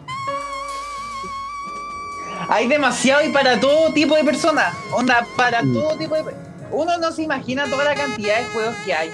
Hay 2.49 2.67
demasiado 2.67 3.25
y 3.25 3.29
para 3.31 3.59
todo 3.59 3.91
tipo 3.93 4.15
de 4.15 4.23
personas. 4.23 4.73
Onda, 4.91 5.25
para 5.35 5.61
Mm. 5.63 5.73
todo 5.73 5.97
tipo 5.97 6.15
de. 6.15 6.23
Uno 6.71 6.97
no 6.97 7.11
se 7.11 7.23
imagina 7.23 7.65
toda 7.67 7.83
la 7.83 7.95
cantidad 7.95 8.39
de 8.39 8.45
juegos 8.45 8.75
que 8.85 8.93
hay. 8.93 9.09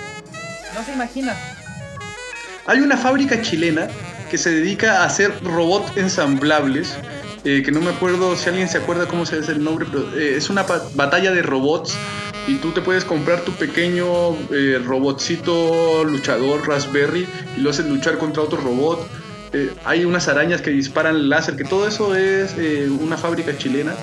No 0.75 0.83
se 0.83 0.93
imagina. 0.93 1.35
Hay 2.67 2.79
una 2.79 2.95
fábrica 2.97 3.41
chilena 3.41 3.87
que 4.29 4.37
se 4.37 4.51
dedica 4.51 5.01
a 5.01 5.05
hacer 5.05 5.33
robots 5.43 5.91
ensamblables, 5.97 6.95
eh, 7.43 7.63
que 7.65 7.71
no 7.71 7.81
me 7.81 7.89
acuerdo 7.89 8.35
si 8.35 8.49
alguien 8.49 8.69
se 8.69 8.77
acuerda 8.77 9.07
cómo 9.07 9.25
se 9.25 9.39
dice 9.39 9.51
el 9.53 9.63
nombre, 9.63 9.87
pero 9.91 10.15
eh, 10.15 10.35
es 10.37 10.49
una 10.51 10.63
batalla 10.93 11.31
de 11.31 11.41
robots 11.41 11.95
y 12.49 12.55
tú 12.55 12.71
te 12.71 12.81
puedes 12.81 13.05
comprar 13.05 13.41
tu 13.41 13.51
pequeño 13.51 14.31
eh, 14.51 14.81
robotcito 14.83 16.03
luchador 16.03 16.67
Raspberry 16.67 17.27
y 17.55 17.59
lo 17.61 17.69
haces 17.69 17.85
luchar 17.85 18.17
contra 18.17 18.41
otro 18.41 18.59
robot. 18.59 19.07
Eh, 19.53 19.71
hay 19.85 20.03
unas 20.05 20.27
arañas 20.27 20.61
que 20.61 20.71
disparan 20.71 21.29
láser, 21.29 21.55
que 21.55 21.63
todo 21.63 21.87
eso 21.87 22.15
es 22.15 22.55
eh, 22.57 22.89
una 22.89 23.17
fábrica 23.17 23.55
chilena. 23.57 23.93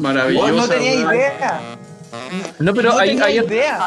Maravillosa. 0.00 0.52
Oh, 0.52 0.56
no 0.56 0.68
tenía 0.68 0.96
¿verdad? 0.96 1.14
idea. 1.14 1.60
No, 2.58 2.74
pero 2.74 2.92
no 2.92 2.98
hay, 2.98 3.08
tenía 3.10 3.24
hay, 3.24 3.38
idea. 3.38 3.86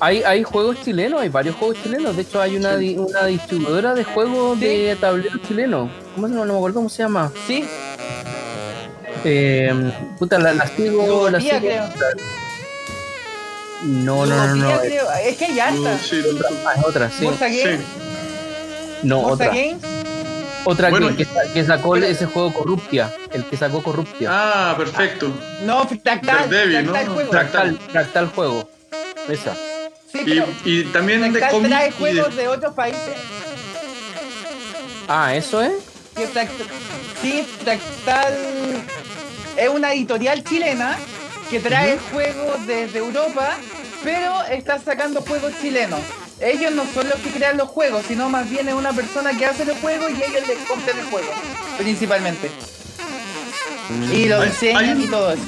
hay, 0.00 0.22
hay 0.22 0.42
juegos 0.42 0.78
chilenos, 0.82 1.20
hay 1.20 1.28
varios 1.28 1.56
juegos 1.56 1.76
chilenos. 1.82 2.16
De 2.16 2.22
hecho, 2.22 2.40
hay 2.40 2.56
una, 2.56 2.74
una 2.96 3.26
distribuidora 3.26 3.94
de 3.94 4.04
juegos 4.04 4.58
Sí. 4.58 4.64
de 4.64 4.96
tablero 5.00 5.38
chileno. 5.46 5.90
¿Cómo 6.14 6.26
se 6.28 6.32
llama? 6.34 6.46
No 6.46 6.52
me 6.52 6.58
acuerdo 6.58 6.74
cómo 6.76 6.88
se 6.88 7.02
llama. 7.02 7.32
Sí, 7.46 7.64
Eh, 9.24 9.92
puta, 10.18 10.38
la, 10.38 10.54
la 10.54 10.66
sigo. 10.68 11.30
La 11.30 11.38
Ludopía, 11.38 11.54
sigo. 11.60 11.66
creo. 11.66 11.84
No, 13.82 14.24
no, 14.26 14.36
no, 14.36 14.54
no. 14.54 14.54
Ludopía, 14.54 14.74
Es, 14.74 14.80
creo. 14.88 15.10
Es 15.12 15.36
que 15.36 15.44
hay 15.46 15.60
hartas. 15.60 16.00
Sí, 16.02 16.22
ah, 16.66 16.72
es 16.78 16.84
otra, 16.84 17.10
sí. 17.10 17.26
Sí. 17.38 17.60
Games. 17.62 17.80
No, 19.02 19.20
otra. 19.22 19.46
Games. 19.48 19.82
Otra 20.66 20.88
Bueno, 20.88 21.08
que, 21.08 21.16
que, 21.16 21.24
sa- 21.26 21.52
que 21.52 21.62
sacó 21.64 21.94
ese 21.96 22.24
juego 22.24 22.50
Corruptia. 22.54 23.12
El 23.32 23.44
que 23.44 23.56
sacó 23.56 23.82
Corruptia. 23.82 24.30
Ah, 24.32 24.74
perfecto. 24.78 25.30
No, 25.62 25.86
Fractal. 25.86 26.48
¿no? 26.86 26.92
Fractal 26.92 27.08
juego. 27.08 27.30
Fractal, 27.30 27.78
Fractal 27.90 28.28
juego. 28.28 28.70
Esa. 29.28 29.54
Sí, 30.10 30.20
Y, 30.20 30.24
pero 30.24 30.46
y 30.64 30.84
también 30.84 31.20
de 31.20 31.38
Fractal 31.38 31.50
cómic 31.50 31.70
trae 31.70 31.86
y 31.88 31.90
de- 31.90 31.96
juegos 31.98 32.36
de 32.36 32.48
otros 32.48 32.74
países. 32.74 33.14
Ah, 35.06 35.34
eso 35.34 35.60
es. 35.60 35.72
Sí, 37.20 37.46
Fractal 37.62 38.34
es 39.56 39.68
una 39.68 39.92
editorial 39.92 40.42
chilena 40.44 40.96
que 41.50 41.60
trae 41.60 41.98
juegos 42.12 42.66
desde 42.66 42.98
Europa, 42.98 43.56
pero 44.02 44.42
está 44.50 44.78
sacando 44.78 45.20
juegos 45.20 45.52
chilenos. 45.60 46.00
Ellos 46.40 46.72
no 46.72 46.84
son 46.92 47.08
los 47.08 47.18
que 47.20 47.30
crean 47.30 47.56
los 47.56 47.68
juegos, 47.68 48.04
sino 48.06 48.28
más 48.28 48.48
bien 48.50 48.68
es 48.68 48.74
una 48.74 48.92
persona 48.92 49.36
que 49.36 49.46
hace 49.46 49.64
los 49.64 49.78
juegos 49.78 50.10
y 50.10 50.16
ellos 50.16 50.46
les 50.46 50.58
compran 50.68 50.98
el 50.98 51.04
juego, 51.04 51.32
principalmente. 51.78 52.50
Y 54.12 54.26
lo 54.26 54.42
diseñan 54.42 55.00
y 55.00 55.06
todo 55.06 55.32
eso. 55.32 55.42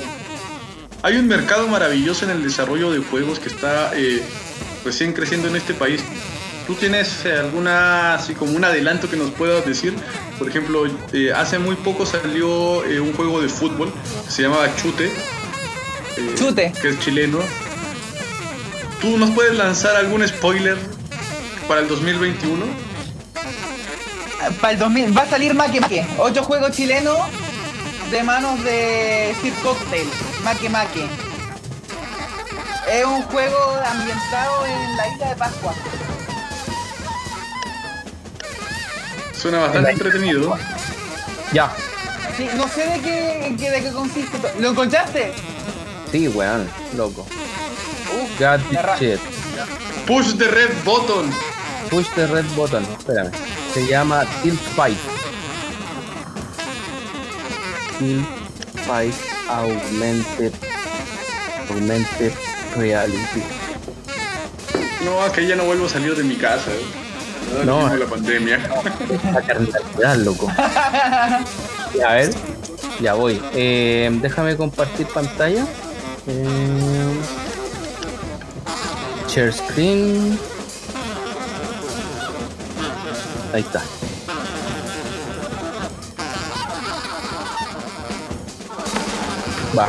Hay 1.02 1.16
un 1.16 1.26
mercado 1.26 1.66
maravilloso 1.68 2.24
en 2.24 2.32
el 2.32 2.42
desarrollo 2.42 2.90
de 2.90 3.00
juegos 3.00 3.38
que 3.38 3.48
está 3.48 3.92
eh, 3.94 4.22
recién 4.84 5.12
creciendo 5.12 5.48
en 5.48 5.57
este 5.57 5.74
país. 5.74 6.02
¿Tú 6.66 6.74
tienes 6.74 7.24
eh, 7.24 7.32
alguna, 7.38 8.14
así 8.14 8.34
como 8.34 8.52
un 8.52 8.64
adelanto 8.64 9.08
que 9.08 9.16
nos 9.16 9.30
puedas 9.30 9.64
decir? 9.64 9.94
Por 10.38 10.48
ejemplo, 10.48 10.84
eh, 11.12 11.32
hace 11.32 11.58
muy 11.58 11.76
poco 11.76 12.04
salió 12.04 12.84
eh, 12.84 13.00
un 13.00 13.12
juego 13.14 13.40
de 13.40 13.48
fútbol 13.48 13.92
que 14.24 14.30
se 14.30 14.42
llamaba 14.42 14.74
Chute. 14.76 15.06
eh, 15.06 16.34
Chute. 16.36 16.72
Que 16.82 16.88
es 16.90 16.98
chileno. 17.00 17.38
¿Tú 19.00 19.16
nos 19.16 19.30
puedes 19.30 19.54
lanzar 19.54 19.94
algún 19.94 20.26
spoiler 20.26 20.76
para 21.68 21.82
el 21.82 21.88
2021? 21.88 22.64
Para 24.60 24.72
el 24.72 24.78
2000 24.78 25.16
va 25.16 25.22
a 25.22 25.26
salir 25.30 25.54
Make 25.54 25.80
Make, 25.80 26.06
otro 26.18 26.42
juego 26.44 26.68
chileno 26.70 27.14
de 28.10 28.22
manos 28.22 28.62
de 28.64 29.34
Sir 29.42 29.52
Cocktail, 29.62 30.08
Make 30.44 30.68
Make. 30.68 31.06
Es 32.90 33.04
un 33.04 33.22
juego 33.22 33.56
ambientado 33.90 34.66
en 34.66 34.96
la 34.96 35.08
isla 35.08 35.28
de 35.30 35.36
Pascua. 35.36 35.74
Suena 39.39 39.59
bastante 39.59 39.91
entretenido. 39.93 40.57
Ya. 41.53 41.72
Sí, 42.37 42.49
no 42.57 42.68
sé 42.68 42.87
de 42.89 43.01
qué, 43.01 43.57
qué- 43.59 43.70
de 43.70 43.82
qué 43.82 43.91
consiste. 43.93 44.39
¿Lo 44.61 44.70
encontraste? 44.70 45.32
Sí, 46.12 46.28
weón, 46.28 46.68
loco. 46.97 47.26
La 48.39 48.57
ra- 48.57 48.62
this 48.99 49.01
shit. 49.01 49.20
Push 50.07 50.37
the 50.39 50.49
red 50.49 50.70
button. 50.84 51.30
Push 51.91 52.07
the 52.14 52.26
red 52.26 52.45
button. 52.57 52.84
Espérame. 52.99 53.30
Se 53.72 53.87
llama 53.87 54.24
Tilt 54.43 54.61
Fight. 54.76 54.99
Tilt 57.99 58.26
Fight 58.87 59.14
Augmented 59.49 60.53
Augmented 61.70 62.32
Reality. 62.76 63.43
No, 65.05 65.32
que 65.32 65.47
ya 65.47 65.57
no 65.57 65.64
vuelvo 65.64 65.87
a 65.87 65.89
salir 65.89 66.14
de 66.16 66.22
mi 66.24 66.37
casa. 66.37 66.70
¿eh? 66.70 67.05
No. 67.64 67.88
No. 67.88 67.97
la 67.97 68.07
pandemia. 68.07 68.59
La 69.32 69.42
carnalidad, 69.42 70.16
loco. 70.16 70.51
Ya, 71.97 72.11
a 72.11 72.14
ver. 72.14 72.34
Ya 73.01 73.14
voy. 73.14 73.40
Eh, 73.55 74.11
déjame 74.20 74.55
compartir 74.57 75.07
pantalla. 75.07 75.64
Eh, 76.26 77.14
share 79.28 79.53
screen. 79.53 80.38
Ahí 83.55 83.61
está. 83.62 83.82
Va. 89.76 89.88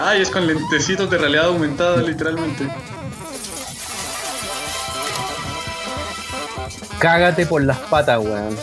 Ay, 0.00 0.22
es 0.22 0.30
con 0.30 0.46
lentecitos 0.46 1.10
de 1.10 1.18
realidad 1.18 1.46
aumentada, 1.46 1.96
literalmente. 1.96 2.68
Cágate 7.00 7.46
por 7.46 7.64
las 7.64 7.78
patas, 7.78 8.20
weón. 8.20 8.56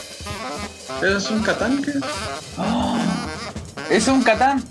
¿Eso 1.02 1.18
es 1.18 1.30
un 1.30 1.44
Catán? 1.44 1.82
¿Qué? 1.82 1.92
¿Es 3.90 4.08
un 4.08 4.24
Catán? 4.24 4.64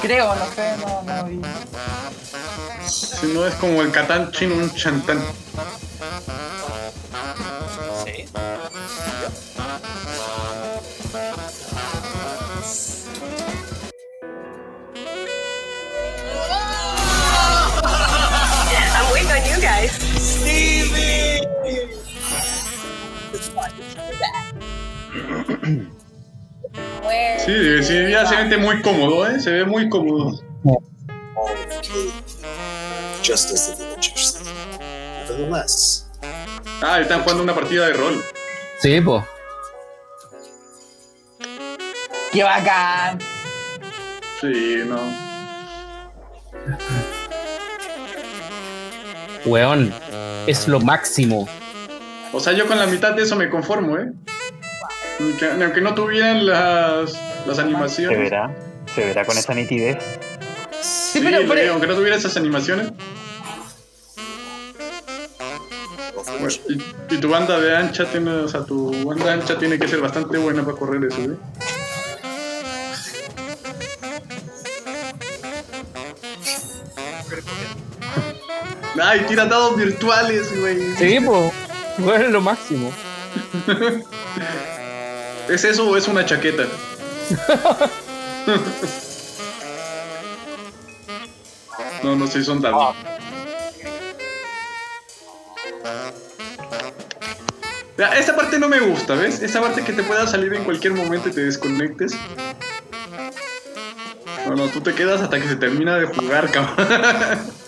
Creo, 0.00 0.34
no 0.34 0.46
sé, 0.54 0.74
no, 0.78 1.02
no 1.02 1.24
vi. 1.24 1.40
Si 2.86 3.26
no 3.26 3.46
es 3.46 3.54
como 3.56 3.82
el 3.82 3.90
Catán 3.90 4.32
chino, 4.32 4.54
un 4.54 4.74
chantán. 4.74 5.20
Muy 28.68 28.82
cómodo, 28.82 29.26
¿eh? 29.26 29.40
Se 29.40 29.50
ve 29.50 29.64
muy 29.64 29.88
cómodo. 29.88 30.42
Just 33.24 33.50
as 33.50 33.78
the 33.78 33.82
villagers 33.82 34.34
said. 34.34 34.46
Nevertheless, 35.26 36.06
Ah, 36.82 37.00
están 37.00 37.22
jugando 37.22 37.42
una 37.44 37.54
partida 37.54 37.86
de 37.86 37.94
rol. 37.94 38.22
Sí, 38.80 39.00
po. 39.00 39.26
¡Qué 42.30 42.42
bacán! 42.42 43.18
Sí, 44.40 44.82
no. 44.86 45.00
Weón. 49.46 49.94
Es 50.46 50.68
lo 50.68 50.80
máximo. 50.80 51.48
O 52.32 52.40
sea, 52.40 52.52
yo 52.52 52.66
con 52.66 52.78
la 52.78 52.86
mitad 52.86 53.14
de 53.14 53.22
eso 53.22 53.34
me 53.34 53.48
conformo, 53.48 53.96
¿eh? 53.96 54.12
Aunque, 55.20 55.46
aunque 55.64 55.80
no 55.80 55.94
tuvieran 55.94 56.46
las, 56.46 57.18
las 57.46 57.56
Se 57.56 57.62
animaciones. 57.62 58.18
verá. 58.18 58.54
Se 58.94 59.04
verá 59.04 59.24
con 59.24 59.36
esa 59.38 59.54
nitidez. 59.54 59.98
Sí, 60.80 61.18
Sí, 61.18 61.20
pero, 61.24 61.40
pero 61.48 61.72
aunque 61.72 61.86
no 61.86 61.94
tuviera 61.94 62.16
esas 62.16 62.36
animaciones. 62.36 62.92
Bueno, 66.40 66.54
y, 66.68 67.14
y 67.14 67.18
tu 67.18 67.28
banda 67.28 67.58
de 67.58 67.76
ancha 67.76 68.04
tiene, 68.04 68.30
o 68.30 68.48
sea, 68.48 68.62
tu 68.64 68.92
banda 69.04 69.32
ancha 69.32 69.58
tiene 69.58 69.78
que 69.78 69.88
ser 69.88 70.00
bastante 70.00 70.38
buena 70.38 70.64
para 70.64 70.76
correr 70.76 71.04
eso, 71.04 71.20
¿eh? 71.22 71.36
Ay, 79.00 79.20
tira 79.28 79.46
dados 79.46 79.76
virtuales, 79.76 80.58
güey. 80.60 80.78
Sí, 80.96 81.20
po. 81.20 81.52
Weón, 81.98 82.22
es 82.22 82.30
lo 82.30 82.40
máximo. 82.40 82.92
¿Es 85.48 85.64
eso 85.64 85.88
o 85.88 85.96
es 85.96 86.08
una 86.08 86.24
chaqueta? 86.26 86.64
no, 92.02 92.16
no 92.16 92.26
sé, 92.26 92.42
son. 92.44 92.62
Ya, 97.98 98.16
esa 98.16 98.34
parte 98.36 98.58
no 98.58 98.68
me 98.68 98.80
gusta, 98.80 99.14
¿ves? 99.14 99.42
Esa 99.42 99.60
parte 99.60 99.82
que 99.82 99.92
te 99.92 100.02
pueda 100.02 100.26
salir 100.26 100.54
en 100.54 100.64
cualquier 100.64 100.94
momento 100.94 101.28
y 101.28 101.32
te 101.32 101.44
desconectes. 101.44 102.16
No, 104.46 104.54
no, 104.54 104.68
tú 104.68 104.80
te 104.80 104.94
quedas 104.94 105.20
hasta 105.20 105.38
que 105.40 105.48
se 105.48 105.56
termina 105.56 105.96
de 105.96 106.06
jugar, 106.06 106.50
cabrón. 106.50 106.88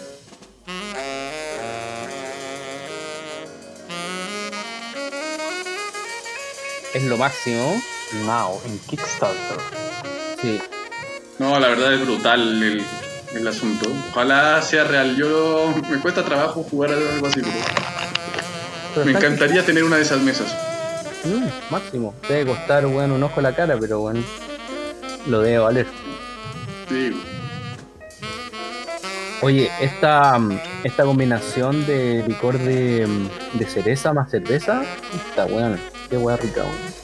Es 6.95 7.05
lo 7.05 7.16
máximo. 7.16 7.80
Now, 8.26 8.61
en 8.64 8.78
Kickstarter. 8.80 9.59
Sí. 10.41 10.61
No, 11.38 11.59
la 11.61 11.68
verdad 11.68 11.95
es 11.95 12.01
brutal 12.01 12.62
el, 12.62 12.84
el 13.34 13.49
asunto. 13.49 13.91
Ojalá 14.11 14.61
sea 14.62 14.84
real. 14.84 15.16
Yo 15.16 15.72
me 15.88 15.99
cuesta 15.99 16.24
trabajo 16.24 16.62
jugar 16.64 16.91
algo 16.91 17.26
así, 17.26 17.41
pero 17.41 17.55
Pero 18.95 19.07
me 19.07 19.12
encantaría 19.12 19.64
tener 19.64 19.84
una 19.84 19.97
de 19.97 20.03
esas 20.03 20.20
mesas. 20.20 20.53
Mm, 21.24 21.72
máximo. 21.72 22.14
Debe 22.28 22.53
costar, 22.53 22.86
weón, 22.86 23.12
un 23.12 23.22
ojo 23.22 23.41
a 23.41 23.43
la 23.43 23.55
cara, 23.55 23.76
pero 23.78 24.01
bueno. 24.01 24.22
Lo 25.26 25.41
debe 25.41 25.59
valer. 25.59 25.86
Sí, 26.88 27.14
Oye, 29.43 29.70
esta, 29.80 30.38
mm, 30.38 30.61
esta 30.84 31.05
combinación 31.05 31.86
de 31.86 32.22
licor 32.28 32.59
de, 32.59 33.07
mm, 33.07 33.59
de 33.59 33.66
cereza 33.66 34.12
más 34.12 34.30
cerveza, 34.30 34.82
está 35.28 35.47
weón. 35.47 35.78
Qué 36.11 36.19
weá 36.19 36.37
rica, 36.37 36.63
weón. 36.63 37.01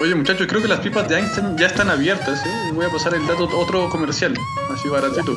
Oye 0.00 0.16
muchachos, 0.16 0.48
creo 0.48 0.60
que 0.60 0.66
las 0.66 0.80
pipas 0.80 1.08
de 1.08 1.16
Einstein 1.16 1.56
ya 1.56 1.66
están 1.66 1.88
abiertas, 1.88 2.44
¿eh? 2.44 2.70
Voy 2.74 2.84
a 2.84 2.90
pasar 2.90 3.14
el 3.14 3.24
dato 3.24 3.48
otro 3.56 3.88
comercial, 3.88 4.34
así 4.74 4.88
baratito. 4.88 5.36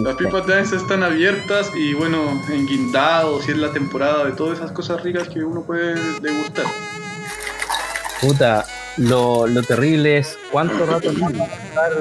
Las 0.00 0.16
pipas 0.16 0.46
de 0.46 0.58
Einstein 0.58 0.82
están 0.82 1.02
abiertas 1.02 1.70
y 1.74 1.94
bueno, 1.94 2.38
enguindados, 2.50 3.48
y 3.48 3.52
es 3.52 3.56
la 3.56 3.72
temporada 3.72 4.26
de 4.26 4.32
todas 4.32 4.58
esas 4.58 4.72
cosas 4.72 5.02
ricas 5.02 5.26
que 5.30 5.42
uno 5.42 5.62
puede 5.62 5.94
degustar. 6.20 6.66
Puta, 8.20 8.66
lo, 8.96 9.46
lo 9.46 9.62
terrible 9.62 10.18
es 10.18 10.38
cuánto 10.52 10.86
rato 10.86 11.12
más 11.12 11.32
vamos 11.32 11.48
a 11.48 11.64
estar, 11.64 11.92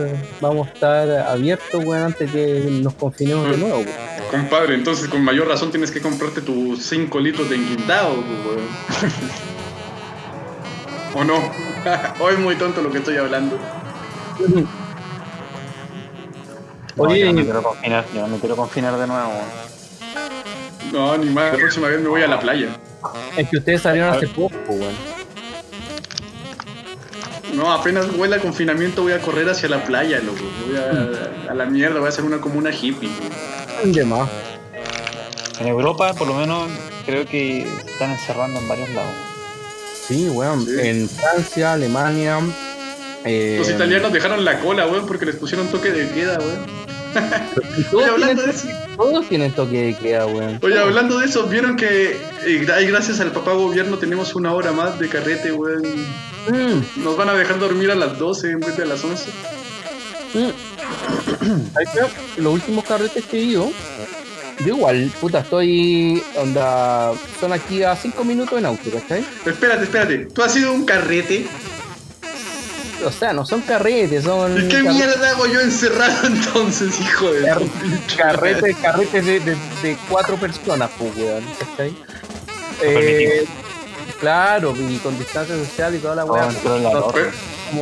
vamos 0.41 0.67
a 0.67 0.71
estar 0.71 1.09
abiertos, 1.09 1.83
weón, 1.83 2.03
antes 2.03 2.31
que 2.31 2.79
nos 2.83 2.93
confinemos 2.93 3.49
de 3.49 3.57
nuevo, 3.57 3.77
weón. 3.77 4.13
Compadre, 4.29 4.75
entonces 4.75 5.07
con 5.09 5.23
mayor 5.23 5.47
razón 5.47 5.71
tienes 5.71 5.91
que 5.91 6.01
comprarte 6.01 6.41
tus 6.41 6.83
5 6.83 7.19
litros 7.19 7.49
de 7.49 7.55
enguindado, 7.55 8.13
weón. 8.13 8.67
¿O 11.15 11.23
no? 11.23 11.35
Hoy 12.19 12.37
muy 12.37 12.55
tonto 12.55 12.81
lo 12.81 12.91
que 12.91 12.99
estoy 12.99 13.17
hablando. 13.17 13.57
No, 16.95 17.03
Oye, 17.03 17.19
yo 17.21 17.25
no 17.27 17.33
me 17.33 17.43
quiero 17.43 17.63
confinar, 17.63 18.05
yo 18.13 18.21
no 18.21 18.27
me 18.27 18.37
quiero 18.39 18.55
confinar 18.55 18.97
de 18.97 19.07
nuevo. 19.07 19.31
No, 20.91 21.17
ni 21.17 21.29
más, 21.31 21.53
la 21.53 21.57
próxima 21.57 21.87
vez 21.87 21.99
me 21.99 22.07
voy 22.07 22.21
a 22.21 22.27
la 22.27 22.39
playa. 22.39 22.69
es 23.35 23.49
que 23.49 23.57
ustedes 23.57 23.81
salieron 23.81 24.13
hace 24.13 24.27
poco, 24.27 24.55
weón. 24.67 25.12
No, 27.53 27.71
apenas 27.71 28.07
huele 28.17 28.35
a 28.37 28.39
confinamiento 28.39 29.03
voy 29.03 29.13
a 29.13 29.19
correr 29.19 29.47
hacia 29.49 29.69
la 29.69 29.83
playa, 29.83 30.19
loco. 30.19 30.41
Voy 30.67 30.75
a, 30.77 31.51
a 31.51 31.53
la 31.53 31.65
mierda, 31.65 31.99
voy 31.99 32.07
a 32.07 32.09
hacer 32.09 32.25
una 32.25 32.39
comuna 32.41 32.71
hippie. 32.71 33.09
De 33.83 34.03
más. 34.05 34.29
En 35.59 35.67
Europa, 35.67 36.13
por 36.13 36.27
lo 36.27 36.33
menos, 36.33 36.67
creo 37.05 37.25
que 37.25 37.67
se 37.85 37.91
están 37.91 38.11
encerrando 38.11 38.59
en 38.59 38.67
varios 38.67 38.89
lados. 38.89 39.11
Sí, 40.07 40.27
weón. 40.29 40.65
Sí. 40.65 40.71
En 40.81 41.07
Francia, 41.09 41.73
Alemania. 41.73 42.39
eh, 43.23 43.55
Los 43.59 43.69
italianos 43.69 44.11
dejaron 44.11 44.43
la 44.43 44.59
cola, 44.59 44.87
weón, 44.87 45.05
porque 45.05 45.25
les 45.25 45.35
pusieron 45.35 45.67
toque 45.67 45.91
de 45.91 46.09
queda, 46.09 46.39
weón. 46.39 46.82
Todos, 47.13 47.93
Oye, 47.93 48.05
hablando 48.05 48.43
tienen, 48.43 48.45
de 48.45 48.51
eso, 48.51 48.67
todos 48.97 49.29
tienen 49.29 49.51
toque 49.53 49.81
de 49.83 49.95
queda, 49.95 50.25
weón. 50.25 50.59
oye, 50.61 50.79
hablando 50.79 51.19
de 51.19 51.25
eso, 51.25 51.45
¿vieron 51.47 51.75
que 51.75 52.17
eh, 52.45 52.65
gracias 52.87 53.19
al 53.19 53.31
papá 53.31 53.53
gobierno 53.53 53.97
tenemos 53.97 54.35
una 54.35 54.53
hora 54.53 54.71
más 54.71 54.97
de 54.99 55.09
carrete, 55.09 55.51
weón? 55.51 55.83
Mm, 56.47 57.03
Nos 57.03 57.15
van 57.17 57.29
a 57.29 57.33
dejar 57.33 57.59
dormir 57.59 57.91
a 57.91 57.95
las 57.95 58.17
12 58.17 58.51
en 58.51 58.59
vez 58.59 58.75
de 58.77 58.83
a 58.83 58.85
las 58.87 59.03
11. 59.03 59.29
mm. 60.33 60.49
Los 62.37 62.53
últimos 62.53 62.83
carretes 62.85 63.25
que 63.25 63.37
he 63.37 63.41
ido, 63.43 63.71
yo 64.59 64.67
igual, 64.75 65.11
puta, 65.19 65.39
estoy. 65.39 66.21
Onda. 66.35 67.13
Son 67.39 67.51
aquí 67.53 67.83
a 67.83 67.95
5 67.95 68.23
minutos 68.23 68.57
en 68.57 68.65
auto, 68.65 68.89
¿cachai? 68.91 69.25
Espérate, 69.45 69.83
espérate. 69.83 70.17
¿Tú 70.33 70.41
has 70.43 70.53
sido 70.53 70.71
un 70.73 70.85
carrete? 70.85 71.45
O 73.05 73.11
sea, 73.11 73.33
no 73.33 73.45
son 73.45 73.61
carretes, 73.61 74.23
son. 74.23 74.57
¿Y 74.65 74.67
qué 74.67 74.81
mierda 74.83 75.29
hago 75.31 75.45
yo 75.47 75.59
encerrado 75.61 76.15
entonces, 76.27 76.99
hijo 77.01 77.31
de 77.31 77.45
car- 77.45 77.59
puta? 77.59 78.15
Carretes, 78.17 78.75
carretes 78.81 79.25
de, 79.25 79.39
de, 79.39 79.55
de 79.81 79.97
cuatro 80.09 80.35
personas, 80.37 80.89
pues, 80.97 81.11
weón. 81.17 81.43
Eh, 82.81 83.45
claro, 84.19 84.73
y 84.77 84.97
con 84.97 85.17
distancia 85.17 85.55
social 85.55 85.95
y 85.95 85.99
toda 85.99 86.15
la 86.15 86.25
weá. 86.25 86.45
Controlador. 86.45 87.31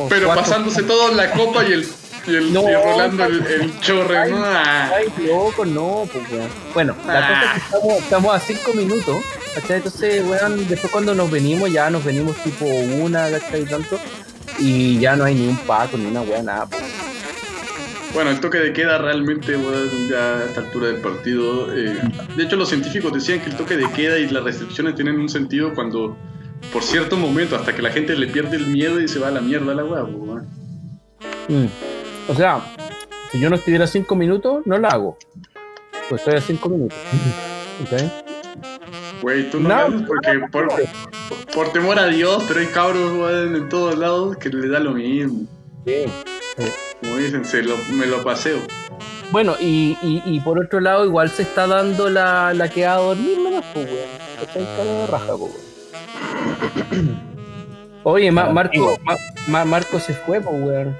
Pero, 0.08 0.28
pasándose 0.34 0.82
todo 0.82 1.12
la 1.14 1.30
copa 1.32 1.64
y 1.64 1.72
el, 1.72 1.88
y 2.26 2.36
el 2.36 2.52
No, 2.52 2.68
y 2.68 2.74
rolando 2.74 3.24
el, 3.24 3.46
el 3.46 3.80
chorre. 3.80 4.16
Ay, 4.18 4.30
¿no? 4.32 4.42
Ah. 4.44 4.90
Ay, 4.96 5.26
loco, 5.26 5.64
no, 5.64 6.08
pues, 6.12 6.24
weón. 6.30 6.48
Bueno, 6.74 6.96
la 7.06 7.18
Ah. 7.18 7.28
cosa 7.28 7.42
es 7.42 7.52
que 7.52 7.58
estamos, 7.76 7.98
estamos 8.02 8.34
a 8.34 8.40
cinco 8.40 8.72
minutos, 8.74 9.16
¿cachai? 9.54 9.76
Entonces, 9.78 10.24
weón, 10.26 10.68
después 10.68 10.90
cuando 10.92 11.14
nos 11.14 11.30
venimos, 11.30 11.70
ya 11.70 11.90
nos 11.90 12.04
venimos 12.04 12.36
tipo 12.42 12.64
una, 12.64 13.28
¿cachai? 13.30 13.64
Tanto, 13.64 13.98
y 14.58 14.98
ya 14.98 15.16
no 15.16 15.24
hay 15.24 15.34
ni 15.34 15.48
un 15.48 15.56
paco, 15.58 15.96
ni 15.96 16.06
una 16.06 16.22
weá, 16.22 16.42
nada, 16.42 16.66
pues. 16.66 16.82
Bueno, 18.14 18.30
el 18.30 18.40
toque 18.40 18.58
de 18.58 18.72
queda 18.74 18.98
realmente, 18.98 19.56
ya 20.10 20.36
a 20.38 20.44
esta 20.44 20.60
altura 20.60 20.88
del 20.88 20.96
partido. 20.96 21.74
eh, 21.74 21.96
de 22.36 22.42
hecho, 22.42 22.56
los 22.56 22.68
científicos 22.68 23.12
decían 23.12 23.40
que 23.40 23.48
el 23.48 23.56
toque 23.56 23.76
de 23.76 23.90
queda 23.90 24.18
y 24.18 24.28
las 24.28 24.44
restricciones 24.44 24.94
tienen 24.94 25.18
un 25.18 25.30
sentido 25.30 25.72
cuando, 25.74 26.16
por 26.72 26.82
cierto 26.82 27.16
momento, 27.16 27.56
hasta 27.56 27.74
que 27.74 27.80
la 27.80 27.90
gente 27.90 28.14
le 28.14 28.26
pierde 28.26 28.56
el 28.56 28.66
miedo 28.66 29.00
y 29.00 29.08
se 29.08 29.18
va 29.18 29.28
a 29.28 29.30
la 29.30 29.40
mierda 29.40 29.72
a 29.72 29.76
la 29.76 29.84
weá, 29.84 30.04
weón. 30.04 30.46
Mm. 31.48 31.66
O 32.28 32.34
sea, 32.34 32.60
si 33.30 33.40
yo 33.40 33.48
no 33.48 33.56
estuviera 33.56 33.86
cinco 33.86 34.14
minutos, 34.14 34.66
no 34.66 34.76
la 34.78 34.88
hago. 34.88 35.16
Pues 36.10 36.20
estoy 36.20 36.36
a 36.36 36.40
cinco 36.42 36.68
minutos. 36.68 36.98
¿Ok? 37.82 38.21
Güey, 39.22 39.50
tú 39.50 39.60
no, 39.60 39.68
No, 39.68 39.76
ganas 39.76 40.02
porque 40.08 40.40
por, 40.50 40.68
por 41.54 41.72
temor 41.72 41.98
a 41.98 42.06
Dios, 42.06 42.44
pero 42.48 42.60
hay 42.60 42.66
cabros, 42.66 43.30
en 43.32 43.68
todos 43.68 43.96
lados 43.96 44.36
que 44.36 44.48
le 44.48 44.68
da 44.68 44.80
lo 44.80 44.90
mismo. 44.92 45.46
Sí. 45.86 46.04
Como 47.00 47.16
dicen, 47.16 47.44
se 47.44 47.62
lo, 47.62 47.76
me 47.92 48.06
lo 48.06 48.22
paseo. 48.24 48.58
Bueno, 49.30 49.54
y, 49.60 49.96
y, 50.02 50.22
y 50.26 50.40
por 50.40 50.58
otro 50.58 50.80
lado, 50.80 51.04
igual 51.06 51.30
se 51.30 51.42
está 51.42 51.66
dando 51.66 52.10
la, 52.10 52.52
la 52.52 52.68
que 52.68 52.84
a 52.84 52.96
dormir 52.96 53.38
nomás, 53.38 53.64
pues, 53.72 53.86
weón. 53.86 54.08
Está 54.42 54.58
en 54.58 54.64
cara 54.66 54.84
de 54.84 55.06
raja, 55.06 55.32
pues. 55.38 55.52
Oye, 58.04 58.32
Ma- 58.32 58.50
Marco, 58.50 58.98
Ma- 59.04 59.16
Ma- 59.46 59.64
Marco 59.64 59.98
se 60.00 60.12
fue, 60.14 60.40
pues, 60.40 60.54
weón. 60.62 60.96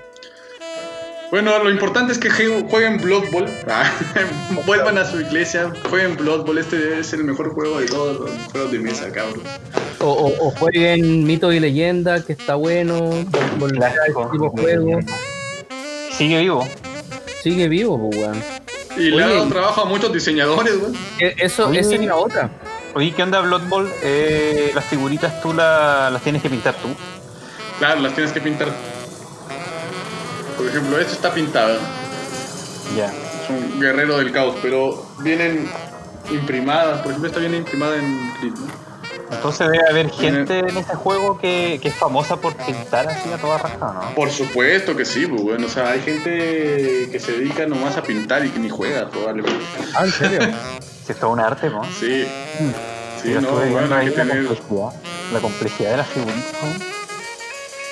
Bueno, 1.32 1.58
lo 1.64 1.70
importante 1.70 2.12
es 2.12 2.18
que 2.18 2.28
jueguen 2.28 3.00
Blood 3.00 3.30
Bowl. 3.32 3.48
Ah, 3.66 3.90
Vuelvan 4.66 4.98
a 4.98 5.04
su 5.06 5.18
iglesia, 5.18 5.72
jueguen 5.88 6.14
Blood 6.18 6.44
Bowl. 6.44 6.58
Este 6.58 7.00
es 7.00 7.14
el 7.14 7.24
mejor 7.24 7.54
juego 7.54 7.80
de 7.80 7.86
todos 7.86 8.20
los 8.20 8.30
juegos 8.52 8.70
de 8.70 8.78
mesa, 8.78 9.10
cabros. 9.10 9.42
O, 10.00 10.10
o, 10.10 10.48
o 10.48 10.50
jueguen 10.50 11.24
Mito 11.24 11.50
y 11.50 11.58
Leyenda, 11.58 12.22
que 12.22 12.34
está 12.34 12.56
bueno. 12.56 13.00
de 13.10 14.48
juego. 14.50 15.00
Sigue 16.12 16.40
vivo. 16.40 16.68
Sigue 17.42 17.66
vivo, 17.68 18.10
pues, 18.10 18.20
weón. 18.22 18.42
Y 18.98 19.10
le 19.10 19.24
ha 19.24 19.28
dado 19.28 19.48
trabajo 19.48 19.80
a 19.80 19.84
muchos 19.86 20.12
diseñadores, 20.12 20.78
güey. 20.78 20.92
E- 21.18 21.34
Eso, 21.38 21.68
Oye. 21.68 21.80
esa 21.80 21.94
es 21.94 22.00
la 22.02 22.16
otra. 22.16 22.50
Oye, 22.94 23.10
¿qué 23.16 23.22
onda 23.22 23.40
Blood 23.40 23.62
Bowl? 23.70 23.90
Eh, 24.02 24.70
las 24.74 24.84
figuritas 24.84 25.40
tú 25.40 25.54
la- 25.54 26.10
las 26.10 26.20
tienes 26.22 26.42
que 26.42 26.50
pintar 26.50 26.74
tú. 26.74 26.88
Claro, 27.78 28.02
las 28.02 28.12
tienes 28.14 28.32
que 28.32 28.40
pintar. 28.42 28.68
Por 30.62 30.70
ejemplo, 30.70 30.98
esto 31.00 31.14
está 31.14 31.34
pintado. 31.34 31.76
Ya. 32.96 33.06
Es 33.06 33.50
un 33.50 33.80
guerrero 33.80 34.18
del 34.18 34.30
caos, 34.30 34.54
pero 34.62 35.08
vienen 35.18 35.68
imprimadas. 36.30 36.98
Por 37.00 37.08
ejemplo, 37.08 37.28
esta 37.28 37.40
viene 37.40 37.56
imprimada 37.56 37.96
en 37.96 38.32
clip, 38.38 38.54
¿no? 38.56 38.66
Entonces 39.32 39.68
debe 39.68 39.82
haber 39.90 40.08
gente 40.10 40.60
en 40.60 40.76
ese 40.76 40.94
juego 40.94 41.38
que, 41.38 41.80
que 41.82 41.88
es 41.88 41.94
famosa 41.96 42.36
por 42.36 42.54
pintar 42.54 43.08
así 43.08 43.28
a 43.32 43.38
toda 43.38 43.58
raja, 43.58 43.76
¿no? 43.80 44.14
Por 44.14 44.30
supuesto 44.30 44.94
que 44.94 45.04
sí, 45.04 45.26
pues, 45.26 45.42
bueno. 45.42 45.66
O 45.66 45.70
sea, 45.70 45.90
hay 45.90 46.00
gente 46.00 47.08
que 47.10 47.18
se 47.18 47.32
dedica 47.32 47.66
nomás 47.66 47.96
a 47.96 48.02
pintar 48.04 48.46
y 48.46 48.50
que 48.50 48.60
ni 48.60 48.68
juega, 48.70 49.08
probablemente. 49.08 49.64
Ah, 49.96 50.04
¿en 50.04 50.12
serio? 50.12 50.38
Si 51.04 51.10
es 51.10 51.18
todo 51.18 51.30
un 51.30 51.40
arte, 51.40 51.68
¿no? 51.68 51.82
Sí. 51.98 52.24
Sí, 53.20 53.32
Yo 53.32 53.40
no, 53.40 53.50
bueno, 53.50 53.92
hay 53.96 54.08
que 54.10 54.16
la 54.18 54.22
tener. 54.24 54.46
complejidad, 54.46 54.92
la 55.32 55.40
complejidad 55.40 55.90
de 55.90 55.96
las 55.96 56.06
figuritas. 56.06 56.52
¿no? 56.62 57.01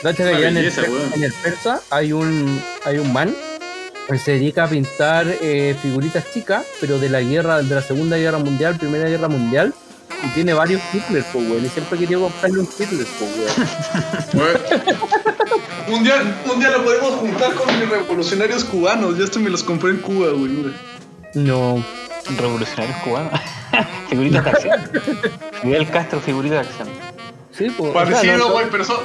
Cacha 0.02 0.24
que 0.24 0.30
en 0.30 0.44
el, 0.44 0.54
belleza, 0.54 0.82
en 1.14 1.22
el 1.24 1.32
Persa 1.32 1.80
hay 1.90 2.12
un, 2.12 2.60
hay 2.84 2.98
un 2.98 3.12
man 3.12 3.34
que 4.08 4.18
se 4.18 4.32
dedica 4.32 4.64
a 4.64 4.68
pintar 4.68 5.26
eh, 5.40 5.76
figuritas 5.80 6.24
chicas, 6.32 6.64
pero 6.80 6.98
de 6.98 7.08
la 7.08 7.20
guerra, 7.20 7.62
de 7.62 7.74
la 7.74 7.82
Segunda 7.82 8.16
Guerra 8.16 8.38
Mundial, 8.38 8.76
Primera 8.76 9.08
Guerra 9.08 9.28
Mundial, 9.28 9.72
y 10.24 10.28
tiene 10.34 10.52
varios 10.52 10.82
Hitler, 10.92 11.24
pues, 11.32 11.48
weón. 11.48 11.64
Y 11.64 11.68
siempre 11.68 11.98
quería 11.98 12.18
comprarle 12.18 12.60
un 12.60 12.68
Hitler, 12.78 13.06
pues, 13.18 13.30
weón. 14.34 14.60
Un, 15.88 16.04
día, 16.04 16.14
un 16.52 16.60
día 16.60 16.70
lo 16.70 16.84
podemos 16.84 17.10
juntar 17.14 17.52
con 17.54 17.80
mis 17.80 17.88
revolucionarios 17.88 18.62
cubanos. 18.64 19.18
Ya 19.18 19.24
esto 19.24 19.40
me 19.40 19.50
los 19.50 19.64
compré 19.64 19.90
en 19.90 19.96
Cuba, 19.96 20.28
güey. 20.30 20.72
No. 21.34 21.84
Revolucionarios 22.38 22.96
cubanos. 22.98 23.32
figuritas 24.08 24.44
de 24.44 24.50
acción. 24.50 24.80
Miguel 25.64 25.90
Castro, 25.90 26.20
figuritas 26.20 26.64
de 26.64 26.68
acción. 26.70 26.88
Sí, 27.50 27.70
pues. 27.76 27.90
o 27.90 27.92
sea, 27.92 28.04
Parecido, 28.04 28.36
no- 28.38 28.52
güey, 28.52 28.66
pero 28.70 28.84
son. 28.84 28.98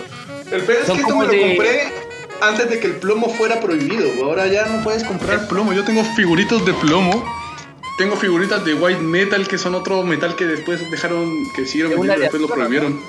El 0.52 0.62
peor 0.62 0.80
es 0.82 0.86
que 0.91 0.93
esto 1.02 1.16
me 1.16 1.26
lo 1.26 1.32
de- 1.32 1.41
compré 1.41 1.91
antes 2.41 2.70
de 2.70 2.80
que 2.80 2.88
el 2.88 2.96
plomo 2.98 3.30
fuera 3.30 3.60
prohibido. 3.60 4.26
Ahora 4.26 4.48
ya 4.48 4.66
no 4.68 4.84
puedes 4.84 5.04
comprar 5.04 5.48
plomo. 5.48 5.74
Yo 5.74 5.84
tengo 5.84 6.04
figuritos 6.04 6.66
de 6.66 6.74
plomo. 6.74 7.26
Tengo 7.98 8.18
figuritas 8.18 8.64
de 8.66 8.74
white 8.74 9.00
metal, 9.00 9.48
que 9.48 9.58
son 9.58 9.74
otro 9.74 10.04
metal 10.04 10.36
que 10.36 10.46
después 10.46 10.89
dejaron 10.91 11.32
que 11.56 11.66
siguieron 11.66 11.93
una 11.93 12.14
vendiendo, 12.16 12.22
después 12.24 12.41
lo 12.41 12.48
prohibieron. 12.50 13.00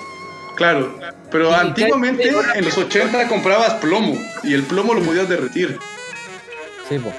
Claro, 0.55 0.97
pero 1.31 1.49
¿Y 1.51 1.55
qué- 1.55 1.57
antiguamente, 1.61 2.23
qué- 2.23 2.59
en 2.59 2.65
los 2.65 2.79
80, 2.79 3.27
comprabas 3.29 3.75
plomo 3.75 4.17
y 4.45 4.55
el 4.55 4.63
plomo 4.63 4.95
lo 4.95 5.03
podías 5.03 5.29
derretir. 5.29 5.77
Sí, 6.89 6.99
pues. 7.01 7.15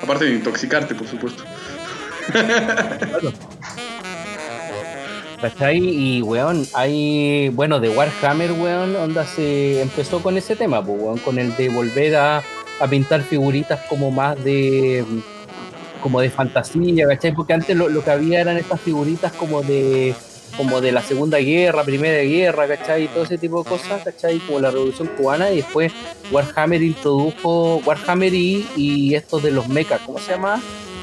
Aparte 0.00 0.24
de 0.26 0.30
intoxicarte, 0.34 0.94
por 0.94 1.06
supuesto. 1.08 1.42
¿Cachai? 5.42 5.78
Y, 5.78 6.22
weón, 6.22 6.64
hay, 6.72 7.48
bueno, 7.48 7.80
de 7.80 7.88
Warhammer, 7.88 8.52
weón, 8.52 8.94
onda 8.94 9.26
se 9.26 9.82
empezó 9.82 10.22
con 10.22 10.36
ese 10.36 10.54
tema, 10.54 10.84
pues, 10.84 11.02
weón, 11.02 11.18
con 11.18 11.36
el 11.36 11.56
de 11.56 11.68
volver 11.68 12.14
a, 12.14 12.42
pintar 12.88 13.22
figuritas 13.22 13.80
como 13.88 14.12
más 14.12 14.42
de, 14.44 15.04
como 16.00 16.20
de 16.20 16.30
fantasía, 16.30 17.08
¿cachai? 17.08 17.32
Porque 17.34 17.54
antes 17.54 17.76
lo, 17.76 18.04
que 18.04 18.10
había 18.10 18.40
eran 18.40 18.56
estas 18.56 18.80
figuritas 18.80 19.32
como 19.32 19.62
de, 19.62 20.14
como 20.56 20.80
de 20.80 20.92
la 20.92 21.02
Segunda 21.02 21.38
Guerra, 21.38 21.82
Primera 21.82 22.22
Guerra, 22.22 22.68
¿cachai? 22.68 23.04
Y 23.04 23.08
todo 23.08 23.24
ese 23.24 23.38
tipo 23.38 23.64
de 23.64 23.68
cosas, 23.68 24.02
¿cachai? 24.04 24.38
Como 24.38 24.60
la 24.60 24.70
Revolución 24.70 25.10
Cubana, 25.16 25.50
y 25.50 25.56
después 25.56 25.92
Warhammer 26.30 26.82
introdujo, 26.82 27.82
Warhammer 27.84 28.32
y, 28.32 28.64
y 28.76 29.16
estos 29.16 29.42
de 29.42 29.50
los 29.50 29.66
mechas, 29.68 30.00
¿cómo 30.06 30.18
se 30.18 30.32
llama? 30.32 30.60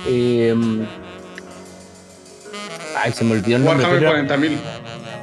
Eh, 0.08 0.56
ay, 3.04 3.14
se 3.14 3.24
me 3.24 3.34
olvidó 3.34 3.58
el 3.58 3.66
nombre. 3.66 3.86
Warhammer 3.86 4.28
pero- 4.28 4.38
40.000. 4.38 4.58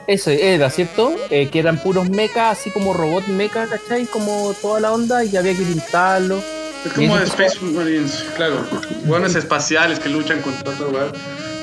eso 0.07 0.31
era, 0.31 0.71
¿cierto? 0.71 1.15
Eh, 1.31 1.49
que 1.49 1.59
eran 1.59 1.79
puros 1.79 2.09
mechas, 2.09 2.59
así 2.59 2.71
como 2.71 2.93
robot 2.95 3.27
mecha, 3.29 3.67
¿cachai? 3.67 4.07
Como 4.07 4.55
toda 4.63 4.81
la 4.81 4.93
onda 4.93 5.25
y 5.25 5.31
que 5.31 5.39
había 5.39 5.53
que 5.55 5.63
pintarlo. 5.63 6.41
Es 6.85 6.93
como 6.93 7.19
Space 7.19 7.59
Marines, 7.63 8.25
claro. 8.37 8.65
Buenos 9.05 9.35
espaciales 9.35 9.99
que 9.99 10.09
luchan 10.09 10.41
contra 10.41 10.71
otro 10.73 10.91
lugar. 10.91 11.13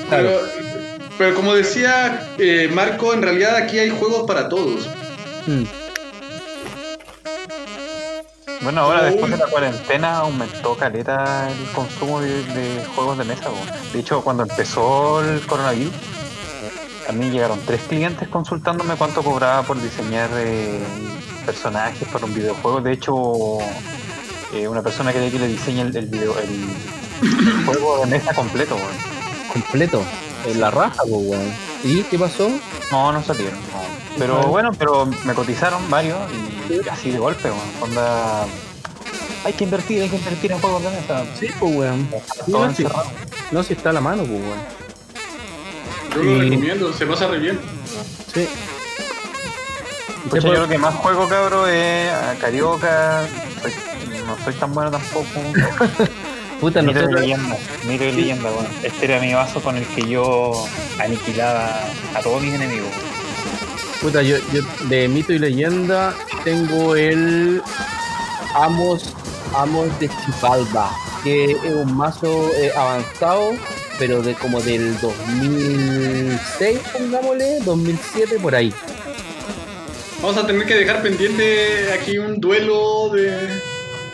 Claro. 0.08 0.28
Pero, 0.28 0.40
pero 1.16 1.34
como 1.34 1.54
decía 1.54 2.28
eh, 2.38 2.68
Marco, 2.72 3.14
en 3.14 3.22
realidad 3.22 3.56
aquí 3.56 3.78
hay 3.78 3.90
juegos 3.90 4.24
para 4.26 4.48
todos. 4.50 4.86
Mm. 5.46 5.62
Bueno, 8.62 8.80
ahora 8.82 9.00
Uy. 9.02 9.10
después 9.10 9.30
de 9.30 9.36
la 9.38 9.46
cuarentena 9.46 10.18
aumentó 10.18 10.76
caleta 10.76 11.48
el 11.50 11.72
consumo 11.72 12.20
de, 12.20 12.42
de 12.44 12.84
juegos 12.94 13.18
de 13.18 13.24
mesa. 13.24 13.44
po. 13.50 13.56
De 13.92 13.98
hecho, 14.00 14.22
cuando 14.22 14.42
empezó 14.44 15.20
el 15.22 15.40
coronavirus, 15.46 15.92
a 17.08 17.12
mí 17.12 17.30
llegaron 17.30 17.60
tres 17.66 17.82
clientes 17.82 18.28
consultándome 18.28 18.94
cuánto 18.96 19.22
cobraba 19.22 19.62
por 19.62 19.80
diseñar 19.80 20.30
eh, 20.36 20.78
personajes 21.44 22.08
para 22.08 22.24
un 22.24 22.34
videojuego. 22.34 22.80
De 22.80 22.92
hecho, 22.92 23.58
eh, 24.54 24.66
una 24.68 24.82
persona 24.82 25.12
quería 25.12 25.30
que 25.30 25.38
le 25.38 25.48
diseñe 25.48 25.80
el, 25.82 25.94
el 25.96 26.06
video, 26.06 26.34
el 26.38 27.64
juego 27.66 28.00
de 28.00 28.06
mesa 28.06 28.32
completo. 28.34 28.76
weón. 28.76 28.96
Completo. 29.52 30.02
En 30.46 30.60
la 30.60 30.70
raja, 30.70 31.02
weón. 31.06 31.52
¿Y 31.82 32.02
qué 32.04 32.18
pasó? 32.18 32.48
No, 32.90 33.12
no 33.12 33.22
salieron. 33.22 33.58
no. 33.72 34.03
Pero 34.18 34.42
bueno, 34.46 34.72
pero 34.78 35.06
me 35.24 35.34
cotizaron 35.34 35.88
varios 35.90 36.18
y 36.70 36.88
así 36.88 37.10
de 37.10 37.18
golpe, 37.18 37.48
weón. 37.50 37.60
Onda, 37.82 38.46
hay 39.44 39.52
que 39.52 39.64
invertir, 39.64 40.02
hay 40.02 40.08
que 40.08 40.16
invertir 40.16 40.52
en 40.52 40.60
juegos 40.60 40.82
de 40.82 40.90
mesa. 40.90 41.24
Sí, 41.38 41.48
pues, 41.58 41.76
weón. 41.76 42.08
Todo 42.50 42.68
no, 42.68 42.74
no, 43.50 43.62
si 43.62 43.72
está 43.74 43.90
a 43.90 43.92
la 43.92 44.00
mano, 44.00 44.22
pues, 44.24 44.40
weón. 44.40 44.74
Yo 46.14 46.22
lo 46.22 46.40
recomiendo, 46.40 46.92
se 46.92 47.06
pasa 47.06 47.26
re 47.26 47.38
bien. 47.38 47.60
Sí. 48.32 48.46
Pucha, 50.30 50.42
yo 50.42 50.48
pues, 50.48 50.58
lo 50.60 50.68
que 50.68 50.78
más 50.78 50.94
juego, 50.94 51.28
cabro, 51.28 51.66
es 51.66 52.10
a 52.10 52.34
Carioca. 52.40 53.26
Soy- 53.62 53.72
no 54.26 54.36
soy 54.44 54.54
tan 54.54 54.72
bueno 54.72 54.90
tampoco. 54.90 55.26
puta, 56.60 56.80
de 56.80 56.86
nosotros, 56.92 57.20
leyenda, 57.20 57.56
mito 57.86 58.04
de 58.04 58.12
leyenda, 58.12 58.50
bueno. 58.50 58.68
Este 58.82 59.04
era 59.04 59.20
mi 59.20 59.34
vaso 59.34 59.60
con 59.60 59.76
el 59.76 59.84
que 59.88 60.08
yo 60.08 60.52
aniquilaba 60.98 61.68
a 62.14 62.20
todos 62.22 62.40
mis 62.42 62.54
enemigos. 62.54 62.88
Puta, 64.04 64.20
yo, 64.20 64.36
yo 64.52 64.60
de 64.90 65.08
mito 65.08 65.32
y 65.32 65.38
leyenda 65.38 66.14
tengo 66.44 66.94
el 66.94 67.62
Amos, 68.54 69.14
Amos 69.56 69.98
de 69.98 70.10
Chipalba, 70.10 70.90
que 71.24 71.52
es 71.52 71.74
un 71.74 71.96
mazo 71.96 72.50
eh, 72.54 72.70
avanzado, 72.76 73.52
pero 73.98 74.20
de 74.20 74.34
como 74.34 74.60
del 74.60 75.00
2006, 75.00 76.80
pongámosle, 76.92 77.60
2007, 77.60 78.38
por 78.40 78.54
ahí. 78.54 78.74
Vamos 80.20 80.36
a 80.36 80.46
tener 80.46 80.66
que 80.66 80.74
dejar 80.74 81.02
pendiente 81.02 81.90
aquí 81.98 82.18
un 82.18 82.38
duelo 82.40 83.08
de, 83.08 83.30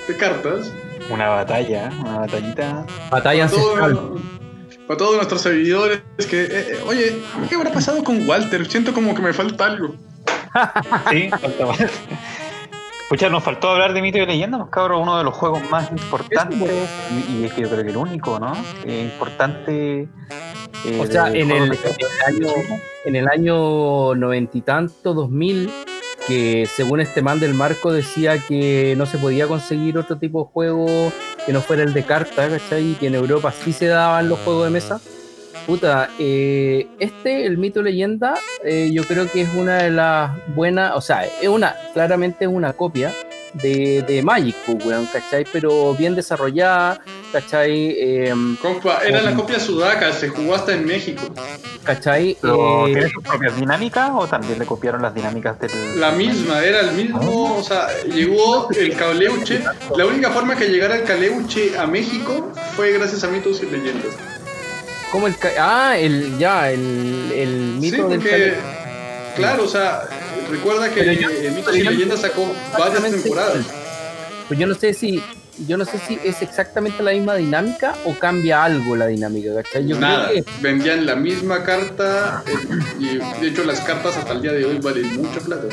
de 0.07 0.16
cartas. 0.16 0.72
Una 1.11 1.30
batalla, 1.30 1.91
una 1.99 2.20
batallita. 2.20 2.86
Batalla 3.11 3.43
ancestral. 3.43 4.12
Para 4.91 4.99
todos 4.99 5.14
nuestros 5.14 5.43
seguidores 5.43 6.03
que, 6.28 6.43
eh, 6.43 6.49
eh, 6.51 6.78
oye, 6.84 7.16
¿qué 7.49 7.55
habrá 7.55 7.70
pasado 7.70 8.03
con 8.03 8.28
Walter? 8.28 8.68
Siento 8.68 8.93
como 8.93 9.14
que 9.14 9.22
me 9.22 9.32
falta 9.32 9.66
algo. 9.66 9.95
Sí, 11.11 11.30
falta 11.30 11.64
más. 11.64 11.78
Pucha, 13.09 13.28
nos 13.28 13.45
faltó 13.45 13.70
hablar 13.70 13.95
de 13.95 14.03
mito 14.03 14.18
y 14.18 14.26
leyenda, 14.26 14.59
pues 14.59 14.68
cabrón, 14.70 15.03
uno 15.03 15.16
de 15.16 15.22
los 15.22 15.32
juegos 15.32 15.62
más 15.70 15.88
importantes, 15.93 16.88
y, 17.12 17.36
y 17.36 17.45
es 17.45 17.53
que 17.53 17.62
yo 17.62 17.68
creo 17.70 17.84
que 17.84 17.91
el 17.91 17.97
único, 17.97 18.41
¿no? 18.41 18.53
Eh, 18.84 19.09
importante. 19.12 20.09
eh, 20.84 20.99
O 21.01 21.07
sea, 21.07 21.28
en 21.28 21.53
el, 21.53 21.72
en 21.72 21.72
el 21.72 22.22
año 22.26 22.49
en 23.05 23.14
el 23.16 23.28
año 23.28 24.16
noventa 24.16 24.59
y 24.59 24.62
tanto, 24.62 25.14
2000, 25.14 25.70
que 26.27 26.66
según 26.66 27.01
este 27.01 27.23
man 27.23 27.41
del 27.41 27.55
marco 27.55 27.93
decía 27.93 28.39
que 28.39 28.95
no 28.97 29.07
se 29.07 29.18
podía 29.18 29.47
conseguir 29.47 29.99
otro 29.99 30.18
tipo 30.18 30.45
de 30.45 30.51
juego 30.53 31.12
que 31.47 31.53
no 31.53 31.61
fuera 31.61 31.83
el 31.83 31.93
de 31.93 32.05
carta, 32.05 32.49
¿cachai? 32.49 32.93
Y 32.93 32.95
que 32.95 33.07
en 33.07 33.14
Europa 33.14 33.53
sí 33.53 33.73
se 33.73 33.87
daban 33.87 34.29
los 34.29 34.39
juegos 34.41 34.64
de 34.64 34.71
mesa. 34.71 35.01
Puta, 35.66 36.11
eh, 36.18 36.89
este, 36.99 37.47
el 37.47 37.59
mito 37.59 37.83
leyenda, 37.83 38.35
eh, 38.64 38.91
yo 38.93 39.05
creo 39.05 39.31
que 39.31 39.43
es 39.43 39.55
una 39.55 39.83
de 39.83 39.91
las 39.91 40.33
buenas, 40.55 40.97
o 40.97 41.01
sea, 41.01 41.25
es 41.25 41.49
una, 41.49 41.77
claramente 41.93 42.45
es 42.47 42.51
una 42.51 42.73
copia 42.73 43.12
de, 43.55 44.03
de 44.07 44.23
Magic, 44.23 44.55
pues, 44.67 44.85
weón, 44.85 45.07
¿cachai? 45.07 45.45
Pero 45.53 45.95
bien 45.95 46.15
desarrollada, 46.15 47.01
¿cachai? 47.33 47.97
Em, 47.99 48.57
Compa, 48.57 49.01
era 49.05 49.21
la 49.23 49.35
copia 49.35 49.59
sudaca, 49.59 50.13
se 50.13 50.29
jugó 50.29 50.55
hasta 50.55 50.73
en 50.75 50.85
México. 50.87 51.23
¿cachai? 51.85 52.37
Pero, 52.41 52.87
Eh, 52.87 52.93
¿Tiene 52.93 53.09
sus 53.11 53.23
propias 53.25 53.57
dinámicas 53.57 54.11
o 54.15 54.27
también 54.27 54.59
le 54.59 54.67
copiaron 54.67 55.03
las 55.03 55.15
dinámicas 55.15 55.59
del. 55.59 55.99
La 55.99 56.11
misma, 56.13 56.63
era 56.65 56.81
el 56.81 56.93
mismo, 56.93 57.57
o 57.59 57.63
sea, 57.63 57.89
llegó 58.05 58.69
el 58.71 58.95
Caleuche. 58.97 59.61
La 59.97 60.07
única 60.07 60.31
forma 60.31 60.55
que 60.57 60.69
llegara 60.69 60.97
el 60.97 61.05
Caleuche 61.05 61.77
a 61.79 61.87
México 61.87 62.53
fue 62.77 62.93
gracias 62.93 63.25
a 63.25 63.29
mitos 63.29 63.61
y 63.63 63.67
leyendas. 63.67 64.15
¿Cómo 65.11 65.27
el 65.27 65.37
ca- 65.37 65.51
Ah, 65.59 65.99
el 65.99 66.39
ya, 66.39 66.71
el, 66.71 67.33
el 67.35 67.79
Sí, 67.81 67.91
mito 67.91 68.09
del 68.09 68.21
porque, 68.21 68.55
claro, 69.35 69.65
o 69.65 69.69
sea, 69.69 70.03
recuerda 70.51 70.91
que 70.93 71.17
yo- 71.17 71.29
eh, 71.31 71.53
mitos 71.55 71.77
y 71.77 71.83
leyendas 71.83 72.21
sacó 72.21 72.53
varias 72.79 73.11
temporadas. 73.11 73.67
Pues 74.49 74.59
yo 74.61 74.67
no 74.67 74.75
sé 74.75 74.93
si 74.95 75.23
yo 75.67 75.77
no 75.77 75.85
sé 75.85 75.99
si 76.09 76.19
es 76.25 76.41
exactamente 76.41 77.03
la 77.03 77.13
misma 77.13 77.35
dinámica 77.35 77.95
o 78.07 78.15
cambia 78.15 78.65
algo 78.65 78.97
la 78.97 79.07
dinámica, 79.09 79.51
¿cachai? 79.57 79.87
Yo 79.87 79.99
Nada, 80.01 80.31
creo 80.31 80.43
que 80.45 80.51
vendían 80.63 81.05
la 81.05 81.17
misma 81.17 81.63
carta 81.65 82.43
eh, 82.47 82.79
y 82.99 83.19
de 83.43 83.47
hecho 83.49 83.65
las 83.65 83.81
cartas 83.83 84.17
hasta 84.17 84.33
el 84.33 84.41
día 84.43 84.53
de 84.53 84.65
hoy 84.65 84.79
valen 84.79 85.21
mucha 85.21 85.39
plata. 85.41 85.67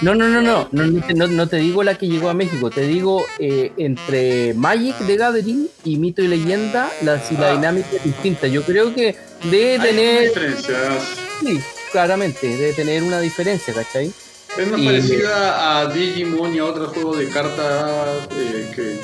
no, 0.00 0.14
no, 0.14 0.26
no, 0.28 0.40
no, 0.40 0.68
no, 0.72 0.86
no 0.86 1.06
te, 1.06 1.12
no- 1.12 1.26
no 1.26 1.46
te 1.48 1.56
digo 1.56 1.82
la 1.82 1.98
que 1.98 2.08
llegó 2.08 2.30
a 2.30 2.34
México, 2.34 2.70
te 2.70 2.82
digo 2.86 3.24
eh, 3.38 3.72
entre 3.76 4.54
Magic 4.54 4.96
de 5.00 5.16
Gathering 5.18 5.68
y 5.84 5.96
Mito 5.98 6.22
y 6.22 6.28
Leyenda, 6.28 6.88
la, 7.02 7.20
si 7.20 7.36
la 7.36 7.50
Ah. 7.50 7.56
dinámica 7.56 7.88
es 7.94 8.04
distinta. 8.04 8.46
Yo 8.46 8.62
creo 8.62 8.94
que 8.94 9.16
debe 9.50 9.72
Hay 9.74 9.80
tener, 9.80 10.28
diferencias. 10.28 11.02
sí, 11.40 11.60
claramente, 11.92 12.46
debe 12.56 12.72
tener 12.72 13.02
una 13.02 13.20
diferencia, 13.20 13.72
¿cachai? 13.74 14.12
Es 14.58 14.68
más 14.68 14.80
Y- 14.80 14.86
parecida 14.86 15.80
a 15.80 15.86
Digimon 15.92 16.54
y 16.54 16.58
a 16.58 16.64
otros 16.64 16.88
juegos 16.92 17.18
de 17.18 17.28
cartas 17.28 18.26
eh, 18.36 18.66
que, 18.74 18.96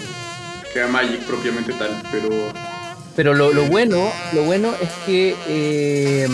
que 0.72 0.80
a 0.83 0.87
Magic 0.89 1.20
propiamente 1.26 1.72
tal, 1.74 1.91
pero 2.11 2.28
Pero 3.14 3.35
lo, 3.35 3.53
lo 3.53 3.64
bueno, 3.64 4.11
lo 4.33 4.43
bueno 4.45 4.72
es 4.80 4.89
que 5.05 5.37
eh, 5.49 6.26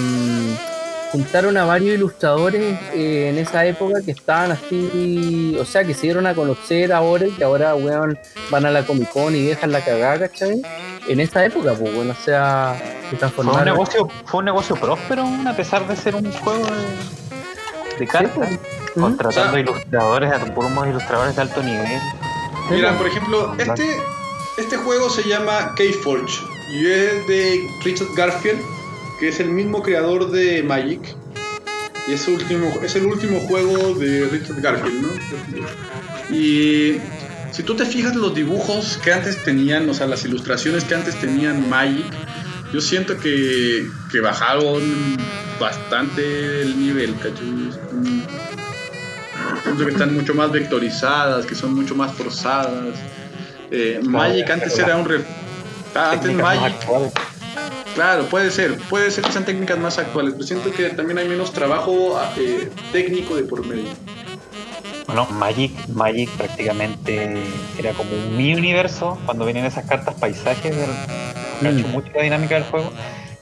juntaron 1.10 1.56
a 1.56 1.64
varios 1.64 1.94
ilustradores 1.96 2.78
eh, 2.94 3.30
en 3.30 3.38
esa 3.38 3.66
época 3.66 4.00
que 4.04 4.12
estaban 4.12 4.52
así, 4.52 5.56
o 5.58 5.64
sea, 5.64 5.82
que 5.84 5.94
se 5.94 6.02
dieron 6.02 6.26
a 6.26 6.34
conocer 6.34 6.92
ahora 6.92 7.26
y 7.26 7.30
que 7.32 7.42
ahora, 7.44 7.74
weón, 7.74 8.16
van 8.50 8.66
a 8.66 8.70
la 8.70 8.84
Comic 8.86 9.08
Con 9.10 9.34
y 9.34 9.42
dejan 9.46 9.72
la 9.72 9.84
cagada, 9.84 10.28
¿cachai? 10.28 10.62
En 11.08 11.20
esa 11.20 11.44
época, 11.44 11.74
pues, 11.74 11.94
bueno, 11.94 12.12
o 12.18 12.24
sea, 12.24 12.76
se 12.78 12.84
Fue 12.84 13.10
un, 13.12 13.18
transformaron. 13.18 13.64
negocio, 13.64 14.08
fue 14.26 14.38
un 14.40 14.44
negocio 14.44 14.76
próspero, 14.76 15.24
a 15.46 15.56
pesar 15.56 15.86
de 15.88 15.96
ser 15.96 16.14
un 16.14 16.30
juego 16.30 16.66
de, 16.66 17.98
de 17.98 18.06
cartas. 18.06 18.32
pues. 18.36 18.58
Contratando 18.94 19.52
sea- 19.52 19.60
ilustradores, 19.60 20.32
a 20.32 20.36
unos 20.58 20.86
ilustradores 20.88 21.36
de 21.36 21.42
alto 21.42 21.62
nivel. 21.62 22.00
Mira, 22.70 22.96
por 22.98 23.06
ejemplo, 23.06 23.54
este, 23.58 23.96
este 24.58 24.76
juego 24.76 25.08
se 25.08 25.22
llama 25.28 25.74
K-Forge 25.76 26.42
y 26.72 26.86
es 26.90 27.26
de 27.26 27.66
Richard 27.84 28.08
Garfield, 28.16 28.60
que 29.20 29.28
es 29.28 29.40
el 29.40 29.48
mismo 29.50 29.82
creador 29.82 30.30
de 30.30 30.62
Magic. 30.62 31.00
Y 32.06 32.12
es, 32.14 32.26
último, 32.28 32.70
es 32.82 32.96
el 32.96 33.06
último 33.06 33.38
juego 33.40 33.94
de 33.94 34.26
Richard 34.30 34.60
Garfield, 34.60 35.02
¿no? 35.02 36.34
Y 36.34 36.98
si 37.58 37.64
tú 37.64 37.74
te 37.74 37.84
fijas 37.84 38.14
los 38.14 38.36
dibujos 38.36 39.00
que 39.02 39.12
antes 39.12 39.42
tenían, 39.42 39.90
o 39.90 39.92
sea, 39.92 40.06
las 40.06 40.24
ilustraciones 40.24 40.84
que 40.84 40.94
antes 40.94 41.16
tenían 41.16 41.68
Magic, 41.68 42.06
yo 42.72 42.80
siento 42.80 43.18
que, 43.18 43.84
que 44.12 44.20
bajaron 44.20 44.80
bastante 45.58 46.62
el 46.62 46.78
nivel, 46.78 47.16
¿cachai? 47.16 47.46
Mm. 47.46 48.22
Siento 49.64 49.84
que 49.86 49.90
están 49.90 50.14
mucho 50.14 50.34
más 50.34 50.52
vectorizadas, 50.52 51.46
que 51.46 51.56
son 51.56 51.74
mucho 51.74 51.96
más 51.96 52.12
forzadas. 52.12 52.94
Eh, 53.72 53.98
Magic 54.04 54.48
antes 54.50 54.78
era 54.78 54.96
un... 54.96 55.04
re- 55.04 55.24
Ah, 55.96 56.12
antes 56.12 56.32
Magic... 56.32 56.74
Claro, 57.96 58.26
puede 58.26 58.52
ser, 58.52 58.76
puede 58.88 59.10
ser 59.10 59.24
que 59.24 59.32
sean 59.32 59.44
técnicas 59.44 59.80
más 59.80 59.98
actuales, 59.98 60.34
pero 60.34 60.46
siento 60.46 60.70
que 60.70 60.90
también 60.90 61.18
hay 61.18 61.28
menos 61.28 61.52
trabajo 61.52 62.20
eh, 62.36 62.70
técnico 62.92 63.34
de 63.34 63.42
por 63.42 63.66
medio. 63.66 63.88
Bueno, 65.08 65.26
Magic, 65.30 65.72
Magic 65.88 66.28
prácticamente 66.36 67.42
era 67.78 67.92
como 67.94 68.12
un 68.12 68.36
mini 68.36 68.54
universo 68.54 69.18
cuando 69.24 69.46
venían 69.46 69.64
esas 69.64 69.86
cartas 69.86 70.14
paisajes. 70.14 70.76
Del, 70.76 70.90
cacho 71.62 71.88
Mm. 71.88 71.92
mucho 71.92 72.08
la 72.14 72.22
dinámica 72.24 72.56
del 72.56 72.64
juego. 72.64 72.90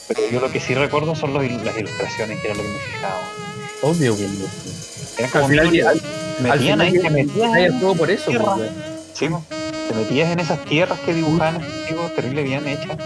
Pero 0.06 0.20
yo 0.30 0.40
lo 0.40 0.50
que 0.52 0.60
sí 0.60 0.74
recuerdo 0.76 1.16
son 1.16 1.34
los 1.34 1.42
las 1.42 1.76
ilustraciones, 1.76 2.38
que 2.40 2.46
era 2.48 2.56
lo 2.56 2.62
que 2.62 2.68
me 2.68 2.78
fijaba. 2.78 3.20
Obvio. 3.82 4.14
Eran 5.18 5.24
Al 5.24 5.30
como 5.32 5.48
final, 5.48 5.66
mini- 5.66 5.80
al- 5.80 5.88
al 5.88 6.42
metían 6.42 6.58
final 6.60 6.80
ahí, 6.80 6.92
que- 6.92 6.98
te 7.00 7.10
metías 7.10 7.56
el 7.56 7.72
juego 7.72 7.94
por 7.96 8.10
eso, 8.12 8.24
pues, 8.26 8.38
weón. 8.38 8.68
Sí, 9.12 9.28
po. 9.28 9.42
te 9.88 9.94
metías 9.94 10.30
en 10.30 10.38
esas 10.40 10.64
tierras 10.64 10.98
que 11.00 11.14
dibujaban 11.14 11.56
esos 11.62 11.86
tipos, 11.88 12.14
terrible 12.14 12.42
bien 12.44 12.66
hechas. 12.68 12.96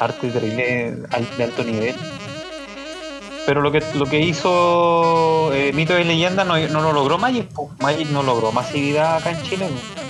Arte 0.00 0.28
terrible 0.30 0.94
de 1.36 1.44
alto 1.44 1.64
nivel. 1.64 1.94
Pero 3.46 3.60
lo 3.62 3.70
que, 3.70 3.80
lo 3.94 4.06
que 4.06 4.20
hizo 4.20 5.52
eh, 5.54 5.72
Mito 5.72 5.94
de 5.94 6.04
Leyenda 6.04 6.44
no, 6.44 6.58
no 6.58 6.80
lo 6.82 6.92
logró 6.92 7.16
Magic. 7.18 7.46
po. 7.48 7.70
Magic 7.80 8.08
no 8.10 8.22
logró 8.22 8.50
masividad 8.52 9.16
acá 9.16 9.30
en 9.30 9.42
Chile. 9.42 9.66
po. 9.68 10.02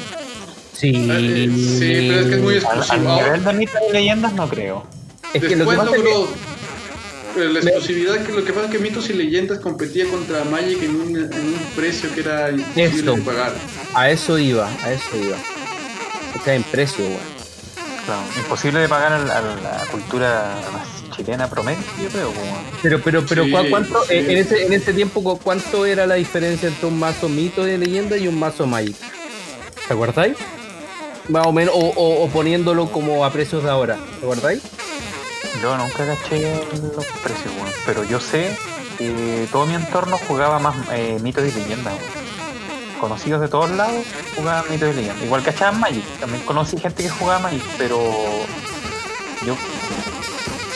Sí, 0.72 0.92
Eh, 0.94 1.50
sí, 1.54 2.06
pero 2.08 2.20
es 2.20 2.26
que 2.26 2.34
es 2.34 2.40
muy 2.40 2.54
Al, 2.56 2.66
al 2.66 2.78
exclusivo. 2.78 3.10
Ahora, 3.10 3.24
nivel 3.24 3.44
de 3.44 3.52
Mito 3.52 3.72
de 3.86 3.92
Leyendas 3.92 4.32
no 4.34 4.48
creo. 4.48 4.86
es 5.34 5.40
que 5.42 5.56
lo 5.56 5.64
que 5.68 5.76
Después 5.76 5.76
logró 5.76 6.28
la 7.36 7.58
exclusividad, 7.60 8.24
que 8.24 8.32
lo 8.32 8.44
que 8.44 8.52
pasa 8.54 8.66
es 8.66 8.72
que 8.72 8.78
Mitos 8.78 9.10
y 9.10 9.12
Leyendas 9.12 9.58
competía 9.58 10.06
contra 10.08 10.42
Magic 10.44 10.82
en 10.82 10.96
un, 10.98 11.16
en 11.16 11.34
un 11.34 11.58
precio 11.76 12.10
que 12.14 12.20
era 12.20 12.50
imposible 12.50 13.12
de 13.16 13.20
pagar. 13.22 13.52
a 13.94 14.10
eso 14.10 14.38
iba, 14.38 14.66
a 14.66 14.90
eso 14.92 15.16
iba. 15.22 15.36
O 16.40 16.42
sea, 16.44 16.54
en 16.54 16.62
precio, 16.62 17.04
weón. 17.04 17.36
Claro, 18.06 18.22
imposible 18.38 18.80
de 18.80 18.88
pagar 18.88 19.12
a 19.12 19.18
la, 19.18 19.38
a 19.38 19.42
la 19.42 19.84
cultura 19.90 20.54
chilena 21.16 21.48
promedio, 21.48 21.78
yo 22.02 22.08
creo. 22.08 22.32
Pero, 22.82 23.00
pero, 23.02 23.26
pero, 23.26 23.44
Sí, 23.44 23.50
¿cu- 23.50 23.70
¿cuánto, 23.70 24.02
sí. 24.04 24.14
eh, 24.14 24.26
en, 24.32 24.38
ese, 24.38 24.66
en 24.66 24.72
ese 24.72 24.92
tiempo, 24.92 25.22
cu- 25.22 25.38
cuánto 25.38 25.86
era 25.86 26.06
la 26.06 26.14
diferencia 26.16 26.68
entre 26.68 26.86
un 26.86 26.98
mazo 26.98 27.28
mito 27.28 27.64
de 27.64 27.78
leyenda 27.78 28.16
y 28.16 28.28
un 28.28 28.38
mazo 28.38 28.66
Magic? 28.66 28.96
¿Te 29.88 29.94
acordáis? 29.94 30.36
Más 31.28 31.46
o 31.46 31.52
menos, 31.52 31.74
o, 31.74 31.78
o- 31.80 32.24
o 32.24 32.28
poniéndolo 32.28 32.90
como 32.92 33.24
a 33.24 33.30
precios 33.32 33.62
de 33.64 33.70
ahora, 33.70 33.96
¿te 34.20 34.26
acordáis? 34.26 34.62
Yo 35.62 35.76
nunca 35.76 36.06
caché 36.06 36.42
los 36.94 37.04
precios. 37.22 37.52
Pero 37.86 38.04
yo 38.04 38.20
sé 38.20 38.56
que 38.98 39.46
todo 39.50 39.66
mi 39.66 39.74
entorno 39.74 40.18
jugaba 40.28 40.58
más 40.58 40.74
eh, 40.92 41.18
mitos 41.22 41.44
y 41.44 41.52
leyendas. 41.52 41.94
conocidos 43.00 43.40
de 43.42 43.48
todos 43.48 43.70
lados 43.72 44.04
jugaban 44.36 44.64
Mito 44.70 44.86
y 44.88 44.92
Leyenda. 44.94 45.22
Igual 45.24 45.42
que 45.42 45.50
echaban 45.50 45.78
Magic, 45.78 46.02
también 46.18 46.42
conocí 46.44 46.78
gente 46.78 47.02
que 47.02 47.10
jugaba 47.10 47.40
Magic, 47.40 47.62
pero 47.76 47.98
yo 49.46 49.54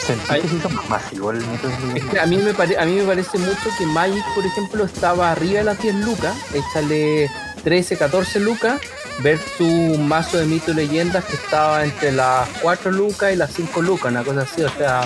sentí 0.05 0.25
Ay. 0.29 0.41
que 0.41 0.47
se 0.47 0.55
hizo 0.55 0.69
más 0.69 1.01
Leyenda. 1.13 2.11
que 2.11 2.19
a 2.19 2.25
mí, 2.25 2.37
me 2.37 2.53
pare- 2.53 2.77
a 2.77 2.85
mí 2.85 2.93
me 2.93 3.03
parece 3.03 3.37
mucho 3.37 3.69
que 3.77 3.85
Magic, 3.85 4.23
por 4.35 4.45
ejemplo, 4.45 4.83
estaba 4.85 5.31
arriba 5.31 5.59
de 5.59 5.63
las 5.65 5.81
10 5.81 5.95
lucas, 5.95 6.35
échale 6.53 7.29
13, 7.63 7.97
14 7.97 8.39
lucas, 8.39 8.79
ver 9.19 9.39
tu 9.57 9.65
mazo 9.97 10.37
de 10.37 10.45
mito 10.45 10.71
y 10.71 10.75
leyendas 10.75 11.23
que 11.25 11.35
estaba 11.35 11.83
entre 11.83 12.11
las 12.11 12.47
4 12.61 12.91
lucas 12.91 13.33
y 13.33 13.35
las 13.35 13.51
5 13.53 13.81
lucas, 13.81 14.11
una 14.11 14.23
cosa 14.23 14.41
así, 14.41 14.63
o 14.63 14.69
sea, 14.69 15.01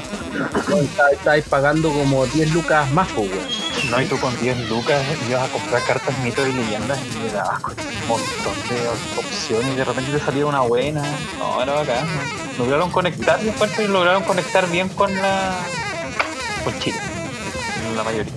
está- 0.81 1.11
estáis 1.11 1.45
pagando 1.45 1.91
como 1.91 2.25
10 2.27 2.51
lucas 2.53 2.89
más, 2.91 3.07
pues. 3.15 3.29
No, 3.91 4.01
y 4.01 4.05
tú 4.05 4.17
con 4.19 4.35
10 4.39 4.69
lucas 4.69 4.99
ibas 5.29 5.47
a 5.47 5.51
comprar 5.51 5.83
cartas 5.83 6.17
Mito 6.19 6.45
y 6.47 6.53
Leyendas 6.53 6.97
y 6.99 7.19
le 7.25 7.31
dabas 7.31 7.59
con 7.61 7.73
un 7.73 8.07
montón 8.07 8.53
de 8.69 8.87
opciones 9.19 9.73
y 9.73 9.75
de 9.75 9.83
repente 9.85 10.11
te 10.11 10.19
salía 10.25 10.45
una 10.45 10.61
buena. 10.61 11.03
No, 11.37 11.61
era 11.61 11.73
bacán. 11.73 12.07
Lograron 12.57 12.89
conectar, 12.89 13.39
que 13.75 13.87
lograron 13.87 14.23
conectar 14.23 14.67
bien 14.71 14.89
con 14.89 15.13
la... 15.15 15.57
con 16.63 16.79
Chile. 16.79 16.97
La 17.95 18.03
mayoría. 18.03 18.33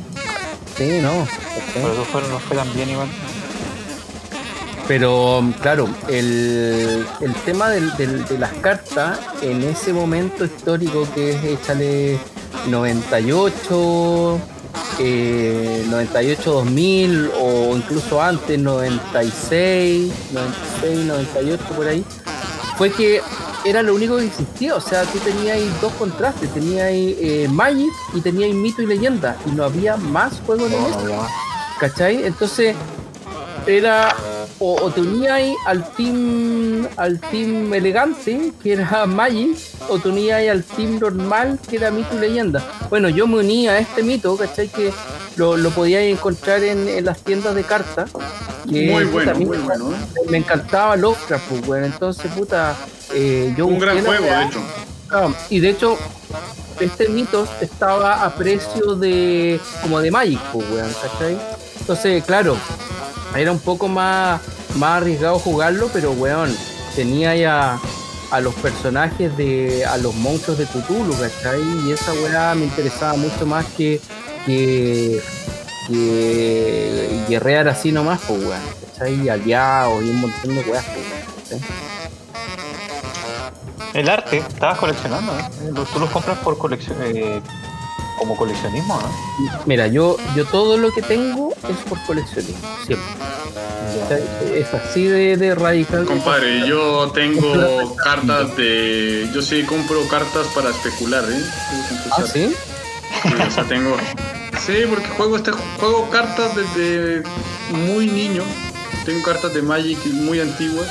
Sí, 0.77 0.99
no. 1.01 1.27
Pero 1.75 1.93
eso 1.93 2.05
fue, 2.05 2.21
no 2.23 2.39
fue 2.41 2.57
tan 2.57 2.73
bien 2.75 2.91
igual. 2.91 3.09
Pero 4.89 5.45
claro, 5.61 5.87
el, 6.09 7.07
el 7.21 7.35
tema 7.45 7.69
del- 7.69 7.95
del- 7.99 8.25
de 8.27 8.39
las 8.39 8.53
cartas 8.55 9.19
en 9.43 9.63
ese 9.63 9.93
momento 9.93 10.47
histórico 10.47 11.07
que 11.15 11.33
es 11.33 11.45
échale 11.45 12.19
98, 12.69 14.39
eh, 14.99 15.85
98 15.91 16.51
2000 16.53 17.31
o 17.41 17.77
incluso 17.77 18.21
antes 18.23 18.59
96, 18.59 20.11
96, 20.33 21.05
98 21.07 21.65
por 21.77 21.87
ahí, 21.87 22.03
fue 22.79 22.91
que 22.91 23.21
era 23.65 23.83
lo 23.83 23.95
único 23.95 24.17
que 24.17 24.25
existía, 24.27 24.75
o 24.77 24.81
sea, 24.81 25.03
tú 25.03 25.19
tenías 25.19 25.59
dos 25.83 25.93
contrastes, 25.95 26.49
tenías 26.55 26.89
eh, 26.91 27.47
Magic 27.51 27.91
y 28.15 28.21
tenías 28.21 28.55
mito 28.55 28.81
y 28.83 28.87
leyenda 28.87 29.37
y 29.47 29.51
no 29.51 29.65
había 29.65 29.97
más 29.97 30.41
juegos 30.47 30.71
de 30.71 30.77
más. 30.79 30.97
¿Cachai? 31.81 32.25
Entonces 32.25 32.75
era 33.67 34.15
o, 34.61 34.75
o 34.83 34.91
te 34.91 35.01
unías 35.01 35.41
al 35.67 35.89
team 35.93 36.87
al 36.97 37.21
team 37.21 37.73
elegante 37.75 38.53
que 38.63 38.73
era 38.73 39.07
Magic 39.07 39.57
o 39.89 39.99
te 39.99 40.09
unías 40.09 40.49
al 40.49 40.65
team 40.65 40.99
normal 40.99 41.59
que 41.69 41.77
era 41.77 41.91
mito 41.91 42.17
y 42.17 42.19
leyenda 42.19 42.63
bueno 42.91 43.09
yo 43.09 43.27
me 43.27 43.39
unía 43.39 43.73
a 43.73 43.79
este 43.79 44.03
mito 44.03 44.37
¿cachai? 44.37 44.69
que 44.69 44.93
lo, 45.37 45.57
lo 45.57 45.71
podías 45.71 46.03
encontrar 46.03 46.63
en, 46.65 46.89
en 46.89 47.05
las 47.05 47.21
tiendas 47.23 47.55
de 47.55 47.63
cartas 47.65 48.11
Muy 48.65 49.05
bueno, 49.05 49.35
muy 49.37 49.47
me- 49.47 49.59
bueno. 49.59 49.93
¿eh? 49.93 49.97
me 50.29 50.39
encantaba 50.39 50.97
Lovecraft 50.97 51.49
pues, 51.49 51.67
bueno, 51.67 51.87
entonces 51.87 52.31
puta 52.33 52.75
eh, 53.15 53.55
yo 53.57 53.67
Un 53.67 53.79
gran 53.79 54.05
juego, 54.05 54.25
de 54.25 54.43
hecho. 54.45 54.61
Ah, 55.11 55.29
y 55.49 55.61
de 55.61 55.71
hecho, 55.71 55.97
este 56.79 57.09
mitos 57.09 57.49
estaba 57.63 58.23
a 58.27 58.35
precio 58.35 58.95
de 58.97 59.59
como 59.81 60.01
de 60.01 60.11
Magic, 60.11 60.39
pues, 60.53 60.67
weón, 60.71 60.93
¿cachai? 61.01 61.39
Entonces, 61.81 62.23
claro, 62.25 62.59
era 63.37 63.53
un 63.53 63.61
poco 63.61 63.89
más, 63.89 64.41
más 64.77 65.03
arriesgado 65.03 65.39
jugarlo, 65.39 65.91
pero 65.93 66.13
weón, 66.13 66.55
tenía 66.95 67.35
ya 67.37 67.79
a 68.31 68.41
los 68.41 68.55
personajes 68.55 69.37
de. 69.37 69.85
a 69.87 69.97
los 69.99 70.15
monstruos 70.15 70.59
de 70.59 70.67
Cthulhu, 70.67 71.15
¿cachai? 71.19 71.61
Y 71.87 71.93
esa 71.93 72.13
weá 72.15 72.55
me 72.55 72.65
interesaba 72.65 73.15
mucho 73.15 73.47
más 73.47 73.65
que. 73.77 74.01
que. 74.47 75.21
que 75.87 77.25
guerrear 77.29 77.69
así 77.69 77.93
nomás, 77.93 78.21
pues 78.27 78.41
weón, 78.41 78.61
¿cachai? 78.93 79.29
Aliados 79.29 80.05
y 80.05 80.11
un 80.11 80.21
montón 80.21 80.55
de 80.55 80.61
weas, 80.63 80.85
pues. 81.49 81.63
El 83.95 84.09
arte, 84.09 84.39
estabas 84.39 84.79
coleccionando, 84.79 85.33
¿eh? 85.39 85.45
Tú 85.93 85.99
los 85.99 86.11
compras 86.11 86.39
por 86.39 86.59
colección, 86.59 86.97
eh, 87.03 87.41
como 88.19 88.37
coleccionismo, 88.37 89.01
¿no? 89.01 89.61
Mira, 89.67 89.87
yo, 89.87 90.17
yo 90.37 90.45
todo 90.47 90.77
lo 90.77 90.93
que 90.93 91.03
tengo 91.03 91.55
es 91.69 91.77
por 91.89 92.03
coleccionismo, 92.05 92.69
siempre. 92.85 93.07
Es 94.55 94.73
así 94.75 95.05
de, 95.05 95.37
de 95.37 95.55
radical. 95.55 96.05
Compadre, 96.05 96.67
yo 96.67 97.11
tengo 97.13 97.95
cartas 97.97 98.55
de. 98.57 99.29
Yo 99.33 99.43
sí 99.43 99.63
compro 99.65 100.07
cartas 100.09 100.47
para 100.55 100.71
especular, 100.71 101.25
¿eh? 101.25 101.43
Ah, 102.13 102.23
sí. 102.31 102.55
Sí, 103.23 103.35
o 103.47 103.51
sea, 103.51 103.65
tengo. 103.65 103.97
Sí, 104.65 104.85
porque 104.89 105.09
juego 105.09 105.37
este 105.37 105.53
juego 105.53 106.09
cartas 106.11 106.53
desde 106.55 107.23
muy 107.71 108.07
niño. 108.07 108.43
Tengo 109.05 109.23
cartas 109.23 109.55
de 109.55 109.63
Magic 109.63 109.99
muy 110.07 110.41
antiguas. 110.41 110.87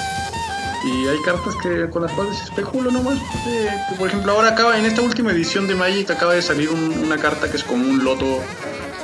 Y 0.88 1.08
hay 1.08 1.20
cartas 1.26 1.54
que 1.62 1.90
con 1.90 2.04
las 2.04 2.12
cuales 2.14 2.42
especulo 2.42 2.90
nomás. 2.92 3.18
eh, 3.48 3.70
por 4.00 4.08
ejemplo, 4.08 4.32
ahora 4.32 4.50
acaba, 4.50 4.78
en 4.80 4.86
esta 4.86 5.02
última 5.02 5.32
edición 5.32 5.68
de 5.68 5.76
Magic 5.76 6.10
acaba 6.12 6.34
de 6.34 6.42
salir 6.42 6.70
un- 6.70 6.98
una 7.04 7.18
carta 7.18 7.50
que 7.52 7.58
es 7.58 7.64
como 7.64 7.88
un 7.90 8.04
loto. 8.04 8.42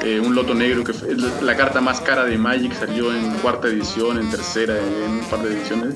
eh, 0.06 0.20
un 0.20 0.36
loto 0.36 0.54
negro, 0.54 0.84
que 0.84 0.92
la- 1.16 1.42
la 1.42 1.56
carta 1.56 1.80
más 1.80 2.02
cara 2.02 2.26
de 2.26 2.38
Magic, 2.38 2.74
salió 2.78 3.14
en 3.16 3.32
cuarta 3.36 3.70
edición, 3.70 4.20
en 4.20 4.30
tercera, 4.30 4.76
en 4.78 5.12
un 5.12 5.26
par 5.30 5.42
de 5.44 5.56
ediciones. 5.56 5.94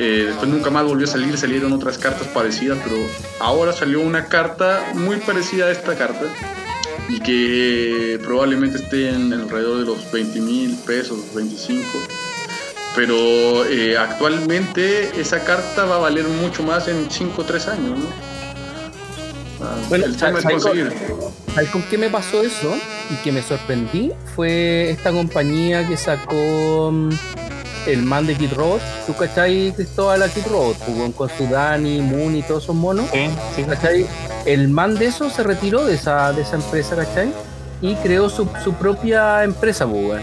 Eh, 0.00 0.24
después 0.26 0.50
nunca 0.50 0.70
más 0.70 0.84
volvió 0.84 1.06
a 1.06 1.08
salir, 1.08 1.38
salieron 1.38 1.72
otras 1.72 1.98
cartas 1.98 2.26
parecidas, 2.26 2.78
pero 2.82 2.96
ahora 3.38 3.72
salió 3.72 4.00
una 4.00 4.24
carta 4.26 4.82
muy 4.94 5.18
parecida 5.18 5.66
a 5.66 5.70
esta 5.70 5.94
carta 5.94 6.24
y 7.08 7.20
que 7.20 8.18
probablemente 8.24 8.78
esté 8.78 9.10
en 9.10 9.32
alrededor 9.32 9.78
de 9.78 9.84
los 9.84 10.10
20 10.10 10.40
mil 10.40 10.76
pesos, 10.84 11.20
25. 11.32 11.86
Pero 12.94 13.64
eh, 13.66 13.96
actualmente 13.96 15.18
esa 15.20 15.42
carta 15.44 15.84
va 15.86 15.96
a 15.96 15.98
valer 15.98 16.26
mucho 16.28 16.62
más 16.62 16.88
en 16.88 17.10
5 17.10 17.40
o 17.40 17.44
3 17.44 17.68
años, 17.68 17.98
¿no? 17.98 18.04
Ah, 19.62 19.74
Bueno, 19.88 20.06
el 20.06 20.16
tema 20.16 20.38
es 20.38 20.42
¿sabes 20.42 20.62
con- 20.62 20.72
conseguir. 20.72 20.92
¿Sabes 21.54 21.70
con 21.70 21.82
qué 21.84 21.98
me 21.98 22.10
pasó 22.10 22.42
eso? 22.42 22.74
Y 23.10 23.14
que 23.22 23.32
me 23.32 23.42
sorprendí. 23.42 24.12
Fue 24.34 24.90
esta 24.90 25.10
compañía 25.12 25.86
que 25.86 25.96
sacó 25.96 26.90
mm, 26.92 27.10
el 27.86 28.02
man 28.02 28.26
de 28.26 28.34
Kid 28.34 28.52
Robot. 28.54 28.80
¿Tú 29.06 29.14
cachai 29.14 29.72
Cristóbal 29.74 30.22
a 30.22 30.28
Kid 30.28 30.46
Robot? 30.50 30.76
Jugó 30.84 31.12
con 31.12 31.30
su 31.30 31.46
Dani, 31.46 32.00
Moon 32.00 32.34
y 32.36 32.42
todos 32.42 32.64
esos 32.64 32.74
monos. 32.76 33.06
Sí, 33.12 33.28
sí. 33.56 33.64
¿cachai? 33.64 34.06
El 34.44 34.68
man 34.68 34.96
de 34.96 35.06
eso 35.06 35.30
se 35.30 35.42
retiró 35.42 35.84
de 35.84 35.94
esa, 35.94 36.32
de 36.32 36.42
esa 36.42 36.56
empresa, 36.56 36.96
¿cachai? 36.96 37.32
Y 37.80 37.94
creó 37.96 38.28
su, 38.28 38.48
su 38.64 38.74
propia 38.74 39.44
empresa, 39.44 39.86
pues, 39.86 40.04
weón. 40.04 40.22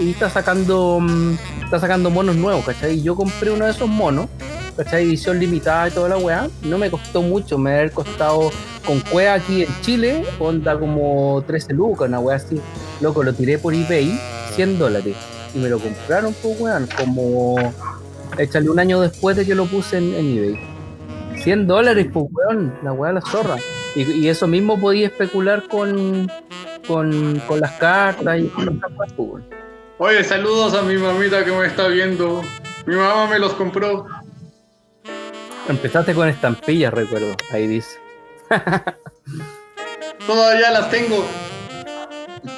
Y 0.00 0.10
está 0.12 0.30
sacando, 0.30 0.98
mm, 1.00 1.36
está 1.68 1.78
sacando 1.78 2.08
monos 2.08 2.34
nuevos, 2.34 2.64
¿cachai? 2.64 3.02
Yo 3.02 3.14
compré 3.14 3.50
uno 3.50 3.66
de 3.66 3.72
esos 3.72 3.90
monos, 3.90 4.28
¿cachai? 4.74 5.04
Edición 5.04 5.38
limitada 5.38 5.88
y 5.88 5.90
toda 5.90 6.08
la 6.08 6.16
weá. 6.16 6.48
No 6.62 6.78
me 6.78 6.90
costó 6.90 7.20
mucho, 7.20 7.58
me 7.58 7.72
haber 7.72 7.92
costado 7.92 8.50
con 8.86 9.00
cueva 9.00 9.34
aquí 9.34 9.64
en 9.64 9.80
Chile, 9.82 10.24
onda 10.38 10.78
como 10.78 11.44
13 11.46 11.74
lucas, 11.74 12.08
una 12.08 12.20
weá 12.20 12.36
así. 12.36 12.58
Loco, 13.02 13.22
lo 13.22 13.34
tiré 13.34 13.58
por 13.58 13.74
eBay, 13.74 14.18
100 14.54 14.78
dólares. 14.78 15.14
Y 15.54 15.58
me 15.58 15.68
lo 15.68 15.78
compraron, 15.78 16.34
pues, 16.42 16.58
weón, 16.58 16.88
como... 16.96 17.56
Échale 18.38 18.70
un 18.70 18.78
año 18.78 19.00
después 19.02 19.36
de 19.36 19.44
que 19.44 19.54
lo 19.54 19.66
puse 19.66 19.98
en, 19.98 20.14
eBay. 20.14 20.58
100 21.42 21.66
dólares, 21.66 22.06
pues, 22.10 22.24
weón, 22.30 22.78
la 22.82 22.92
weá 22.94 23.12
de 23.12 23.20
la 23.20 23.30
zorra. 23.30 23.56
Y, 23.94 24.26
eso 24.26 24.46
mismo 24.46 24.80
podía 24.80 25.08
especular 25.08 25.68
con, 25.68 26.32
con, 26.86 27.42
con 27.46 27.60
las 27.60 27.72
cartas 27.72 28.40
y 28.40 28.46
con 28.46 28.80
pues, 28.96 29.12
weón. 29.18 29.67
Oye, 29.98 30.22
saludos 30.24 30.74
a 30.74 30.82
mi 30.82 30.96
mamita 30.96 31.44
que 31.44 31.50
me 31.52 31.66
está 31.66 31.88
viendo. 31.88 32.42
Mi 32.86 32.94
mamá 32.94 33.26
me 33.26 33.38
los 33.38 33.52
compró. 33.54 34.06
Empezaste 35.68 36.14
con 36.14 36.28
estampillas, 36.28 36.92
recuerdo, 36.94 37.34
ahí 37.52 37.66
dice. 37.66 37.98
Todavía 40.26 40.70
las 40.70 40.90
tengo. 40.90 41.26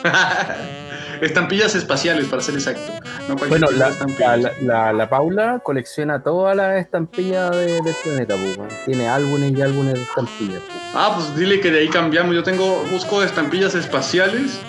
Estampillas 1.20 1.74
espaciales, 1.74 2.26
para 2.28 2.40
ser 2.40 2.54
exacto. 2.54 2.92
No 3.28 3.36
Bueno, 3.36 3.66
la, 3.72 3.90
la, 4.18 4.52
la- 4.62 4.92
la 4.92 5.10
Paula 5.10 5.58
colecciona 5.62 6.22
todas 6.22 6.56
las 6.56 6.78
estampillas 6.80 7.50
de- 7.50 7.80
del 7.82 7.94
planeta, 8.02 8.36
pues, 8.36 8.56
weón. 8.56 8.70
Tiene 8.86 9.06
álbumes 9.08 9.52
y 9.52 9.60
álbumes 9.60 9.94
de 9.94 10.02
estampillas. 10.02 10.60
pues. 10.66 10.78
Ah, 10.94 11.12
pues 11.16 11.36
dile 11.36 11.60
que 11.60 11.70
de 11.70 11.80
ahí 11.80 11.88
cambiamos. 11.88 12.34
Yo 12.34 12.42
tengo, 12.42 12.82
busco 12.90 13.22
estampillas 13.22 13.74
espaciales. 13.74 14.60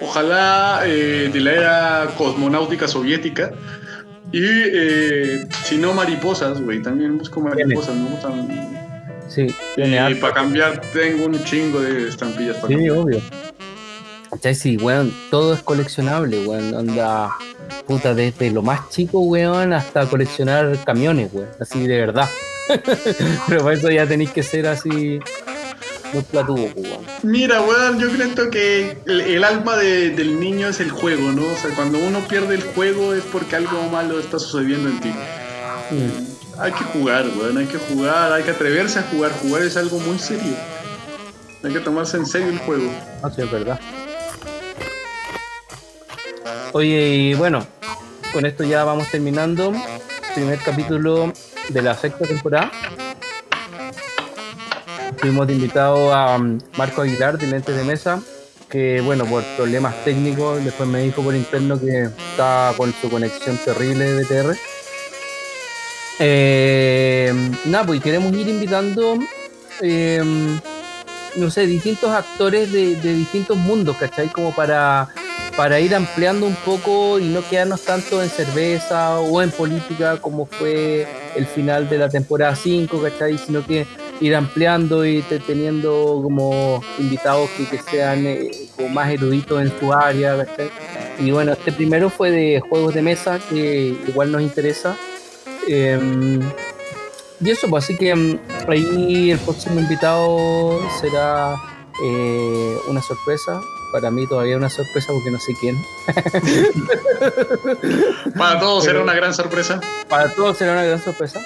Ojalá 0.00 0.82
eh, 0.86 1.30
de 1.32 1.40
la 1.40 1.52
era 1.52 2.08
cosmonáutica 2.16 2.86
soviética. 2.88 3.52
Y 4.32 4.42
eh, 4.44 5.48
si 5.64 5.76
no, 5.78 5.92
mariposas, 5.94 6.60
güey. 6.60 6.82
También 6.82 7.18
busco 7.18 7.40
mariposas. 7.40 7.94
Me 7.96 8.10
gustan. 8.10 8.78
Sí, 9.28 9.46
Y 9.76 9.94
harto. 9.96 10.20
para 10.20 10.34
cambiar, 10.34 10.80
tengo 10.92 11.26
un 11.26 11.42
chingo 11.44 11.80
de 11.80 12.08
estampillas 12.08 12.56
para 12.56 12.68
Sí, 12.68 12.74
cambiar. 12.74 12.96
obvio. 12.96 13.20
¿Cachai? 14.30 14.54
Sí, 14.54 14.76
weón, 14.76 15.12
todo 15.30 15.54
es 15.54 15.62
coleccionable, 15.62 16.46
weón. 16.46 16.74
Onda, 16.74 17.30
puta, 17.86 18.14
desde 18.14 18.50
lo 18.50 18.62
más 18.62 18.88
chico, 18.90 19.20
weón, 19.20 19.72
hasta 19.72 20.06
coleccionar 20.06 20.76
camiones, 20.84 21.30
weón. 21.32 21.48
Así 21.60 21.86
de 21.86 21.98
verdad. 21.98 22.28
Pero 23.48 23.62
para 23.64 23.74
eso 23.76 23.90
ya 23.90 24.06
tenéis 24.06 24.30
que 24.30 24.42
ser 24.42 24.66
así. 24.66 25.18
Muy 26.12 26.22
platudo, 26.22 26.68
pues, 26.74 26.86
weón. 26.86 27.04
Mira, 27.22 27.60
weón, 27.62 27.98
yo 27.98 28.08
creo 28.10 28.50
que 28.50 28.96
el, 29.06 29.20
el 29.20 29.44
alma 29.44 29.76
de- 29.76 30.10
del 30.10 30.40
niño 30.40 30.68
es 30.68 30.80
el 30.80 30.90
juego, 30.90 31.30
¿no? 31.32 31.42
O 31.46 31.56
sea, 31.56 31.70
cuando 31.74 31.98
uno 31.98 32.20
pierde 32.28 32.54
el 32.54 32.62
juego 32.62 33.12
es 33.14 33.22
porque 33.24 33.56
algo 33.56 33.82
malo 33.90 34.18
está 34.18 34.38
sucediendo 34.38 34.88
en 34.88 35.00
ti. 35.00 35.08
Mm. 35.90 36.60
Hay 36.60 36.72
que 36.72 36.84
jugar, 36.84 37.26
weón, 37.38 37.58
hay 37.58 37.66
que 37.66 37.78
jugar, 37.78 38.32
hay 38.32 38.42
que 38.42 38.50
atreverse 38.50 38.98
a 38.98 39.02
jugar. 39.02 39.32
Jugar 39.42 39.62
es 39.62 39.76
algo 39.76 39.98
muy 40.00 40.18
serio. 40.18 40.54
Hay 41.62 41.72
que 41.72 41.80
tomarse 41.80 42.16
en 42.16 42.26
serio 42.26 42.48
el 42.48 42.58
juego. 42.58 42.90
No, 43.22 43.30
sí, 43.34 43.42
es 43.42 43.50
verdad. 43.50 43.78
Oye, 46.72 47.08
y 47.14 47.34
bueno, 47.34 47.66
con 48.32 48.46
esto 48.46 48.64
ya 48.64 48.84
vamos 48.84 49.08
terminando. 49.10 49.72
Primer 50.34 50.58
capítulo 50.58 51.32
de 51.68 51.82
la 51.82 51.94
sexta 51.96 52.24
temporada. 52.26 52.70
Tuvimos 55.20 55.46
de 55.46 55.54
invitado 55.54 56.14
a 56.14 56.36
um, 56.36 56.58
Marco 56.76 57.02
Aguilar 57.02 57.38
de 57.38 57.46
Lentes 57.46 57.76
de 57.76 57.84
Mesa, 57.84 58.22
que 58.68 59.00
bueno, 59.00 59.24
por 59.26 59.42
problemas 59.56 59.94
técnicos, 60.04 60.64
después 60.64 60.88
me 60.88 61.02
dijo 61.02 61.22
por 61.22 61.34
interno 61.34 61.80
que 61.80 62.04
está 62.04 62.72
con 62.76 62.94
su 63.00 63.10
conexión 63.10 63.56
terrible 63.64 64.04
de 64.04 64.22
BTR. 64.22 64.56
Eh, 66.20 67.32
nada, 67.64 67.86
pues 67.86 68.00
queremos 68.00 68.32
ir 68.32 68.48
invitando 68.48 69.18
eh, 69.80 70.22
no 71.36 71.50
sé, 71.50 71.66
distintos 71.66 72.10
actores 72.10 72.72
de, 72.72 72.96
de 72.96 73.14
distintos 73.14 73.56
mundos, 73.56 73.96
¿cachai? 73.96 74.28
Como 74.28 74.54
para, 74.54 75.08
para 75.56 75.80
ir 75.80 75.94
ampliando 75.94 76.46
un 76.46 76.56
poco 76.56 77.18
y 77.18 77.26
no 77.26 77.46
quedarnos 77.48 77.82
tanto 77.82 78.22
en 78.22 78.28
cerveza 78.28 79.18
o 79.18 79.42
en 79.42 79.50
política 79.50 80.18
como 80.20 80.46
fue 80.46 81.06
el 81.36 81.46
final 81.46 81.88
de 81.88 81.98
la 81.98 82.08
temporada 82.08 82.54
5, 82.54 83.02
¿cachai? 83.02 83.38
Sino 83.38 83.64
que 83.64 83.86
ir 84.20 84.34
ampliando 84.34 85.04
y 85.06 85.22
te- 85.22 85.38
teniendo 85.38 86.20
como 86.22 86.82
invitados 86.98 87.48
que, 87.56 87.66
que 87.66 87.78
sean 87.82 88.26
eh, 88.26 88.50
como 88.76 88.88
más 88.88 89.10
eruditos 89.10 89.62
en 89.62 89.72
su 89.78 89.92
área, 89.92 90.36
¿cachai? 90.44 90.70
Y 91.20 91.30
bueno, 91.30 91.52
este 91.52 91.72
primero 91.72 92.10
fue 92.10 92.30
de 92.30 92.60
juegos 92.60 92.94
de 92.94 93.02
mesa, 93.02 93.38
que 93.50 93.96
igual 94.08 94.32
nos 94.32 94.42
interesa. 94.42 94.96
Em, 95.66 96.40
y 97.40 97.50
eso, 97.50 97.68
pues 97.68 97.84
así 97.84 97.96
que 97.96 98.14
mm, 98.14 98.38
ahí 98.68 99.30
el 99.30 99.38
próximo 99.38 99.80
invitado 99.80 100.80
será 101.00 101.56
eh, 102.04 102.76
una 102.88 103.02
sorpresa. 103.02 103.60
Para 103.92 104.10
mí 104.10 104.26
todavía 104.26 104.56
una 104.56 104.68
sorpresa 104.68 105.12
porque 105.12 105.30
no 105.30 105.38
sé 105.38 105.52
quién. 105.60 105.76
Para 108.36 108.60
todos 108.60 108.84
será 108.84 109.00
una 109.02 109.14
gran 109.14 109.34
sorpresa. 109.34 109.80
Para 110.08 110.32
todos 110.34 110.56
será 110.58 110.72
una 110.72 110.84
gran 110.84 111.02
sorpresa. 111.02 111.40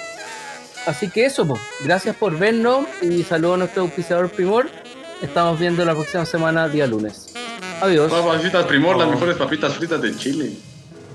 Así 0.87 1.09
que 1.09 1.25
eso, 1.27 1.47
pues. 1.47 1.61
Gracias 1.85 2.17
por 2.17 2.37
vernos 2.39 2.87
y 3.01 3.23
saludos 3.23 3.55
a 3.55 3.59
nuestro 3.59 3.83
auspiciador 3.83 4.29
Primor. 4.31 4.69
Estamos 5.21 5.59
viendo 5.59 5.85
la 5.85 5.93
próxima 5.95 6.27
semana, 6.27 6.69
día 6.69 6.87
lunes. 6.87 7.33
Adiós. 7.81 8.11
Papitas 8.13 8.65
Primor, 8.67 8.97
las 8.97 9.07
Oh. 9.09 9.11
mejores 9.13 9.37
papitas 9.37 9.75
fritas 9.75 10.01
de 10.03 10.17
Chile. 10.17 10.53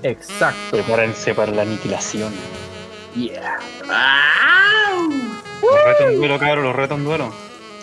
Exacto. 0.02 0.58
Prepárense 0.70 1.34
para 1.34 1.52
la 1.52 1.62
aniquilación. 1.62 2.32
Yeah. 3.14 3.58
Los 5.62 5.84
reto 5.84 6.08
en 6.08 6.16
duelo, 6.16 6.38
cabrón, 6.38 6.64
los 6.64 6.76
reto 6.76 6.94
en 6.94 7.04
duelo. 7.04 7.32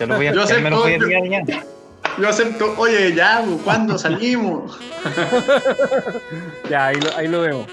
Ya 0.00 0.06
lo 0.06 0.16
voy 0.16 0.26
a 0.28 0.32
Yo 0.32 0.44
ya 0.44 0.58
me 0.58 0.70
lo 0.70 0.80
voy 0.80 0.92
a 0.92 0.96
acepto, 0.96 1.14
enviar 1.14 1.46
ya. 1.46 1.64
Yo 2.18 2.28
acepto, 2.28 2.74
oye, 2.78 3.14
ya, 3.14 3.44
¿cuándo 3.64 3.98
salimos? 3.98 4.78
Ya, 6.70 6.86
ahí 6.86 6.96
lo, 7.00 7.16
ahí 7.16 7.28
lo 7.28 7.40
vemos. 7.42 7.66